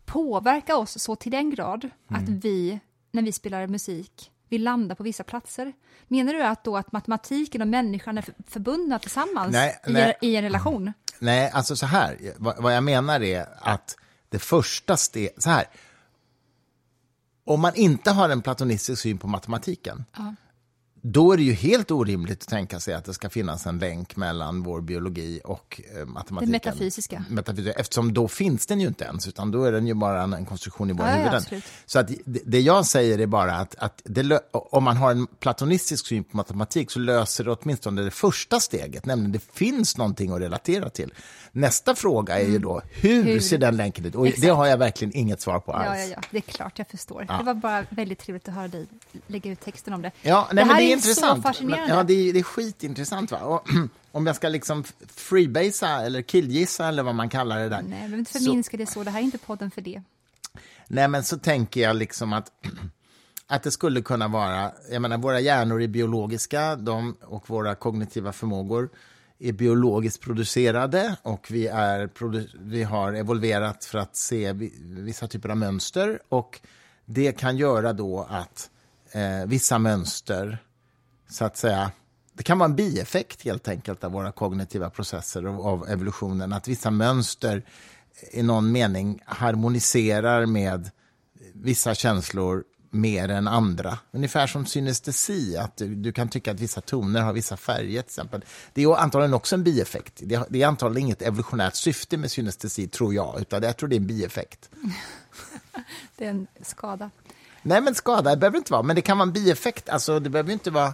påverka 0.06 0.76
oss 0.78 1.00
så 1.04 1.16
till 1.16 1.32
den 1.32 1.50
grad 1.50 1.90
att 2.08 2.28
Mm. 2.28 2.40
vi, 2.40 2.80
när 3.12 3.22
vi 3.22 3.32
spelar 3.32 3.68
musik, 3.68 4.32
vi 4.50 4.58
landar 4.58 4.96
på 4.96 5.04
vissa 5.04 5.24
platser. 5.24 5.74
Menar 6.08 6.34
du 6.34 6.44
att 6.44 6.64
då 6.64 6.78
att 6.78 6.92
matematiken 6.92 7.62
och 7.62 7.68
människan 7.68 8.18
är 8.18 8.22
för- 8.22 8.36
förbundna 8.48 9.00
tillsammans 9.00 9.52
Nej, 9.54 9.80
i, 9.88 9.92
nej. 9.92 10.18
i 10.22 10.36
en 10.36 10.42
relation? 10.44 10.94
Nej, 11.20 11.52
alltså 11.54 11.76
så 11.76 11.86
här. 11.86 12.18
Vad, 12.38 12.64
vad 12.64 12.76
jag 12.76 12.84
menar 12.84 13.22
är 13.24 13.46
att 13.62 13.96
det 14.34 14.40
första 14.40 14.98
steget... 14.98 15.44
Så 15.44 15.50
här. 15.50 15.66
Om 17.46 17.62
man 17.62 17.76
inte 17.76 18.12
har 18.12 18.30
en 18.30 18.42
platonistisk 18.42 19.02
syn 19.02 19.18
på 19.18 19.28
matematiken 19.28 20.06
då 21.06 21.32
är 21.32 21.38
det 21.38 21.44
ju 21.44 21.54
helt 21.54 21.92
orimligt 21.92 22.42
att 22.42 22.48
tänka 22.50 22.80
sig 22.80 22.94
att 22.94 23.06
det 23.06 23.14
ska 23.14 23.30
finnas 23.30 23.66
en 23.66 23.80
länk 23.80 24.16
mellan 24.16 24.64
vår 24.64 24.82
biologi 24.82 25.42
och 25.44 25.82
eh, 26.00 26.06
matematiken. 26.06 26.52
Det 26.52 26.66
metafysiska. 26.66 27.26
Metafysiska, 27.30 27.80
Eftersom 27.80 28.14
då 28.14 28.28
finns 28.28 28.68
den 28.68 28.82
ju 28.82 28.88
inte 28.88 29.04
ens, 29.04 29.28
utan 29.28 29.52
då 29.52 29.64
är 29.64 29.72
den 29.72 29.88
ju 29.88 29.94
bara 29.94 30.22
en, 30.24 30.34
en 30.34 30.46
konstruktion 30.46 30.90
i 30.90 30.94
våra 30.94 31.08
Ja, 31.08 31.12
ja, 31.12 31.18
huvuden. 31.18 31.38
absolut. 31.38 31.64
Så 31.86 32.00
att 32.00 32.08
det, 32.08 32.40
det 32.46 32.60
jag 32.60 32.86
säger 32.86 33.20
är 33.20 33.26
bara 33.26 33.56
att, 33.56 33.76
att 33.76 34.02
det, 34.06 34.40
om 34.52 34.84
man 34.84 34.98
har 34.98 35.12
en 35.12 35.28
platonistisk 35.28 36.08
syn 36.08 36.24
på 36.24 36.38
matematik 36.38 36.92
så 36.92 37.00
löser 37.00 37.44
det 37.44 37.52
åtminstone 37.52 38.02
det 38.02 38.12
första 38.12 38.60
steget, 38.60 39.06
nämligen 39.06 39.32
det 39.32 39.44
finns 39.54 39.98
någonting 39.98 40.32
att 40.32 40.42
relatera 40.42 40.90
till. 40.90 41.14
Nästa 41.52 41.96
fråga 41.96 42.40
är 42.40 42.48
ju 42.48 42.60
då, 42.60 42.82
hur, 42.92 43.14
Mm. 43.14 43.26
Hur? 43.26 43.40
ser 43.40 43.58
den 43.58 43.78
länken 43.78 44.06
ut? 44.06 44.16
Och 44.16 44.28
Exakt. 44.28 44.42
det 44.42 44.50
har 44.50 44.66
jag 44.68 44.78
verkligen 44.78 45.16
inget 45.16 45.42
svar 45.42 45.60
på 45.60 45.74
alls. 45.74 46.00
Ja, 46.00 46.06
ja, 46.06 46.14
ja, 46.16 46.22
det 46.32 46.38
är 46.38 46.42
klart, 46.42 46.78
jag 46.80 46.88
förstår. 46.88 47.26
Det 47.40 47.44
var 47.44 47.54
bara 47.54 47.86
väldigt 47.90 48.20
trevligt 48.20 48.48
att 48.48 48.54
höra 48.54 48.68
dig 48.68 48.88
lägga 49.28 49.52
ut 49.52 49.60
texten 49.62 49.94
om 49.94 50.02
det. 50.02 50.12
Ja, 50.22 50.48
nej, 50.52 50.56
det 50.56 50.62
här 50.62 50.68
men 50.68 50.78
det 50.78 50.84
är 50.93 50.93
intressant. 50.94 51.38
så 51.38 51.42
fascinerande. 51.42 51.88
Men, 51.88 51.98
ja, 51.98 52.04
det 52.04 52.14
är, 52.30 52.34
det 52.34 52.40
är 52.40 52.44
skitintressant. 52.44 53.32
Va? 53.32 53.38
Och, 53.38 53.70
om 54.12 54.26
jag 54.28 54.36
ska 54.36 54.50
liksom 54.50 54.84
freebasea 55.16 56.02
eller 56.02 56.22
killgissa 56.22 56.88
eller 56.88 57.04
vad 57.04 57.16
man 57.16 57.30
kallar 57.30 57.60
det 57.60 57.70
där. 57.70 57.82
Nej, 57.82 58.08
vill 58.10 58.20
inte 58.20 58.34
så, 58.34 58.40
förminska 58.40 58.78
det 58.78 58.86
så. 58.86 59.04
Det 59.04 59.12
här 59.12 59.20
är 59.20 59.24
inte 59.24 59.38
podden 59.38 59.72
för 59.72 59.82
det. 59.82 60.02
nej, 60.88 61.08
men 61.08 61.24
så 61.24 61.38
tänker 61.38 61.82
jag 61.82 61.96
liksom 61.96 62.34
att, 62.34 62.52
att 63.48 63.64
det 63.64 63.72
skulle 63.72 64.02
kunna 64.02 64.28
vara... 64.28 64.72
Jag 64.92 65.02
menar, 65.02 65.18
våra 65.18 65.40
hjärnor 65.40 65.82
är 65.82 65.88
biologiska 65.88 66.76
de, 66.76 67.16
och 67.22 67.50
våra 67.50 67.76
kognitiva 67.76 68.32
förmågor 68.34 68.90
är 69.40 69.52
biologiskt 69.54 70.22
producerade 70.22 71.16
och 71.22 71.48
vi, 71.52 71.68
är, 71.68 72.10
vi 72.60 72.84
har 72.84 73.14
evolverat 73.14 73.86
för 73.86 73.98
att 73.98 74.16
se 74.16 74.54
vi- 74.54 74.74
vissa 74.84 75.28
typer 75.28 75.50
av 75.50 75.58
mönster. 75.58 76.20
Och 76.30 76.60
Det 77.06 77.32
kan 77.32 77.58
göra 77.58 77.94
då 77.94 78.28
att 78.30 78.70
eh, 79.12 79.46
vissa 79.48 79.80
mönster 79.80 80.58
så 81.34 81.46
att 81.46 81.58
säga, 81.58 81.92
det 82.34 82.44
kan 82.44 82.60
vara 82.60 82.70
en 82.70 82.76
bieffekt 82.76 83.44
helt 83.44 83.68
enkelt 83.68 84.04
av 84.04 84.12
våra 84.12 84.32
kognitiva 84.32 84.90
processer 84.90 85.46
och 85.48 85.66
av 85.66 85.90
evolutionen, 85.90 86.54
att 86.54 86.68
vissa 86.68 86.92
mönster 86.92 87.64
i 88.32 88.44
någon 88.44 88.72
mening 88.72 89.20
harmoniserar 89.26 90.46
med 90.46 90.90
vissa 91.54 91.96
känslor 91.96 92.64
mer 92.90 93.30
än 93.30 93.48
andra. 93.48 93.98
Ungefär 94.12 94.48
som 94.48 94.66
synestesi, 94.66 95.58
att 95.58 95.78
du, 95.78 95.96
du 95.96 96.12
kan 96.12 96.30
tycka 96.30 96.52
att 96.52 96.60
vissa 96.60 96.82
toner 96.82 97.22
har 97.22 97.34
vissa 97.34 97.58
färger 97.58 98.02
till 98.02 98.10
exempel. 98.10 98.46
Det 98.74 98.84
är 98.84 98.96
antagligen 98.96 99.34
också 99.34 99.56
en 99.56 99.64
bieffekt. 99.64 100.14
Det, 100.24 100.36
har- 100.36 100.48
det 100.50 100.62
är 100.62 100.68
antagligen 100.68 101.08
inget 101.08 101.22
evolutionärt 101.22 101.76
syfte 101.76 102.18
med 102.18 102.32
synestesi, 102.32 102.88
tror 102.88 103.14
jag, 103.14 103.42
utan 103.42 103.64
jag 103.64 103.78
tror 103.78 103.90
det 103.90 103.96
är 103.96 104.00
en 104.00 104.08
bieffekt. 104.08 104.70
Det 106.18 106.26
är 106.26 106.30
en 106.30 106.48
skada. 106.62 107.10
Nej, 107.62 107.82
men 107.82 107.96
skada 107.96 108.30
det 108.30 108.38
behöver 108.38 108.58
inte 108.58 108.72
vara, 108.72 108.84
men 108.84 108.96
det 108.96 109.02
kan 109.02 109.18
vara 109.18 109.28
en 109.28 109.34
bieffekt. 109.34 109.90
Alltså, 109.90 110.20
det 110.20 110.30
behöver 110.30 110.54
inte 110.54 110.72
vara 110.72 110.94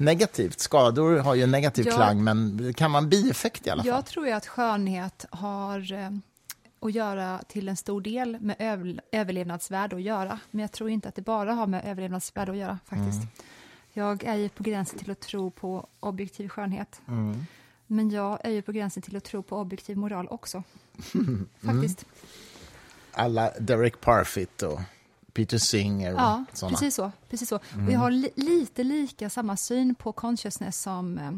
negativt. 0.00 0.60
Skador 0.60 1.16
har 1.16 1.34
ju 1.34 1.42
en 1.42 1.50
negativ 1.50 1.86
Ja. 1.86 1.94
klang, 1.94 2.24
men 2.24 2.56
det 2.56 2.72
kan 2.72 2.92
vara 2.92 3.02
en 3.02 3.08
bieffekt 3.08 3.66
i 3.66 3.70
alla 3.70 3.82
fall. 3.82 3.88
Jag 3.88 4.06
tror 4.06 4.26
ju 4.26 4.32
att 4.32 4.46
skönhet 4.46 5.26
har 5.30 5.92
eh, 5.92 6.10
att 6.80 6.94
göra 6.94 7.38
till 7.48 7.68
en 7.68 7.76
stor 7.76 8.00
del 8.00 8.38
med 8.40 8.56
över, 8.58 9.00
överlevnadsvärde 9.12 9.96
att 9.96 10.02
göra. 10.02 10.38
Men 10.50 10.60
jag 10.60 10.72
tror 10.72 10.90
inte 10.90 11.08
att 11.08 11.14
det 11.14 11.22
bara 11.22 11.52
har 11.52 11.66
med 11.66 11.84
överlevnadsvärde 11.84 12.52
att 12.52 12.58
göra 12.58 12.78
faktiskt. 12.86 13.22
Mm. 13.22 13.28
Jag 13.92 14.24
är 14.24 14.34
ju 14.34 14.48
på 14.48 14.62
gränsen 14.62 14.98
till 14.98 15.10
att 15.10 15.20
tro 15.20 15.50
på 15.50 15.86
objektiv 16.00 16.48
skönhet. 16.48 17.00
Mm. 17.08 17.46
Men 17.86 18.10
jag 18.10 18.38
är 18.44 18.50
ju 18.50 18.62
på 18.62 18.72
gränsen 18.72 19.02
till 19.02 19.16
att 19.16 19.24
tro 19.24 19.42
på 19.42 19.56
objektiv 19.58 19.96
moral 19.96 20.28
också. 20.28 20.62
Mm. 21.14 21.48
Faktiskt. 21.60 22.04
Alla 23.12 23.50
Derek 23.60 24.00
Parfit 24.00 24.62
och 24.62 24.80
Peter 25.30 25.58
Singer 25.58 26.14
och 26.14 26.20
Ja, 26.20 26.44
såna. 26.52 26.70
precis 26.72 26.94
så. 26.94 27.12
Precis 27.30 27.48
så. 27.48 27.58
Mm. 27.74 27.86
Och 27.86 27.92
jag 27.92 27.98
har 27.98 28.10
li 28.10 28.30
lite 28.34 28.84
lika 28.84 29.30
samma 29.30 29.56
syn 29.56 29.94
på 29.94 30.12
consciousness 30.12 30.80
som... 30.82 31.18
Eh, 31.18 31.30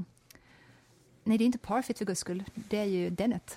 nej, 1.25 1.39
det 1.39 1.45
är 1.45 1.47
inte 1.47 1.59
Parfit 1.59 1.99
för 1.99 2.05
guds 2.05 2.21
skull. 2.21 2.45
Det 2.55 2.79
är 2.79 2.85
ju 2.85 3.11
Dennett. 3.11 3.57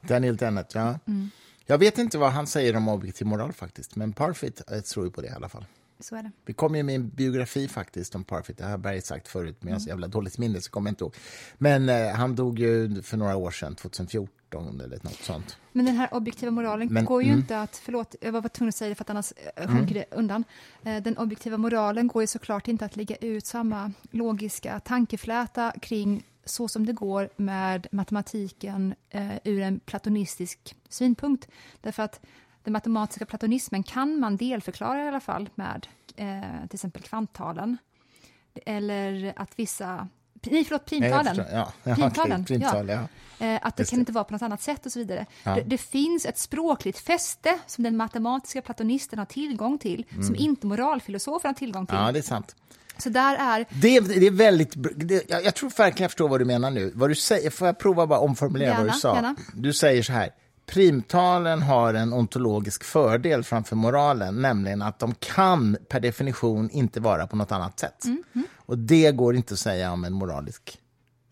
Daniel 0.00 0.36
Dennett, 0.36 0.74
ja. 0.74 0.98
Mm. 1.06 1.30
Jag 1.66 1.78
vet 1.78 1.98
inte 1.98 2.18
vad 2.18 2.32
han 2.32 2.46
säger 2.46 2.76
om 2.76 2.88
objektiv 2.88 3.26
moral 3.26 3.52
faktiskt, 3.52 3.96
men 3.96 4.12
Parfit 4.12 4.70
eh, 4.70 4.80
tror 4.80 5.04
ju 5.06 5.10
på 5.12 5.20
det 5.20 5.26
i 5.26 5.30
alla 5.30 5.48
fall. 5.48 5.64
Så 6.00 6.16
är 6.16 6.22
det. 6.22 6.30
Det 6.44 6.52
kom 6.52 6.74
ju 6.76 6.82
med 6.82 6.94
en 6.94 7.08
biografi 7.08 7.68
faktiskt 7.68 8.14
om 8.14 8.24
Parfit, 8.24 8.58
det 8.58 8.64
har 8.64 8.78
Berg 8.78 9.00
sagt 9.02 9.28
förut, 9.28 9.56
men 9.60 9.68
jag 9.68 9.74
har 9.74 9.78
Mm. 9.78 9.80
så 9.84 9.88
jävla 9.88 10.08
dåligt 10.08 10.38
minne 10.38 10.60
så 10.60 10.70
kommer 10.70 10.88
jag 10.90 10.92
inte 10.92 11.04
ihåg. 11.04 11.14
Men 11.58 11.88
eh, 11.88 12.08
han 12.14 12.34
dog 12.36 12.58
ju 12.58 13.02
för 13.02 13.16
några 13.16 13.36
år 13.36 13.50
sedan, 13.50 13.74
2014 13.74 14.28
eller 14.58 14.98
något 15.04 15.22
sånt. 15.22 15.56
Men 15.72 15.84
den 15.86 15.96
här 15.96 16.14
objektiva 16.14 16.50
moralen 16.50 16.88
Men- 16.92 17.04
går 17.04 17.22
ju 17.22 17.28
mm. 17.28 17.40
inte 17.40 17.60
att, 17.60 17.76
förlåt, 17.76 18.14
jag 18.20 18.32
var 18.32 18.48
tvungen 18.48 18.68
att 18.68 18.74
säga 18.74 18.88
det 18.88 18.94
för 18.94 19.04
att 19.04 19.10
annars 19.10 19.32
eh, 19.56 19.68
sjunker 19.68 19.94
det 19.94 20.04
undan. 20.10 20.44
Eh, 20.84 21.02
Den 21.02 21.18
objektiva 21.18 21.56
moralen 21.56 22.08
går 22.08 22.22
ju 22.22 22.26
såklart 22.26 22.68
inte 22.68 22.84
att 22.84 22.96
lägga 22.96 23.16
ut 23.16 23.46
samma 23.46 23.92
logiska 24.10 24.80
tankefläta 24.80 25.72
kring 25.82 26.24
så 26.44 26.68
som 26.68 26.86
det 26.86 26.92
går 26.92 27.28
med 27.36 27.86
matematiken 27.92 28.94
eh, 29.10 29.36
ur 29.44 29.60
en 29.60 29.80
platonistisk 29.80 30.76
synpunkt. 30.88 31.48
Därför 31.80 32.02
att 32.02 32.20
den 32.62 32.72
matematiska 32.72 33.26
platonismen 33.26 33.82
kan 33.82 34.20
man 34.20 34.36
delförklara 34.36 35.04
i 35.04 35.08
alla 35.08 35.20
fall 35.20 35.50
med 35.54 35.86
eh, 36.16 36.66
till 36.68 36.76
exempel 36.76 37.02
kvanttalen. 37.02 37.78
Eller 38.66 39.32
att 39.36 39.58
vissa, 39.58 40.08
nej 40.50 40.64
förlåt, 40.64 40.84
primtalen. 40.84 41.34
förstår. 41.36 41.46
Ja, 41.52 41.72
ja, 41.84 41.94
Primtalen, 41.94 42.42
okej, 42.42 42.58
primtal, 42.58 42.88
ja. 42.88 43.08
Eh, 43.46 43.58
att 43.62 43.76
det 43.76 43.80
Just 43.80 43.90
kan 43.90 43.98
det. 43.98 44.00
inte 44.00 44.12
vara 44.12 44.24
på 44.24 44.32
något 44.32 44.42
annat 44.42 44.62
sätt 44.62 44.86
och 44.86 44.92
så 44.92 44.98
vidare. 44.98 45.26
Ja. 45.44 45.54
Det, 45.54 45.62
det 45.62 45.78
finns 45.78 46.26
ett 46.26 46.38
språkligt 46.38 46.98
fäste 46.98 47.58
som 47.66 47.84
den 47.84 47.96
matematiska 47.96 48.62
platonisten 48.62 49.18
har 49.18 49.26
tillgång 49.26 49.78
till, 49.78 50.04
som 50.26 50.36
inte 50.36 50.66
moralfilosofen 50.66 51.48
har 51.48 51.54
tillgång 51.54 51.86
till. 51.86 51.94
Mm. 51.96 52.06
ja, 52.06 52.12
det 52.12 52.18
är 52.18 52.22
sant. 52.22 52.56
Så 52.98 53.08
där 53.08 53.36
är... 53.36 53.66
Det, 53.70 54.00
det 54.00 54.26
är 54.26 54.30
väldigt... 54.30 54.72
Det, 54.96 55.30
jag, 55.30 55.44
jag 55.44 55.54
tror 55.54 55.70
verkligen 55.70 56.04
jag 56.04 56.10
förstår 56.10 56.28
vad 56.28 56.40
du 56.40 56.44
menar 56.44 56.70
nu. 56.70 56.92
Vad 56.94 57.10
du 57.10 57.14
säger, 57.14 57.50
får 57.50 57.66
jag 57.66 57.78
prova 57.78 58.06
bara 58.06 58.18
omformulera 58.18 58.70
vad 58.70 58.78
Gärna, 58.78 58.92
du 58.92 58.98
sa? 58.98 59.14
gärna. 59.14 59.36
Du 59.54 59.72
säger 59.72 60.02
så 60.02 60.12
här. 60.12 60.30
Primtalen 60.72 61.62
har 61.62 61.94
en 61.94 62.12
ontologisk 62.12 62.84
fördel 62.84 63.44
framför 63.44 63.76
moralen, 63.76 64.42
nämligen 64.42 64.82
att 64.82 64.98
de 64.98 65.14
kan 65.14 65.76
per 65.88 66.00
definition 66.00 66.70
inte 66.70 67.00
vara 67.00 67.26
på 67.26 67.36
något 67.36 67.52
annat 67.52 67.78
sätt. 67.80 68.04
Mm, 68.04 68.22
Och 68.56 68.78
det 68.78 69.12
går 69.12 69.36
inte 69.36 69.54
att 69.54 69.60
säga 69.60 69.92
om 69.92 70.04
en 70.04 70.12
moralisk, 70.12 70.78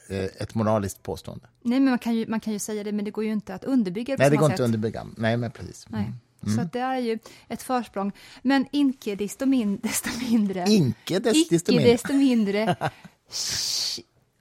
eh, 0.09 0.25
ett 0.25 0.55
moraliskt 0.55 1.03
påstående. 1.03 1.47
Nej, 1.63 1.81
men 1.81 1.91
man 1.91 1.99
kan, 1.99 2.15
ju, 2.15 2.27
man 2.27 2.41
kan 2.41 2.53
ju 2.53 2.59
säga 2.59 2.85
det, 2.85 2.93
men 2.93 3.05
det 3.05 3.11
går 3.11 3.25
ju 3.25 3.33
inte 3.33 3.55
att 3.55 3.65
underbygga 3.65 4.17
det 4.17 4.23
Nej, 4.23 4.31
det 4.31 4.37
går 4.37 4.47
sätt. 4.47 4.53
inte 4.53 4.63
att 4.63 4.67
underbygga. 4.67 5.07
Nej, 5.17 5.37
men 5.37 5.51
precis. 5.51 5.87
Nej. 5.89 6.13
Mm. 6.43 6.57
Så 6.57 6.63
att 6.63 6.73
det 6.73 6.81
är 6.81 6.99
ju 6.99 7.19
ett 7.49 7.63
försprång. 7.63 8.13
Men 8.43 8.67
icke 8.73 9.15
desto, 9.15 9.47
min, 9.47 9.79
desto 9.83 10.09
mindre... 10.31 10.65
Inke 10.69 11.17
icke 11.17 11.19
desto 11.51 11.73
mindre. 11.73 11.93
desto 11.93 12.13
mindre 12.13 12.77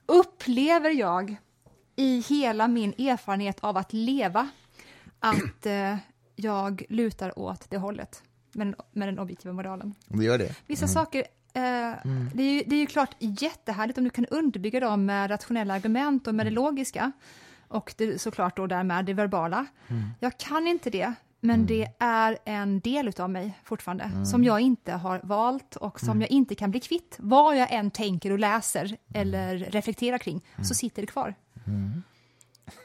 upplever 0.06 0.90
jag 0.90 1.36
i 1.96 2.20
hela 2.28 2.68
min 2.68 2.90
erfarenhet 2.92 3.56
av 3.60 3.76
att 3.76 3.92
leva 3.92 4.48
att 5.20 5.66
eh, 5.66 5.96
jag 6.36 6.82
lutar 6.88 7.38
åt 7.38 7.70
det 7.70 7.76
hållet 7.76 8.22
med 8.52 8.74
med 8.92 9.08
den 9.08 9.18
objektiva 9.18 9.52
moralen. 9.52 9.94
Det 10.08 10.24
gör 10.24 10.38
det. 10.38 10.54
Vissa 10.66 10.88
saker, 10.88 11.20
eh, 11.52 11.62
det, 12.34 12.42
är 12.42 12.52
ju, 12.52 12.62
det 12.66 12.76
är 12.76 12.80
ju 12.80 12.86
klart 12.86 13.16
jättehärligt 13.18 13.98
om 13.98 14.04
du 14.04 14.10
kan 14.10 14.26
underbygga 14.26 14.80
dem 14.80 15.06
med 15.06 15.30
rationella 15.30 15.74
argument 15.74 16.26
och 16.26 16.34
med 16.34 16.46
det 16.46 16.50
logiska 16.50 17.12
och 17.68 17.94
det, 17.98 18.20
såklart 18.20 18.56
då 18.56 18.66
därmed 18.66 19.04
det 19.04 19.14
verbala. 19.14 19.66
Jag 20.20 20.38
kan 20.38 20.66
inte 20.66 20.90
det, 20.90 21.14
men 21.40 21.66
det 21.66 21.88
är 21.98 22.38
en 22.44 22.80
del 22.80 23.08
utav 23.08 23.30
mig 23.30 23.58
fortfarande 23.64 24.26
som 24.26 24.44
jag 24.44 24.60
inte 24.60 24.92
har 24.92 25.20
valt 25.22 25.76
och 25.76 26.00
som 26.00 26.20
jag 26.20 26.30
inte 26.30 26.54
kan 26.54 26.70
bli 26.70 26.80
kvitt. 26.80 27.16
Vad 27.18 27.56
jag 27.56 27.72
än 27.72 27.90
tänker 27.90 28.32
och 28.32 28.38
läser 28.38 28.96
eller 29.14 29.56
reflekterar 29.58 30.18
kring 30.18 30.44
så 30.62 30.74
sitter 30.74 31.02
det 31.02 31.06
kvar. 31.06 31.34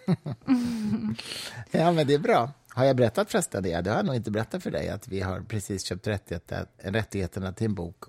Ja, 1.72 1.92
men 1.92 2.08
det 2.08 2.14
är 2.14 2.20
bra. 2.20 2.52
Har 2.70 2.86
jag 2.86 2.96
berättat 2.96 3.32
förresten 3.32 3.64
det? 3.64 3.82
Det 3.82 3.90
har 3.90 3.98
jag 3.98 4.06
nog 4.06 4.16
inte 4.16 4.32
berättat 4.32 4.64
för 4.64 4.72
dig, 4.72 4.90
att 4.90 5.08
vi 5.08 5.22
har 5.22 5.42
precis 5.42 5.84
köpt 5.84 6.08
rättigheter, 6.08 6.66
rättigheterna 6.78 7.54
till 7.54 7.66
en 7.66 7.76
bok 7.76 8.04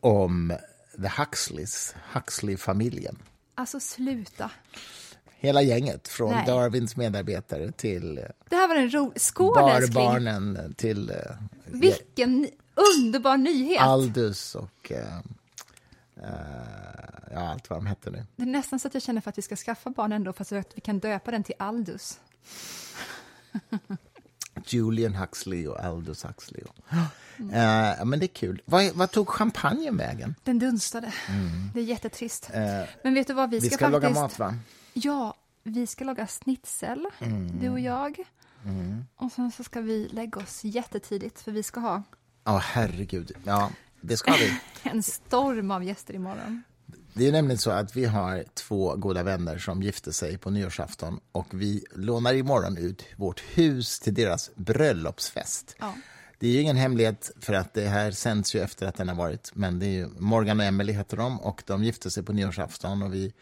om 0.00 0.52
The 1.02 1.08
Huxleys, 1.22 1.94
Huxley-familjen. 2.12 3.18
Alltså 3.54 3.80
sluta. 3.80 4.50
Hela 5.38 5.62
gänget, 5.62 6.08
från 6.08 6.30
Nej. 6.30 6.46
Darwins 6.46 6.96
medarbetare 6.96 7.72
till 7.72 8.18
eh, 8.18 8.24
Det 8.48 8.56
här 8.56 8.68
var 8.68 8.76
en 8.76 8.90
rolig... 8.90 9.20
Skål 9.20 9.54
barbarnen, 9.54 10.74
till 10.76 11.10
eh, 11.10 11.16
Vilken 11.66 12.48
underbar 12.96 13.36
nyhet! 13.36 13.80
Aldus 13.80 14.54
och 14.54 14.92
eh, 16.16 17.32
ja, 17.32 17.48
allt 17.52 17.70
vad 17.70 17.78
de 17.78 17.86
hette 17.86 18.10
nu. 18.10 18.24
Det 18.36 18.42
är 18.42 18.46
nästan 18.46 18.78
så 18.78 18.88
att 18.88 18.94
jag 18.94 19.02
känner 19.02 19.20
för 19.20 19.30
att 19.30 19.38
vi 19.38 19.42
ska 19.42 19.56
skaffa 19.56 19.90
barn 19.90 20.12
ändå, 20.12 20.32
fast 20.32 20.52
att 20.52 20.72
vi 20.74 20.80
kan 20.80 20.98
döpa 20.98 21.30
den 21.30 21.42
till 21.44 21.54
Aldus. 21.58 22.20
Julian 24.66 25.14
Huxley 25.14 25.66
och 25.66 25.80
Aldous 25.84 26.24
Huxley. 26.24 26.62
Eh, 27.38 28.04
men 28.04 28.18
det 28.18 28.24
är 28.26 28.34
kul. 28.34 28.62
Vad, 28.64 28.92
vad 28.94 29.10
tog 29.10 29.28
champagnen 29.28 29.96
vägen? 29.96 30.34
Den 30.44 30.58
dunstade. 30.58 31.12
Det 31.74 31.80
är 31.80 31.84
jättetrist. 31.84 32.50
Mm. 32.52 32.80
Eh, 32.82 32.88
Men 33.04 33.14
vet 33.14 33.26
du 33.26 33.34
vad, 33.34 33.50
vi 33.50 33.60
ska, 33.60 33.68
vi 33.68 33.74
ska 33.74 33.88
laga 33.88 34.08
faktiskt... 34.14 34.38
mat, 34.38 34.38
va? 34.38 34.58
Ja, 34.92 35.34
vi 35.62 35.86
ska 35.86 36.04
laga 36.04 36.26
schnitzel, 36.26 37.06
Mm. 37.20 37.60
du 37.60 37.68
och 37.68 37.80
jag. 37.80 38.16
Och 39.16 39.32
sen 39.32 39.50
så 39.52 39.64
ska 39.64 39.80
vi 39.80 40.08
lägga 40.08 40.40
oss 40.40 40.64
jättetidigt, 40.64 41.40
för 41.40 41.52
vi 41.52 41.62
ska 41.62 41.80
ha 41.80 42.02
Ja, 42.44 42.58
herregud. 42.64 43.32
Ja, 43.44 43.70
det 44.02 44.16
ska 44.16 44.32
vi. 44.32 44.54
en 44.90 45.02
storm 45.02 45.70
av 45.70 45.84
gäster 45.84 46.14
imorgon. 46.14 46.62
Det 47.14 47.28
är 47.28 47.32
nämligen 47.32 47.58
så 47.58 47.70
att 47.70 47.96
vi 47.96 48.04
har 48.04 48.44
två 48.54 48.96
goda 48.96 49.22
vänner 49.22 49.58
som 49.58 49.82
gifte 49.82 50.12
sig 50.12 50.38
på 50.38 50.50
nyårsafton 50.50 51.20
och 51.32 51.46
vi 51.50 51.84
lånar 51.94 52.34
imorgon 52.34 52.78
ut 52.78 53.04
vårt 53.16 53.40
hus 53.40 54.00
till 54.00 54.14
deras 54.14 54.50
bröllopsfest. 54.54 55.76
Ja. 55.78 55.94
Det 56.38 56.48
är 56.48 56.52
ju 56.52 56.60
ingen 56.60 56.76
hemlighet 56.76 57.30
för 57.40 57.52
att 57.52 57.74
det 57.74 57.88
här 57.88 58.10
sänds 58.10 58.54
ju 58.54 58.60
efter 58.60 58.86
att 58.86 58.94
den 58.94 59.08
har 59.08 59.14
varit, 59.14 59.50
men 59.54 59.78
det 59.78 59.86
är 59.86 59.90
ju 59.90 60.08
Morgan 60.18 60.60
och 60.60 60.66
Emily 60.66 60.92
heter 60.92 61.16
de 61.16 61.40
och 61.40 61.62
de 61.66 61.84
gifte 61.84 62.10
sig 62.10 62.22
på 62.22 62.32
nyårsafton 62.32 63.02
och 63.02 63.14
vi 63.14 63.32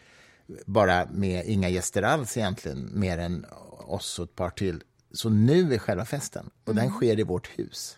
bara 0.65 1.07
med 1.11 1.45
inga 1.45 1.69
gäster 1.69 2.03
alls 2.03 2.37
egentligen, 2.37 2.99
mer 2.99 3.17
än 3.17 3.45
oss 3.79 4.19
och 4.19 4.25
ett 4.25 4.35
par 4.35 4.49
till. 4.49 4.83
Så 5.13 5.29
nu 5.29 5.73
är 5.73 5.77
själva 5.77 6.05
festen 6.05 6.49
och 6.65 6.75
den 6.75 6.89
sker 6.89 7.19
i 7.19 7.23
vårt 7.23 7.59
hus. 7.59 7.97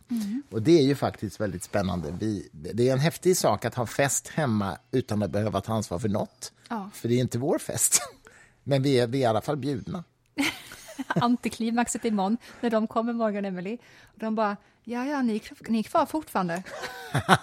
Och 0.51 0.61
det 0.61 0.79
är 0.79 0.83
ju 0.83 0.95
faktiskt 0.95 1.39
väldigt 1.39 1.63
spännande. 1.63 2.15
Vi, 2.19 2.49
det 2.51 2.89
är 2.89 2.93
en 2.93 2.99
häftig 2.99 3.37
sak 3.37 3.65
att 3.65 3.75
ha 3.75 3.85
fest 3.85 4.27
hemma 4.27 4.77
utan 4.91 5.23
att 5.23 5.31
behöva 5.31 5.61
ta 5.61 5.73
ansvar 5.73 5.99
för 5.99 6.09
något. 6.09 6.51
Ja. 6.69 6.89
För 6.93 7.07
det 7.09 7.15
är 7.15 7.19
inte 7.19 7.37
vår 7.37 7.59
fest. 7.59 8.01
Men 8.63 8.81
vi 8.83 8.99
är, 8.99 9.07
vi 9.07 9.17
är 9.17 9.21
i 9.21 9.25
alla 9.25 9.41
fall 9.41 9.57
bjudna. 9.57 10.03
Antiklimaxet 11.07 12.05
imorgon, 12.05 12.37
när 12.61 12.69
de 12.69 12.87
kommer, 12.87 13.13
Morgan 13.13 13.45
och 13.45 13.49
Emily. 13.49 13.77
Och 14.03 14.19
de 14.19 14.35
bara, 14.35 14.57
ja, 14.83 15.05
ja, 15.05 15.21
ni, 15.21 15.41
ni 15.67 15.79
är 15.79 15.83
kvar 15.83 16.05
fortfarande. 16.05 16.63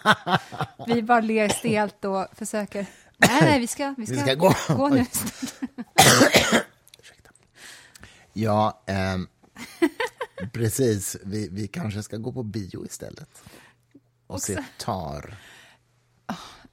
vi 0.86 1.02
bara 1.02 1.20
ler 1.20 1.48
stelt 1.48 2.04
och 2.04 2.26
försöker, 2.32 2.86
nej, 3.16 3.38
nej, 3.40 3.60
vi 3.60 3.66
ska, 3.66 3.94
vi 3.98 4.06
ska, 4.06 4.14
Vi 4.14 4.20
ska 4.20 4.34
gå. 4.34 4.54
gå 4.68 4.88
nu. 4.88 5.06
Ja, 8.32 8.82
ehm, 8.86 9.26
precis. 10.52 11.16
Vi, 11.24 11.48
vi 11.52 11.68
kanske 11.68 12.02
ska 12.02 12.16
gå 12.16 12.32
på 12.32 12.42
bio 12.42 12.86
istället. 12.86 13.42
Och 14.26 14.42
se 14.42 14.64
Tar. 14.78 15.34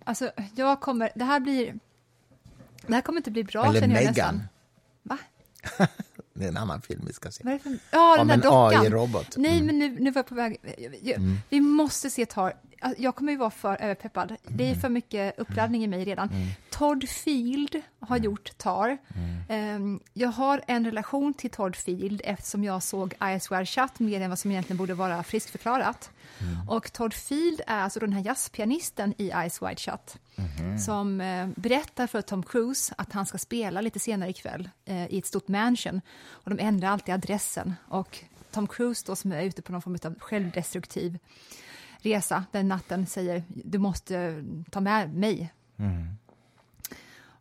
Alltså, 0.04 0.32
jag 0.56 0.82
kommer, 0.82 1.10
det 1.16 1.24
här 1.26 1.40
blir, 1.40 1.80
det 2.88 2.94
här 2.94 3.02
kommer 3.02 3.20
inte 3.20 3.32
bli 3.32 3.44
bra 3.44 3.66
Eller 3.66 3.80
känner 3.82 3.96
jag 3.96 4.04
Megan. 4.04 4.36
nästan. 4.36 4.48
Va? 5.04 5.18
Det 6.34 6.44
är 6.44 6.48
en 6.50 6.58
annan 6.58 6.82
film 6.82 7.04
vi 7.08 7.14
ska 7.14 7.32
se. 7.32 7.44
Vad 7.44 7.54
är 7.54 7.58
det 7.58 7.64
för... 7.64 7.78
Ja, 7.92 8.12
den 8.18 8.22
Om 8.22 8.28
där 8.28 8.38
dockan. 8.38 8.86
AI-robot. 8.86 9.34
Nej, 9.38 9.52
Mm. 9.60 9.66
men 9.66 9.80
nu, 9.80 9.90
nu 10.00 10.12
var 10.12 10.20
jag 10.20 10.28
på 10.28 10.36
väg. 10.36 10.58
Jag- 11.02 11.22
Vi 11.50 11.62
måste 11.62 12.10
se 12.10 12.26
Tar. 12.26 12.54
Alltså, 12.82 13.02
Jag 13.02 13.16
kommer 13.16 13.32
ju 13.32 13.38
vara 13.38 13.50
för 13.50 13.76
överpeppad. 13.82 14.36
Det 14.48 14.64
Mm. 14.64 14.78
är 14.78 14.82
för 14.82 14.90
mycket 14.90 15.40
uppladdning 15.40 15.84
i 15.84 15.88
mig 15.88 16.04
redan. 16.06 16.30
Todd 16.78 17.10
Field 17.10 17.76
Mm. 17.76 17.84
har 18.00 18.18
gjort 18.18 18.58
Tar. 18.58 18.98
Ehm, 19.50 20.00
Jag 20.14 20.30
har 20.30 20.62
en 20.68 20.86
relation 20.86 21.34
till 21.34 21.50
Todd 21.50 21.76
Field 21.76 22.22
eftersom 22.24 22.64
jag 22.64 22.84
såg 22.84 23.14
Eyes 23.22 23.52
Wide 23.52 23.66
Shut 23.66 24.00
mer 24.00 24.22
än 24.22 24.30
vad 24.30 24.40
som 24.40 24.52
egentligen 24.52 24.78
borde 24.78 24.94
vara 24.94 25.24
friskförklarat. 25.24 26.10
Mm. 26.42 26.70
Och 26.70 26.94
Todd 26.94 27.14
Field 27.14 27.62
är 27.68 27.80
alltså 27.80 28.00
den 28.00 28.14
här 28.14 28.26
jazzpianisten 28.26 29.14
i 29.18 29.30
Eyes 29.32 29.62
Wide 29.62 29.76
Shut 29.76 30.18
Mhm. 30.36 30.80
som 30.80 31.22
eh, 31.22 31.48
berättar 31.56 32.08
för 32.08 32.22
Tom 32.22 32.44
Cruise 32.44 32.94
att 32.98 33.12
han 33.14 33.26
ska 33.26 33.38
spela 33.38 33.82
lite 33.82 34.00
senare 34.00 34.30
ikväll 34.30 34.70
eh, 34.86 35.06
i 35.08 35.18
ett 35.18 35.26
stort 35.26 35.48
mansion. 35.48 36.02
Och 36.30 36.50
de 36.56 36.60
ändrar 36.64 36.90
alltid 36.90 37.14
adressen. 37.14 37.74
Och 37.88 38.18
Tom 38.52 38.68
Cruise 38.68 39.04
då, 39.08 39.16
som 39.16 39.32
är 39.32 39.44
ute 39.44 39.62
på 39.62 39.72
någon 39.72 39.82
form 39.82 39.98
av 40.04 40.20
självdestruktiv 40.20 41.20
resa 42.02 42.46
den 42.52 42.68
natten 42.68 43.08
säger 43.08 43.44
du 43.48 43.78
måste 43.78 44.44
ta 44.72 44.80
med 44.80 45.14
mig. 45.14 45.54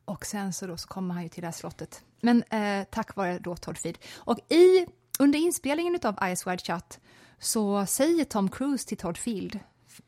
Och 0.06 0.26
sen 0.26 0.52
så, 0.52 0.66
då 0.66 0.76
så 0.76 0.88
kommer 0.88 1.14
han 1.14 1.22
ju 1.22 1.28
till 1.28 1.40
det 1.40 1.46
här 1.46 1.52
slottet. 1.52 2.02
Men 2.20 2.42
eh, 2.42 2.84
tack 2.90 3.16
vare 3.16 3.38
då 3.38 3.56
Todd 3.56 3.78
Field. 3.78 3.98
Och 4.14 4.38
i, 4.52 4.86
under 5.18 5.38
inspelningen 5.38 5.98
av 6.02 6.18
Eyes 6.22 6.46
Wide 6.46 6.58
Shut 6.58 6.98
så 7.38 7.86
säger 7.86 8.24
Tom 8.24 8.48
Cruise 8.48 8.88
till 8.88 8.96
Todd 8.96 9.18
Field 9.18 9.60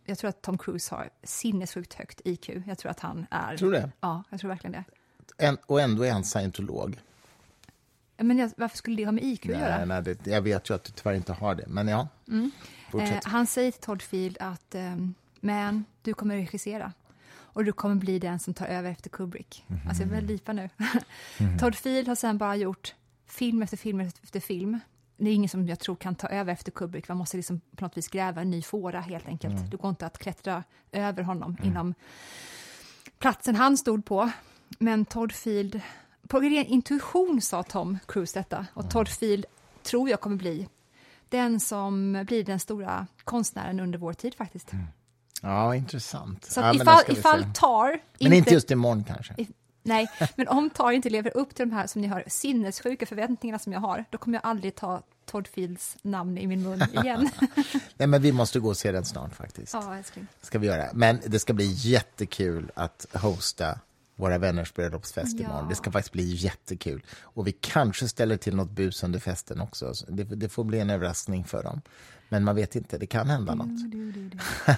jag 0.04 0.18
tror 0.18 0.28
att 0.28 0.42
Tom 0.42 0.58
Cruise 0.58 0.94
har 0.94 1.10
sinnessjukt 1.22 1.94
högt 1.94 2.20
IQ. 2.24 2.50
Jag 2.66 2.78
tror 2.78 2.90
att 2.90 3.00
han 3.00 3.26
är... 3.30 3.56
Tror 3.56 3.72
du 3.72 3.78
det? 3.78 3.90
Ja, 4.00 4.22
jag 4.30 4.40
tror 4.40 4.48
verkligen 4.48 4.72
det. 4.72 4.84
En, 5.46 5.58
och 5.66 5.80
ändå 5.80 6.02
är 6.02 6.12
han 6.12 6.24
scientolog. 6.24 6.98
Men 8.16 8.38
jag, 8.38 8.50
varför 8.56 8.76
skulle 8.76 8.96
det 8.96 9.04
ha 9.04 9.12
med 9.12 9.24
IQ 9.24 9.46
att 9.46 9.50
göra? 9.52 9.76
Nej, 9.76 9.86
nej, 9.86 10.02
det, 10.02 10.30
jag 10.30 10.42
vet 10.42 10.70
ju 10.70 10.74
att 10.74 10.84
du 10.84 10.92
tyvärr 10.92 11.14
inte 11.14 11.32
har 11.32 11.54
det, 11.54 11.64
men 11.66 11.88
ja. 11.88 12.08
Eh, 12.30 12.46
Fortsätt. 12.90 13.24
han 13.24 13.46
säger 13.46 13.70
till 13.70 13.80
Todd 13.80 14.02
Field 14.02 14.36
att 14.40 14.74
ehm, 14.74 15.14
man, 15.40 15.84
du 16.02 16.14
kommer 16.14 16.36
regissera 16.36 16.92
och 17.58 17.64
du 17.64 17.72
kommer 17.72 17.94
bli 17.94 18.18
den 18.18 18.38
som 18.38 18.54
tar 18.54 18.66
över 18.66 18.90
efter 18.90 19.10
Kubrick. 19.10 19.64
Alltså 19.88 20.02
jag 20.02 20.10
vill 20.10 20.24
lipa 20.24 20.52
nu. 20.52 20.70
Todd 21.60 21.74
Field 21.74 22.08
har 22.08 22.14
sen 22.14 22.38
bara 22.38 22.56
gjort 22.56 22.94
film 23.26 23.62
efter 23.62 23.76
film 23.76 24.00
efter 24.00 24.40
film. 24.40 24.80
Det 25.16 25.30
är 25.30 25.34
ingen 25.34 25.48
som 25.48 25.68
jag 25.68 25.78
tror 25.78 25.96
kan 25.96 26.14
ta 26.14 26.28
över 26.28 26.52
efter 26.52 26.72
Kubrick. 26.72 27.08
Man 27.08 27.16
måste 27.16 27.36
liksom 27.36 27.60
på 27.76 27.84
något 27.84 27.96
vis 27.96 28.08
gräva 28.08 28.40
en 28.40 28.50
ny 28.50 28.62
fåra 28.62 29.00
helt 29.00 29.26
enkelt. 29.26 29.70
Det 29.70 29.76
går 29.76 29.90
inte 29.90 30.06
att 30.06 30.18
klättra 30.18 30.64
över 30.92 31.22
honom 31.22 31.56
inom 31.62 31.94
platsen 33.18 33.56
han 33.56 33.76
stod 33.76 34.04
på. 34.04 34.30
Men 34.78 35.04
Todd 35.04 35.32
Field, 35.32 35.80
på 36.28 36.40
ren 36.40 36.66
intuition 36.66 37.40
sa 37.40 37.62
Tom 37.62 37.98
Cruise 38.08 38.38
detta. 38.38 38.66
Och 38.74 38.90
Todd 38.90 39.08
Field 39.08 39.46
tror 39.82 40.10
jag 40.10 40.20
kommer 40.20 40.36
bli 40.36 40.68
den 41.28 41.60
som 41.60 42.24
blir 42.26 42.44
den 42.44 42.60
stora 42.60 43.06
konstnären 43.24 43.80
under 43.80 43.98
vår 43.98 44.12
tid 44.12 44.34
faktiskt. 44.34 44.72
Ja, 45.42 45.74
intressant. 45.74 46.44
Så 46.44 46.60
ja, 46.60 46.74
ifall, 46.74 47.02
ifall. 47.08 47.44
Tar 47.54 47.98
Men 48.20 48.32
inte 48.32 48.54
just 48.54 48.70
imorgon 48.70 49.04
kanske. 49.04 49.34
i- 49.38 49.48
Nej, 49.82 50.08
men 50.36 50.48
om 50.48 50.70
Tar 50.70 50.90
inte 50.92 51.10
lever 51.10 51.36
upp 51.36 51.54
till 51.54 51.68
de 51.68 51.74
här 51.74 51.86
som 51.86 52.00
ni 52.02 52.08
hör 52.08 52.24
sinnessjuka 52.26 53.06
förväntningarna 53.06 53.58
som 53.58 53.72
jag 53.72 53.80
har, 53.80 54.04
då 54.10 54.18
kommer 54.18 54.36
jag 54.36 54.46
aldrig 54.50 54.74
ta 54.74 55.02
Todd 55.26 55.46
Fields 55.46 55.96
namn 56.02 56.38
i 56.38 56.46
min 56.46 56.62
mun 56.62 56.82
igen. 56.92 57.28
Nej, 57.96 58.08
men 58.08 58.22
vi 58.22 58.32
måste 58.32 58.60
gå 58.60 58.68
och 58.68 58.76
se 58.76 58.92
den 58.92 59.04
snart 59.04 59.34
faktiskt. 59.34 59.72
ja, 59.74 59.96
älskling. 59.96 60.26
Ska 60.42 60.58
vi 60.58 60.66
göra. 60.66 60.88
Men 60.94 61.20
det 61.26 61.38
ska 61.38 61.52
bli 61.52 61.72
jättekul 61.72 62.70
att 62.74 63.06
hosta 63.14 63.78
våra 64.16 64.38
vänners 64.38 64.74
bröllopsfest 64.74 65.38
Ja. 65.40 65.44
imorgon. 65.46 65.68
Det 65.68 65.74
ska 65.74 65.90
faktiskt 65.92 66.12
bli 66.12 66.34
jättekul. 66.34 67.02
Och 67.20 67.46
vi 67.46 67.52
kanske 67.52 68.08
ställer 68.08 68.36
till 68.36 68.56
något 68.56 68.70
bus 68.70 69.02
under 69.02 69.18
festen 69.18 69.60
också. 69.60 69.94
Så 69.94 70.06
Det, 70.08 70.24
det 70.24 70.48
får 70.48 70.64
bli 70.64 70.80
en 70.80 70.90
överraskning 70.90 71.44
för 71.44 71.62
dem. 71.62 71.80
Men 72.28 72.44
man 72.44 72.56
vet 72.56 72.76
inte, 72.76 72.98
det 72.98 73.06
kan 73.06 73.28
hända 73.30 73.54
något. 73.54 73.90
Du, 73.92 74.12
du. 74.12 74.30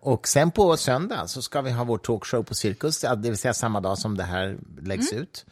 Och 0.00 0.28
sen 0.28 0.50
på 0.50 0.76
söndag 0.76 1.26
så 1.26 1.42
ska 1.42 1.60
vi 1.60 1.70
ha 1.70 1.84
vår 1.84 1.98
talkshow 1.98 2.42
på 2.42 2.54
Cirkus, 2.54 3.00
det 3.00 3.16
vill 3.16 3.38
säga 3.38 3.54
samma 3.54 3.80
dag 3.80 3.98
som 3.98 4.16
det 4.16 4.24
här 4.24 4.56
läggs 4.82 5.12
Mm. 5.12 5.22
ut. 5.22 5.46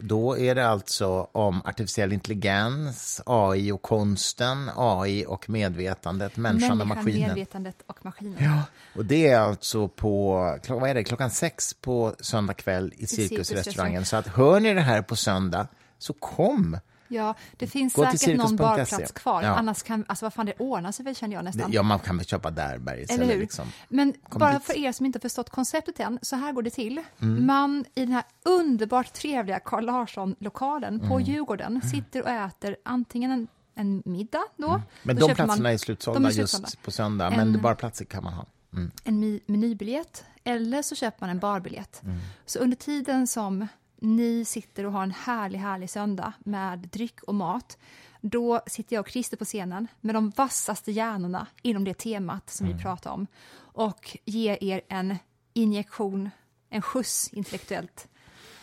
Då 0.00 0.38
är 0.38 0.54
det 0.54 0.68
alltså 0.68 1.08
om 1.32 1.62
artificiell 1.64 2.12
intelligens, 2.12 3.20
AI 3.26 3.72
och 3.72 3.82
konsten, 3.82 4.70
AI 4.76 5.24
och 5.28 5.50
medvetandet, 5.50 6.36
människan 6.36 6.70
och 6.70 6.76
Människan, 6.86 7.04
maskinen. 7.04 7.28
medvetandet 7.28 7.76
och 7.86 8.04
maskinen. 8.04 8.44
Ja, 8.44 8.62
och 8.94 9.04
det 9.04 9.26
är 9.28 9.38
alltså 9.40 9.88
på 9.88 10.32
vad 10.68 10.90
är 10.90 10.94
det, 10.94 11.04
klockan 11.04 11.30
sex 11.30 11.74
på 11.74 12.14
söndag 12.20 12.54
kväll 12.54 12.92
i 12.96 13.06
Cirkusrestaurangen. 13.06 14.04
Så 14.04 14.16
att 14.16 14.26
hör 14.26 14.60
ni 14.60 14.74
det 14.74 14.80
här 14.80 15.02
på 15.02 15.16
söndag, 15.16 15.66
så 15.98 16.12
kom. 16.12 16.78
Ja, 17.12 17.34
det 17.56 17.66
finns 17.66 17.94
Gå 17.94 18.02
säkert 18.04 18.36
någon 18.38 18.48
cirkus.se. 18.48 18.56
barplats 18.56 19.12
kvar. 19.12 19.42
Ja. 19.42 19.48
Annars 19.48 19.82
kan, 19.82 20.04
alltså 20.08 20.24
vad 20.24 20.34
fan, 20.34 20.46
det 20.46 20.54
ordnar 20.58 20.92
sig 20.92 21.04
väl 21.04 21.14
känner 21.16 21.36
jag 21.36 21.44
nästan. 21.44 21.72
Ja, 21.72 21.82
man 21.82 21.98
kan 21.98 22.16
väl 22.16 22.26
köpa 22.26 22.50
där 22.50 22.78
bergis 22.78 23.10
Eller 23.10 23.26
hur? 23.26 23.40
liksom. 23.40 23.66
Men 23.88 24.12
Kom 24.28 24.38
bara 24.38 24.52
dit. 24.52 24.62
för 24.64 24.78
er 24.78 24.92
som 24.92 25.06
inte 25.06 25.16
har 25.16 25.20
förstått 25.20 25.50
konceptet 25.50 26.00
än, 26.00 26.18
så 26.22 26.36
här 26.36 26.52
går 26.52 26.62
det 26.62 26.70
till. 26.70 27.02
Mm. 27.22 27.46
Man 27.46 27.84
i 27.94 28.00
den 28.04 28.12
här 28.14 28.24
underbart 28.44 29.12
trevliga 29.12 29.60
Carl 29.60 29.84
Larsson-lokalen 29.84 30.94
Mm. 30.94 31.08
på 31.08 31.20
Djurgården 31.20 31.82
sitter 31.82 32.22
och 32.22 32.28
äter 32.30 32.76
antingen 32.84 33.30
en, 33.30 33.48
en 33.74 34.02
middag 34.04 34.42
då. 34.56 34.82
Men 35.02 35.16
då 35.16 35.26
de 35.28 35.34
platserna 35.34 35.62
man 35.62 35.72
är 35.72 35.76
slutsålda 35.76 36.20
just 36.30 36.36
slutsålda. 36.36 36.68
på 36.84 36.90
söndag, 36.90 37.26
En- 37.26 37.36
men 37.52 37.62
bara 37.62 37.74
platser 37.74 38.04
kan 38.04 38.24
man 38.24 38.32
ha. 38.32 38.46
Mm. 38.72 38.90
en 39.04 39.40
menybiljett 39.46 40.24
eller 40.44 40.82
så 40.82 40.94
köper 40.94 41.20
man 41.20 41.30
en 41.30 41.38
barbiljett. 41.38 42.02
Mm. 42.02 42.18
Så 42.46 42.58
under 42.58 42.76
tiden 42.76 43.26
som 43.26 43.66
ni 44.00 44.44
sitter 44.44 44.86
och 44.86 44.92
har 44.92 45.02
en 45.02 45.10
härlig, 45.10 45.58
härlig 45.58 45.90
söndag 45.90 46.32
med 46.38 46.78
dryck 46.78 47.22
och 47.22 47.34
mat, 47.34 47.78
då 48.20 48.60
sitter 48.66 48.96
jag 48.96 49.00
och 49.00 49.08
Christer 49.08 49.36
på 49.36 49.44
scenen 49.44 49.88
med 50.00 50.14
de 50.14 50.30
vassaste 50.36 50.92
hjärnorna 50.92 51.46
inom 51.62 51.84
det 51.84 51.94
temat 51.94 52.50
som 52.50 52.66
Mm. 52.66 52.76
vi 52.76 52.82
pratar 52.82 53.10
om 53.10 53.26
och 53.58 54.16
ger 54.24 54.64
er 54.64 54.80
en 54.88 55.16
injektion, 55.52 56.30
en 56.70 56.82
skjuts 56.82 57.28
intellektuellt 57.32 58.08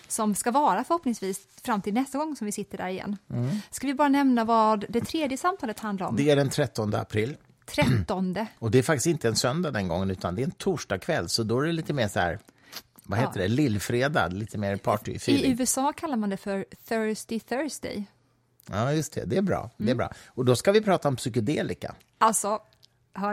som 0.07 0.35
ska 0.35 0.51
vara 0.51 0.83
förhoppningsvis 0.83 1.39
fram 1.63 1.81
till 1.81 1.93
nästa 1.93 2.17
gång 2.17 2.35
som 2.35 2.45
vi 2.45 2.51
sitter 2.51 2.77
där 2.77 2.87
igen. 2.87 3.17
Ska 3.69 3.87
vi 3.87 3.93
bara 3.93 4.09
nämna 4.09 4.43
vad 4.45 4.85
det 4.89 5.01
tredje 5.01 5.37
samtalet 5.37 5.79
handlar 5.79 6.07
om? 6.07 6.15
Mm. 6.15 6.25
Det 6.25 6.31
är 6.31 6.35
den 6.35 6.49
13 6.49 6.95
april. 6.95 7.37
13. 7.65 8.35
Och 8.59 8.71
det 8.71 8.77
är 8.77 8.83
faktiskt 8.83 9.07
inte 9.07 9.27
en 9.27 9.35
söndag 9.35 9.71
den 9.71 9.87
gången, 9.87 10.11
utan 10.11 10.35
det 10.35 10.41
är 10.41 10.43
en 10.43 10.51
torsdag 10.51 10.97
kväll. 10.99 11.29
Så 11.29 11.43
då 11.43 11.59
är 11.59 11.65
det 11.65 11.71
lite 11.71 11.93
mer 11.93 12.07
så 12.07 12.19
här, 12.19 12.39
vad 13.07 13.19
heter 13.19 13.39
Ja. 13.39 13.41
det, 13.41 13.47
lillfredag, 13.47 14.33
lite 14.33 14.57
mer 14.57 14.73
I 14.75 14.77
party-feeling. 14.77 15.51
USA 15.59 15.93
kallar 15.93 16.17
man 16.17 16.29
det 16.29 16.37
för 16.37 16.65
Thirsty 16.87 17.39
Thursday. 17.39 18.03
Ja, 18.69 18.93
just 18.93 19.13
det. 19.13 19.25
Det 19.25 19.37
är 19.37 19.41
bra. 19.41 19.69
Det 19.77 19.83
är 19.83 19.85
Mm. 19.87 19.97
bra. 19.97 20.11
Och 20.27 20.45
då 20.45 20.55
ska 20.55 20.71
vi 20.71 20.81
prata 20.81 21.07
om 21.07 21.15
psykedelika. 21.15 21.95
Alltså? 22.17 22.59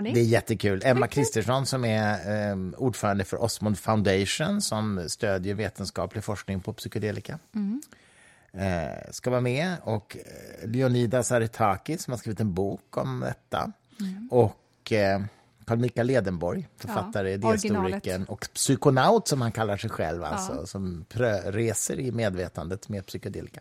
Det 0.02 0.20
är 0.20 0.24
jättekul. 0.24 0.82
Emma 0.84 1.06
Kristersson 1.08 1.66
som 1.66 1.84
är 1.84 2.12
eh, 2.50 2.56
ordförande 2.76 3.24
för 3.24 3.42
Osmond 3.42 3.78
Foundation 3.78 4.62
som 4.62 5.04
stödjer 5.08 5.54
vetenskaplig 5.54 6.24
forskning 6.24 6.60
på 6.60 6.72
psykedelika. 6.72 7.38
Eh, 8.52 9.10
ska 9.10 9.30
vara 9.30 9.40
med. 9.40 9.76
Och 9.82 10.16
eh, 10.16 10.68
Leonidas 10.68 11.32
Aretaki 11.32 11.98
som 11.98 12.10
har 12.12 12.18
skrivit 12.18 12.40
en 12.40 12.54
bok 12.54 12.96
om 12.96 13.20
detta. 13.20 13.72
Och 14.30 14.92
eh, 14.92 15.20
Carl 15.66 15.78
Michael 15.78 16.06
Ledenborg, 16.06 16.68
författare, 16.76 17.28
Ja, 17.30 17.34
idéhistorikern 17.34 18.24
och 18.24 18.48
psykonaut 18.54 19.28
som 19.28 19.40
han 19.40 19.52
kallar 19.52 19.76
sig 19.76 19.90
själv, 19.90 20.24
alltså, 20.24 20.66
som 20.66 21.04
prö- 21.08 21.50
reser 21.52 22.00
i 22.00 22.12
medvetandet 22.12 22.88
med 22.88 23.06
psykedelika. 23.06 23.60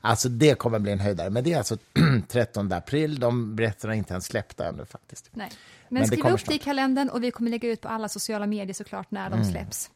Alltså 0.00 0.28
det 0.28 0.54
kommer 0.58 0.78
bli 0.78 0.92
en 0.92 1.00
höjdare. 1.00 1.30
Men 1.30 1.44
det 1.44 1.52
är 1.52 1.58
alltså 1.58 1.76
13 2.28 2.72
april, 2.72 3.20
de 3.20 3.56
berättarna 3.56 3.94
är 3.94 3.98
inte 3.98 4.12
ens 4.12 4.24
släppta 4.26 4.66
ännu 4.68 4.84
faktiskt. 4.84 5.30
Nej. 5.32 5.50
Men, 5.88 6.00
Men 6.00 6.06
skriv 6.06 6.26
upp 6.26 6.46
det 6.46 6.54
i 6.54 6.58
kalendern 6.58 7.08
och 7.08 7.22
vi 7.24 7.30
kommer 7.30 7.50
lägga 7.50 7.68
ut 7.68 7.80
på 7.80 7.88
alla 7.88 8.08
sociala 8.08 8.46
medier 8.46 8.74
såklart 8.74 9.10
när 9.10 9.26
Mm. 9.26 9.38
de 9.38 9.44
släpps. 9.50 9.90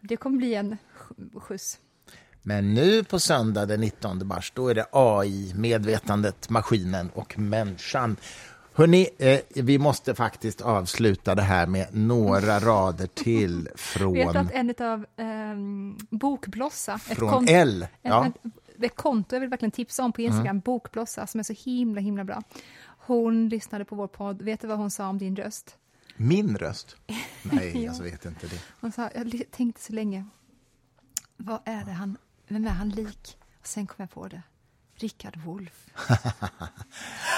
Det 0.00 0.16
kommer 0.16 0.36
bli 0.38 0.54
en 0.54 0.76
sk- 0.98 1.40
skjuts. 1.40 1.78
Men 2.44 2.74
nu 2.74 3.04
på 3.04 3.18
söndag 3.18 3.66
den 3.66 3.80
19 3.80 4.26
mars, 4.26 4.52
då 4.54 4.68
är 4.68 4.74
det 4.74 4.86
AI, 4.92 5.52
medvetandet, 5.56 6.48
maskinen 6.50 7.10
och 7.14 7.38
människan. 7.38 8.16
Hörrni, 8.74 9.08
eh, 9.18 9.40
vi 9.54 9.78
måste 9.78 10.14
faktiskt 10.14 10.60
avsluta 10.60 11.34
det 11.34 11.42
här 11.42 11.66
med 11.66 11.86
några 11.92 12.60
rader 12.60 13.06
till 13.06 13.64
Vet 13.64 13.80
från, 13.80 14.36
att 14.36 14.50
en 14.52 14.74
av 14.80 15.06
um, 15.16 15.98
Bokblossa, 16.10 16.94
ett, 16.94 17.02
från 17.18 17.30
kont- 17.46 17.50
L. 17.50 17.86
Ja. 18.02 18.20
Mm. 18.20 18.32
ett, 18.76 18.84
ett 18.84 18.96
konto 18.96 19.36
jag 19.36 19.40
vill 19.40 19.50
verkligen 19.50 19.70
tipsa 19.72 20.04
om 20.04 20.12
på 20.12 20.20
Instagram, 20.20 20.60
Bokblossa, 20.60 21.26
som 21.26 21.38
är 21.38 21.42
så 21.44 21.52
himla 21.64 22.00
himla 22.00 22.24
bra. 22.24 22.42
Hon 22.86 23.48
lyssnade 23.48 23.84
på 23.84 23.96
vår 23.96 24.06
podd, 24.08 24.42
vet 24.42 24.60
du 24.60 24.66
vad 24.66 24.78
hon 24.78 24.90
sa 24.90 25.08
om 25.08 25.18
din 25.18 25.36
röst? 25.36 25.76
Min 26.16 26.56
röst? 26.58 26.96
Nej, 27.42 27.84
Ja. 27.84 27.92
jag 27.98 28.04
vet 28.04 28.24
inte 28.24 28.46
det. 28.46 28.60
Hon 28.80 28.92
sa, 28.92 29.08
jag 29.14 29.42
tänkte 29.50 29.82
så 29.82 29.92
länge, 29.92 30.24
vad 31.36 31.58
är 31.64 31.84
det 31.84 31.92
han, 31.92 32.16
vem 32.48 32.64
är 32.66 32.70
han 32.70 32.88
lik? 32.88 33.38
Och 33.60 33.66
sen 33.66 33.86
kom 33.86 33.96
jag 33.98 34.10
på 34.10 34.28
det, 34.28 34.42
Rickard 35.02 35.36
Wolff. 35.44 35.86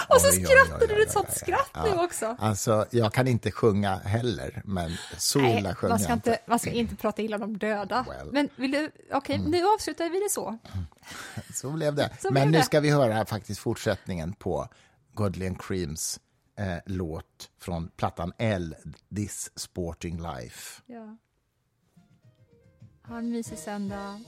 Och 0.09 0.21
så 0.21 0.33
skrattade 0.33 0.87
du 0.87 1.03
ett 1.03 1.13
sånt 1.13 1.33
skratt 1.33 1.71
nu 1.85 1.91
också. 1.91 2.37
Alltså, 2.39 2.87
jag 2.91 3.13
kan 3.13 3.29
inte 3.29 3.51
sjunga 3.51 3.97
heller, 3.97 4.63
men 4.65 4.93
Sola 5.19 5.61
Nej, 5.61 5.75
sjöng 5.75 5.91
man 5.91 5.99
ska, 5.99 6.09
jag 6.09 6.17
inte, 6.17 6.39
man 6.47 6.59
ska 6.59 6.71
inte 6.71 6.97
prata 6.97 7.23
illa 7.23 7.37
om 7.37 7.41
de 7.41 7.59
döda. 7.59 8.07
Well. 8.09 8.33
Men 8.33 8.49
vill 8.57 8.71
du, 8.71 8.91
okej, 9.13 9.39
nu 9.39 9.67
avslutar 9.67 10.09
vi 10.09 10.21
det 10.21 10.31
så. 10.31 10.59
Så 11.55 11.71
blev 11.71 11.95
det. 11.95 12.11
Så 12.21 12.29
Men 12.31 12.33
blev 12.33 12.51
nu 12.51 12.59
det. 12.59 12.65
ska 12.65 12.81
vi 12.81 12.91
höra 12.91 13.27
faktiskt 13.27 13.61
fortsättningen 13.61 14.33
på 14.33 14.69
Godley 15.15 15.49
and 15.49 15.63
Creams 15.63 16.21
eh, 16.59 16.77
låt 16.87 17.51
från 17.61 17.89
plattan 17.97 18.33
L, 18.39 18.77
This 19.17 19.51
Sporting 19.57 20.23
Life. 20.23 20.83
Ja. 20.87 21.17
Ha 23.09 23.19
en 23.19 23.31
mysig 23.31 23.59
söndag. 23.59 24.21